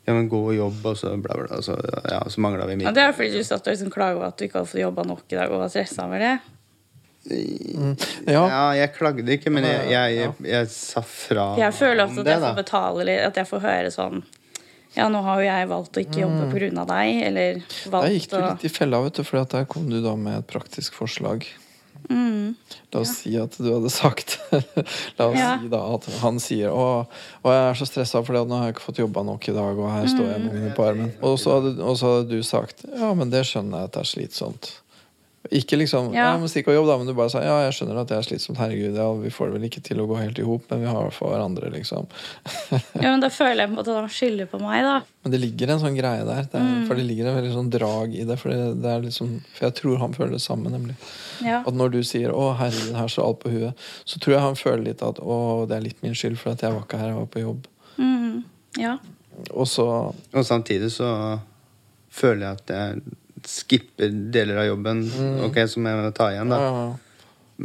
ja, 0.02 0.14
men 0.14 0.26
gå 0.30 0.38
og 0.48 0.54
jobb, 0.56 0.80
og 0.90 0.96
så 0.98 1.12
bla, 1.22 1.36
bla. 1.38 1.60
Så, 1.62 1.76
ja, 2.10 2.22
så 2.30 2.42
mangla 2.42 2.66
vi 2.66 2.80
ja. 2.82 2.90
Det 2.94 3.04
er 3.04 3.12
fordi 3.14 3.38
du 3.38 3.46
satt 3.46 3.66
og 3.66 3.74
liksom 3.74 3.92
klaga 3.94 4.18
over 4.18 4.32
at 4.32 4.38
du 4.38 4.46
ikke 4.48 4.58
hadde 4.58 4.70
fått 4.72 4.82
jobba 4.82 5.04
nok 5.06 5.22
i 5.28 5.38
dag, 5.38 5.52
og 5.52 5.62
var 5.62 5.70
stressa 5.70 6.06
over 6.08 6.22
det. 6.22 6.32
Ja. 7.30 8.42
Ja, 8.50 8.62
jeg 8.74 8.92
klagde 8.96 9.36
ikke, 9.36 9.50
men 9.54 9.64
jeg, 9.68 9.90
jeg, 9.92 10.14
jeg, 10.18 10.32
jeg 10.52 10.70
sa 10.74 11.02
fra 11.06 11.44
Jeg 11.60 11.74
føler 11.78 12.04
også 12.08 12.24
at 12.24 12.30
jeg 12.32 12.42
får 12.42 12.56
betale 12.58 13.06
litt, 13.08 13.20
at 13.28 13.38
jeg 13.42 13.46
får 13.52 13.62
høre 13.62 13.92
sånn 13.94 14.22
Ja, 14.96 15.06
nå 15.08 15.22
har 15.24 15.38
jo 15.40 15.46
jeg 15.46 15.68
valgt 15.70 15.96
å 15.96 16.02
ikke 16.02 16.20
jobbe 16.24 16.50
på 16.50 16.58
grunn 16.60 16.82
av 16.82 16.90
deg, 16.90 17.22
eller 17.30 17.62
Mm. 17.62 17.92
Der 17.94 18.12
gikk 18.12 18.26
valgt 18.28 18.34
du 18.34 18.38
litt 18.48 18.64
i 18.68 18.72
fella, 18.74 19.00
vet 19.06 19.16
du, 19.20 19.22
for 19.24 19.44
der 19.54 19.64
kom 19.70 19.86
du 19.90 20.00
da 20.04 20.16
med 20.18 20.40
et 20.42 20.46
praktisk 20.50 20.98
forslag. 20.98 21.46
mm. 22.10 22.54
La 22.92 23.00
oss 23.00 23.14
si 23.22 23.32
at 23.40 23.54
du 23.56 23.70
hadde 23.72 23.88
sagt 23.94 24.34
La 25.18 25.28
oss 25.30 25.38
Ja. 25.38 25.54
si 25.62 25.70
da 25.72 25.80
at 25.94 26.08
han 26.20 26.40
sier 26.42 26.74
å, 26.74 27.06
å 27.40 27.54
jeg 27.54 27.62
er 27.70 27.78
så 27.78 27.86
stressa 27.88 28.20
fordi 28.26 28.42
nå 28.50 28.58
har 28.58 28.66
jeg 28.68 28.74
ikke 28.76 28.84
fått 28.90 29.00
jobba 29.00 29.22
nok 29.24 29.48
i 29.48 29.54
dag, 29.56 29.78
og 29.78 29.88
her 29.94 30.10
står 30.10 30.26
jeg 30.34 30.42
med 30.44 30.56
ungene 30.58 30.74
på 30.76 30.84
armen. 30.90 31.12
Og 31.22 31.38
så, 31.40 31.56
hadde, 31.60 31.76
og 31.80 31.96
så 32.02 32.16
hadde 32.18 32.28
du 32.34 32.42
sagt 32.44 32.84
ja, 32.90 33.14
men 33.16 33.30
det 33.32 33.46
skjønner 33.48 33.84
jeg 33.86 33.92
at 33.92 33.96
det 33.96 34.02
er 34.04 34.10
slitsomt. 34.12 34.72
Ikke 35.52 35.76
liksom 35.76 36.14
ja. 36.14 36.30
Ja. 36.30 36.38
men 36.40 36.48
stikk 36.48 36.70
og 36.72 36.76
jobb, 36.78 36.86
da, 36.88 36.94
men 37.00 37.08
du 37.10 37.12
bare 37.16 37.30
sa 37.32 37.42
ja, 37.44 37.58
jeg 37.66 37.74
skjønner 37.76 37.98
at 38.00 38.08
det 38.08 38.16
er 38.16 38.24
slitsomt. 38.24 38.58
Herregud, 38.60 38.96
ja, 38.96 39.08
vi 39.20 39.32
får 39.32 39.50
det 39.50 39.56
vel 39.58 39.66
ikke 39.68 39.82
til 39.84 40.00
å 40.00 40.06
gå 40.08 40.16
helt 40.16 40.38
i 40.40 40.46
hop, 40.46 40.64
men 40.70 40.80
vi 40.84 40.88
har 40.88 40.96
i 40.96 41.06
hvert 41.08 41.16
fall 41.16 41.32
hverandre, 41.34 41.68
liksom. 41.74 42.08
Ja, 43.02 43.10
men 43.10 43.20
da 43.24 43.28
føler 43.32 43.64
jeg 43.64 43.70
på 43.70 43.74
en 43.74 43.78
måte 43.78 43.92
at 43.92 44.00
han 44.00 44.14
skylder 44.16 44.48
på 44.48 44.60
meg, 44.62 44.80
da. 44.86 44.94
Men 45.22 45.34
det 45.34 45.42
ligger 45.42 45.74
en 45.74 45.82
sånn 45.82 45.98
greie 45.98 46.24
der. 46.26 46.48
Det 46.50 46.60
er, 46.60 46.70
For 46.88 46.98
det 46.98 47.04
ligger 47.06 47.28
en 47.30 47.38
veldig 47.38 47.52
sånn 47.54 47.70
drag 47.74 48.16
i 48.16 48.24
det. 48.28 48.38
For, 48.40 48.54
det, 48.54 48.80
det 48.82 48.90
er 48.94 49.04
liksom, 49.04 49.36
for 49.52 49.68
jeg 49.68 49.76
tror 49.82 50.00
han 50.02 50.16
føler 50.16 50.34
det 50.38 50.42
samme, 50.44 50.72
nemlig. 50.72 50.96
Ja. 51.44 51.60
At 51.60 51.76
når 51.76 51.94
du 51.96 52.00
sier 52.06 52.32
'Å, 52.32 52.48
herregud, 52.58 52.96
her 52.98 53.12
står 53.12 53.28
alt 53.28 53.40
på 53.44 53.52
huet', 53.52 53.86
så 54.08 54.18
tror 54.18 54.36
jeg 54.36 54.46
han 54.48 54.58
føler 54.58 54.84
litt 54.88 55.04
at 55.04 55.20
'Å, 55.20 55.38
det 55.68 55.76
er 55.76 55.86
litt 55.86 56.02
min 56.02 56.16
skyld, 56.16 56.40
for 56.40 56.56
at 56.56 56.64
jeg 56.64 56.74
var 56.74 56.86
ikke 56.86 57.02
her, 57.02 57.12
jeg 57.12 57.20
var 57.20 57.30
på 57.36 57.44
jobb'. 57.44 57.68
Mm. 57.98 58.44
ja. 58.80 58.96
Og 59.50 59.66
så 59.68 59.86
Og 60.32 60.44
samtidig 60.44 60.90
så 60.92 61.40
føler 62.12 62.46
jeg 62.46 62.58
at 62.60 62.72
jeg 62.72 63.18
skipper 63.48 64.10
deler 64.34 64.62
av 64.62 64.66
jobben 64.72 65.04
ok, 65.48 65.62
som 65.70 65.86
jeg 65.88 65.98
må 65.98 66.12
ta 66.16 66.30
igjen. 66.34 66.52
da. 66.52 66.58
ja, 66.62 66.84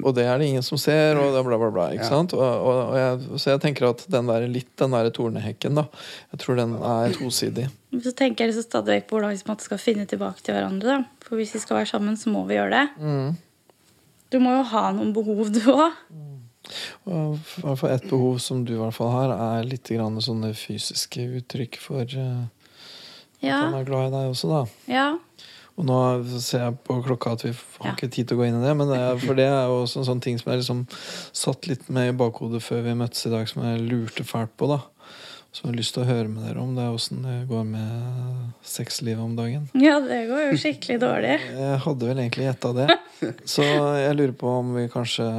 Og 0.04 0.14
det 0.14 0.26
er 0.30 0.38
det 0.38 0.50
ingen 0.52 0.62
som 0.66 0.78
ser, 0.78 1.18
og 1.18 1.34
bla, 1.48 1.58
bla, 1.58 1.70
bla. 1.74 1.86
Ikke 1.96 2.04
Ja. 2.06 2.10
sant? 2.12 2.34
Og, 2.38 2.42
og, 2.44 2.82
og 2.92 2.98
jeg, 3.00 3.40
så 3.42 3.54
jeg 3.56 3.62
tenker 3.64 3.88
at 3.90 4.04
den 4.14 4.28
der, 4.30 4.46
litt 4.52 4.70
den 4.78 4.92
der 4.94 5.10
tornehekken, 5.16 5.76
da, 5.80 5.88
jeg 6.34 6.40
tror 6.44 6.60
den 6.60 6.76
er 6.76 7.16
tosidig. 7.18 7.70
Så 8.04 8.12
tenker 8.14 8.46
jeg 8.46 8.54
så 8.58 8.66
stadig 8.68 9.00
vekk 9.00 9.08
på 9.10 9.18
hvordan 9.18 9.34
vi 9.34 9.58
skal 9.66 9.82
finne 9.82 10.06
tilbake 10.06 10.44
til 10.46 10.54
hverandre. 10.58 11.00
Da. 11.00 11.26
For 11.26 11.40
hvis 11.40 11.56
vi 11.56 11.64
skal 11.64 11.80
være 11.80 11.90
sammen, 11.94 12.18
så 12.20 12.30
må 12.30 12.44
vi 12.50 12.60
gjøre 12.60 12.76
det. 12.76 12.86
Mm. 13.02 13.38
Du 14.30 14.40
må 14.44 14.58
jo 14.58 14.64
ha 14.76 14.92
noen 14.92 15.14
behov, 15.16 15.50
du 15.56 15.62
òg. 15.72 15.96
Og 17.08 17.38
i 17.40 17.62
hvert 17.64 17.80
fall 17.80 17.94
Et 17.96 18.10
behov 18.10 18.40
som 18.44 18.66
du 18.68 18.74
i 18.76 18.80
hvert 18.82 18.94
fall 18.94 19.08
har, 19.14 19.32
er 19.32 19.64
litt 19.70 19.88
grann 19.88 20.20
sånne 20.22 20.50
fysiske 20.58 21.24
uttrykk 21.40 21.78
for 21.80 22.04
uh, 22.04 22.44
Ja. 23.40 23.56
at 23.62 23.64
han 23.70 23.78
er 23.80 23.86
glad 23.88 24.10
i 24.10 24.14
deg 24.18 24.34
også, 24.34 24.50
da. 24.52 24.62
Ja. 24.92 25.06
Og 25.78 25.86
nå 25.86 25.98
ser 26.42 26.64
jeg 26.66 26.78
på 26.88 26.96
klokka 27.06 27.36
at 27.38 27.44
vi 27.46 27.52
har 27.54 27.86
Ja. 27.86 27.94
ikke 27.94 28.10
tid 28.10 28.28
til 28.28 28.38
å 28.38 28.40
gå 28.42 28.48
inn 28.48 28.56
i 28.58 28.66
det, 28.66 28.76
men 28.76 28.88
det 28.90 28.98
er, 28.98 29.18
for 29.22 29.36
det 29.38 29.46
er 29.46 29.68
jo 29.70 29.84
også 29.84 30.00
en 30.02 30.08
sånn 30.10 30.22
ting 30.26 30.38
som 30.42 30.52
jeg 30.52 30.64
liksom 30.64 30.88
satt 31.38 31.68
litt 31.70 31.88
med 31.94 32.10
i 32.10 32.18
bakhodet 32.18 32.64
før 32.66 32.82
vi 32.84 32.96
møttes 32.98 33.28
i 33.28 33.30
dag, 33.30 33.48
som 33.48 33.62
jeg 33.64 33.84
lurte 33.86 34.24
fælt 34.26 34.56
på, 34.58 34.68
da. 34.74 34.80
Som 35.54 35.70
jeg 35.70 35.74
har 35.76 35.78
lyst 35.80 35.94
til 35.94 36.04
å 36.04 36.08
høre 36.10 36.28
med 36.30 36.44
dere 36.48 36.60
om. 36.62 36.74
Det 36.76 36.84
er 36.84 36.94
åssen 36.98 37.22
det 37.24 37.48
går 37.50 37.64
med 37.66 38.54
sexlivet 38.66 39.22
om 39.24 39.36
dagen. 39.38 39.70
ja, 39.78 40.00
det 40.02 40.28
går 40.30 40.52
jo 40.52 40.58
skikkelig 40.58 41.00
dårlig. 41.00 41.38
Jeg 41.54 41.80
hadde 41.86 42.10
vel 42.10 42.18
egentlig 42.26 42.50
gjetta 42.50 42.74
det. 42.76 42.88
Så 43.46 43.64
jeg 43.64 44.18
lurer 44.18 44.34
på 44.38 44.48
om 44.60 44.74
vi 44.76 44.88
kanskje 44.90 45.30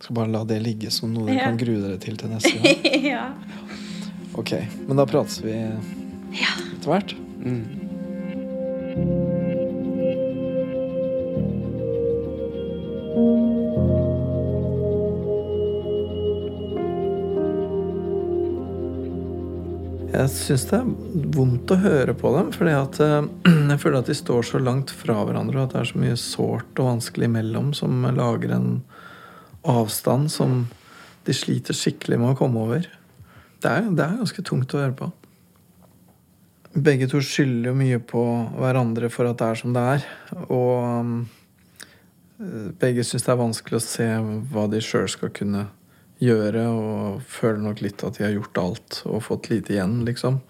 skal 0.00 0.14
bare 0.14 0.30
la 0.30 0.44
det 0.44 0.62
ligge 0.62 0.90
som 0.92 1.12
noe 1.12 1.26
dere 1.26 1.36
Ja. 1.42 1.44
kan 1.50 1.56
grue 1.58 1.80
dere 1.82 1.98
til 1.98 2.16
til 2.16 2.28
neste 2.30 2.54
gang. 2.54 3.02
ja. 3.12 3.32
Ok, 4.34 4.52
Men 4.86 4.96
da 4.96 5.06
prates 5.06 5.40
vi 5.42 5.52
etter 5.58 6.86
hvert. 6.86 7.14
Jeg 20.16 20.30
syns 20.32 20.62
det 20.70 20.78
er 20.78 21.26
vondt 21.36 21.72
å 21.74 21.76
høre 21.82 22.14
på 22.16 22.30
dem, 22.32 22.48
fordi 22.54 22.72
eh, 22.72 23.26
jeg 23.72 23.80
føler 23.82 23.98
at 23.98 24.08
de 24.08 24.16
står 24.16 24.46
så 24.48 24.60
langt 24.62 24.92
fra 24.94 25.18
hverandre, 25.26 25.58
og 25.58 25.66
at 25.66 25.74
det 25.74 25.82
er 25.82 25.90
så 25.90 26.00
mye 26.00 26.16
sårt 26.20 26.80
og 26.80 26.88
vanskelig 26.88 27.28
imellom 27.28 27.74
som 27.76 28.06
lager 28.16 28.54
en 28.56 28.70
avstand 29.66 30.30
som 30.32 30.62
de 31.26 31.34
sliter 31.36 31.76
skikkelig 31.76 32.20
med 32.22 32.32
å 32.32 32.38
komme 32.38 32.64
over. 32.64 32.88
Det 33.60 33.68
er, 33.72 33.88
det 33.92 34.04
er 34.06 34.20
ganske 34.22 34.44
tungt 34.46 34.72
å 34.72 34.80
høre 34.80 34.96
på. 34.96 35.10
Begge 36.76 37.08
to 37.10 37.20
skylder 37.24 37.70
jo 37.70 37.76
mye 37.76 38.00
på 38.00 38.22
hverandre 38.56 39.10
for 39.12 39.28
at 39.28 39.40
det 39.40 39.50
er 39.50 39.60
som 39.60 39.76
det 39.76 39.84
er. 39.96 40.06
Og 40.46 40.72
um, 40.80 41.16
begge 42.80 43.04
syns 43.04 43.26
det 43.26 43.32
er 43.34 43.42
vanskelig 43.42 43.80
å 43.80 43.84
se 43.84 44.08
hva 44.52 44.68
de 44.72 44.80
sjøl 44.84 45.08
skal 45.12 45.32
kunne 45.36 45.66
gjøre, 45.66 45.72
og 46.16 47.20
føler 47.28 47.60
nok 47.60 47.82
litt 47.84 48.02
at 48.04 48.16
de 48.16 48.24
har 48.24 48.32
gjort 48.32 48.58
alt 48.58 49.02
og 49.04 49.22
fått 49.26 49.50
lite 49.50 49.74
igjen, 49.74 50.04
liksom. 50.06 50.40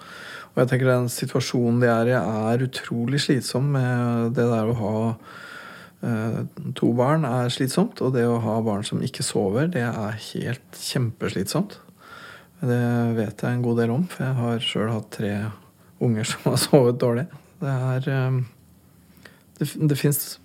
Og 0.55 0.63
jeg 0.63 0.71
tenker 0.71 0.89
den 0.89 1.11
situasjonen 1.13 1.83
de 1.83 1.89
er 1.91 2.09
i, 2.09 2.15
er 2.17 2.63
utrolig 2.65 3.21
slitsom 3.21 3.75
med 3.75 4.31
det 4.39 4.47
der 4.49 4.71
å 4.71 4.77
ha 4.79 5.01
eh, 6.07 6.39
to 6.79 6.93
barn 6.97 7.27
er 7.29 7.53
slitsomt, 7.53 8.01
og 8.01 8.15
det 8.15 8.25
å 8.25 8.39
ha 8.41 8.55
barn 8.65 8.87
som 8.87 9.03
ikke 9.05 9.27
sover, 9.27 9.69
det 9.69 9.85
er 9.85 10.23
helt 10.31 10.81
kjempeslitsomt. 10.81 11.77
Det 12.63 12.81
vet 13.19 13.43
jeg 13.43 13.53
en 13.53 13.67
god 13.67 13.83
del 13.83 13.93
om, 13.93 14.07
for 14.09 14.25
jeg 14.25 14.39
har 14.39 14.65
sjøl 14.65 14.95
hatt 14.95 15.13
tre 15.19 15.35
unger 16.01 16.31
som 16.31 16.49
har 16.49 16.63
sovet 16.69 17.03
dårlig. 17.03 17.27
Det 17.61 17.79
er 17.93 18.13
eh, 18.15 18.43
Det, 19.57 19.73
det 19.89 19.97
fins 19.97 20.39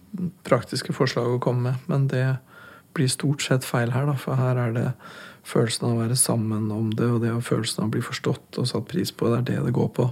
praktiske 0.48 0.94
forslag 0.96 1.28
å 1.28 1.42
komme 1.44 1.72
med, 1.72 1.88
men 1.92 2.08
det 2.12 2.26
blir 2.96 3.12
stort 3.12 3.44
sett 3.46 3.68
feil 3.68 3.94
her, 3.96 4.08
da, 4.10 4.16
for 4.20 4.40
her 4.40 4.60
er 4.60 4.76
det 4.76 4.88
følelsen 5.48 5.88
av 5.88 5.96
å 5.96 6.02
være 6.04 6.18
sammen 6.20 6.70
om 6.74 6.92
det, 6.94 7.08
og 7.08 7.24
det 7.24 7.32
og 7.34 7.46
følelsen 7.46 7.84
av 7.84 7.90
å 7.90 7.96
bli 7.96 8.04
forstått 8.06 8.60
og 8.62 8.70
satt 8.70 8.88
pris 8.92 9.14
på. 9.14 9.32
Det 9.32 9.40
er 9.40 9.48
det 9.50 9.60
det 9.68 9.76
går 9.78 9.90
på. 9.98 10.10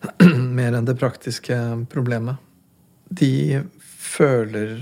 Mer 0.58 0.76
enn 0.76 0.88
det 0.88 0.98
praktiske 1.00 1.56
problemet. 1.92 2.42
De 3.06 3.62
føler 4.06 4.76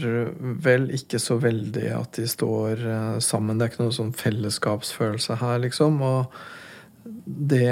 vel 0.65 0.89
ikke 0.95 1.21
så 1.23 1.39
veldig 1.43 1.87
at 1.97 2.19
de 2.19 2.27
står 2.29 2.83
eh, 2.89 3.19
sammen. 3.25 3.59
Det 3.59 3.67
er 3.67 3.73
ikke 3.73 3.85
noen 3.85 3.97
sånn 3.97 4.13
fellesskapsfølelse 4.19 5.39
her, 5.41 5.57
liksom. 5.65 6.03
Og 6.05 6.35
det 7.25 7.71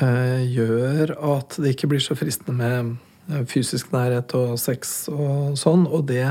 eh, 0.00 0.40
gjør 0.48 1.14
at 1.34 1.58
det 1.60 1.74
ikke 1.74 1.90
blir 1.92 2.02
så 2.04 2.16
fristende 2.18 2.56
med 2.58 2.96
eh, 3.32 3.44
fysisk 3.50 3.92
nærhet 3.94 4.34
og 4.38 4.56
sex 4.60 5.08
og 5.12 5.58
sånn. 5.60 5.86
Og 5.86 6.08
det 6.10 6.26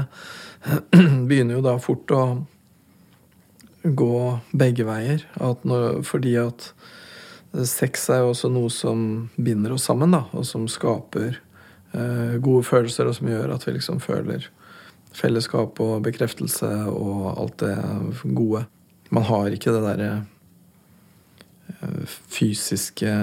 begynner 1.30 1.58
jo 1.58 1.66
da 1.66 1.76
fort 1.82 2.12
å 2.12 2.22
gå 3.84 4.40
begge 4.52 4.86
veier. 4.88 5.26
At 5.44 5.66
når, 5.68 6.02
fordi 6.08 6.36
at 6.42 6.72
sex 7.68 8.10
er 8.12 8.24
jo 8.24 8.34
også 8.34 8.52
noe 8.52 8.72
som 8.74 9.02
binder 9.36 9.76
oss 9.76 9.88
sammen, 9.88 10.14
da, 10.14 10.26
og 10.36 10.46
som 10.48 10.68
skaper 10.72 11.40
eh, 11.94 12.38
gode 12.44 12.64
følelser, 12.68 13.08
og 13.08 13.18
som 13.18 13.30
gjør 13.32 13.56
at 13.56 13.68
vi 13.68 13.78
liksom 13.78 14.02
føler 14.04 14.50
fellesskap 15.18 15.80
og 15.82 16.02
bekreftelse 16.06 16.70
og 16.92 17.30
alt 17.34 17.62
det 17.64 17.76
gode. 18.38 18.66
Man 19.10 19.26
har 19.30 19.54
ikke 19.56 19.74
det 19.74 19.84
derre 19.86 20.10
eh, 21.72 22.18
fysiske 22.28 23.14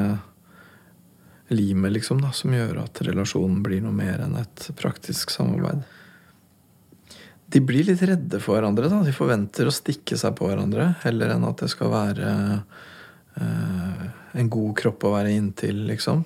limet, 1.53 1.93
liksom, 1.93 2.23
da, 2.25 2.33
som 2.33 2.55
gjør 2.57 2.81
at 2.87 3.03
relasjonen 3.05 3.61
blir 3.63 3.85
noe 3.85 3.95
mer 3.95 4.25
enn 4.25 4.39
et 4.41 4.71
praktisk 4.81 5.31
samarbeid. 5.35 5.85
De 7.55 7.63
blir 7.63 7.87
litt 7.87 8.03
redde 8.03 8.41
for 8.43 8.59
hverandre. 8.59 8.91
da, 8.91 9.01
De 9.07 9.15
forventer 9.15 9.69
å 9.71 9.75
stikke 9.75 10.19
seg 10.19 10.35
på 10.39 10.49
hverandre 10.51 10.93
heller 11.05 11.37
enn 11.37 11.47
at 11.47 11.63
det 11.63 11.71
skal 11.71 11.93
være 11.93 12.31
uh, 13.39 14.07
en 14.35 14.51
god 14.51 14.73
kropp 14.81 15.07
å 15.07 15.15
være 15.15 15.35
inntil, 15.37 15.85
liksom. 15.87 16.25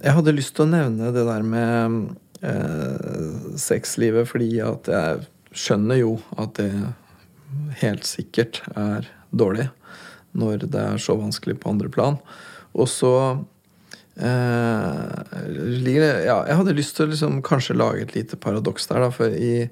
Jeg 0.00 0.16
hadde 0.16 0.36
lyst 0.36 0.54
til 0.56 0.66
å 0.66 0.72
nevne 0.72 1.12
det 1.12 1.24
der 1.28 1.44
med 1.44 1.98
uh, 2.40 3.56
sexlivet 3.60 4.28
fordi 4.32 4.54
at 4.64 4.88
jeg 4.92 5.26
skjønner 5.56 6.00
jo 6.00 6.16
at 6.40 6.56
det 6.58 6.70
helt 7.80 8.08
sikkert 8.08 8.62
er 8.76 9.08
dårlig 9.36 9.68
når 10.36 10.66
det 10.68 10.82
er 10.82 11.00
så 11.00 11.16
vanskelig 11.16 11.58
på 11.60 11.72
andre 11.72 11.88
plan. 11.92 12.18
Og 12.76 12.88
så 12.92 13.12
eh, 14.20 15.12
Ja, 16.26 16.38
jeg 16.44 16.58
hadde 16.60 16.76
lyst 16.76 16.96
til 16.98 17.06
å 17.06 17.12
liksom 17.12 17.40
kanskje 17.46 17.78
lage 17.78 18.04
et 18.04 18.16
lite 18.16 18.36
paradoks 18.40 18.88
der, 18.90 19.06
da, 19.06 19.12
for 19.14 19.32
i 19.32 19.68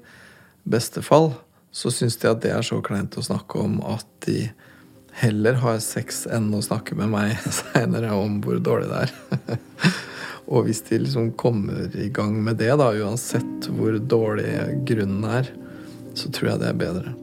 beste 0.65 1.03
fall 1.05 1.33
så 1.75 1.91
syns 1.91 2.17
de 2.21 2.29
at 2.29 2.41
det 2.43 2.53
er 2.55 2.63
så 2.65 2.79
kleint 2.83 3.17
å 3.19 3.25
snakke 3.25 3.59
om 3.59 3.81
at 3.83 4.07
de 4.25 4.47
heller 5.19 5.59
har 5.61 5.81
sex 5.83 6.23
enn 6.31 6.49
å 6.55 6.63
snakke 6.63 6.95
med 6.99 7.11
meg 7.11 7.35
seinere 7.59 8.13
om 8.15 8.39
hvor 8.43 8.59
dårlig 8.63 8.89
det 8.91 9.03
er. 9.05 9.59
Og 10.51 10.67
hvis 10.67 10.83
de 10.87 11.01
liksom 11.01 11.31
kommer 11.39 11.89
i 11.97 12.07
gang 12.13 12.37
med 12.45 12.59
det, 12.61 12.71
da, 12.77 12.91
uansett 12.93 13.69
hvor 13.73 13.97
dårlig 13.97 14.51
grunnen 14.85 15.25
er, 15.25 15.49
så 16.15 16.29
tror 16.31 16.53
jeg 16.53 16.61
det 16.61 16.69
er 16.69 16.83
bedre. 16.83 17.15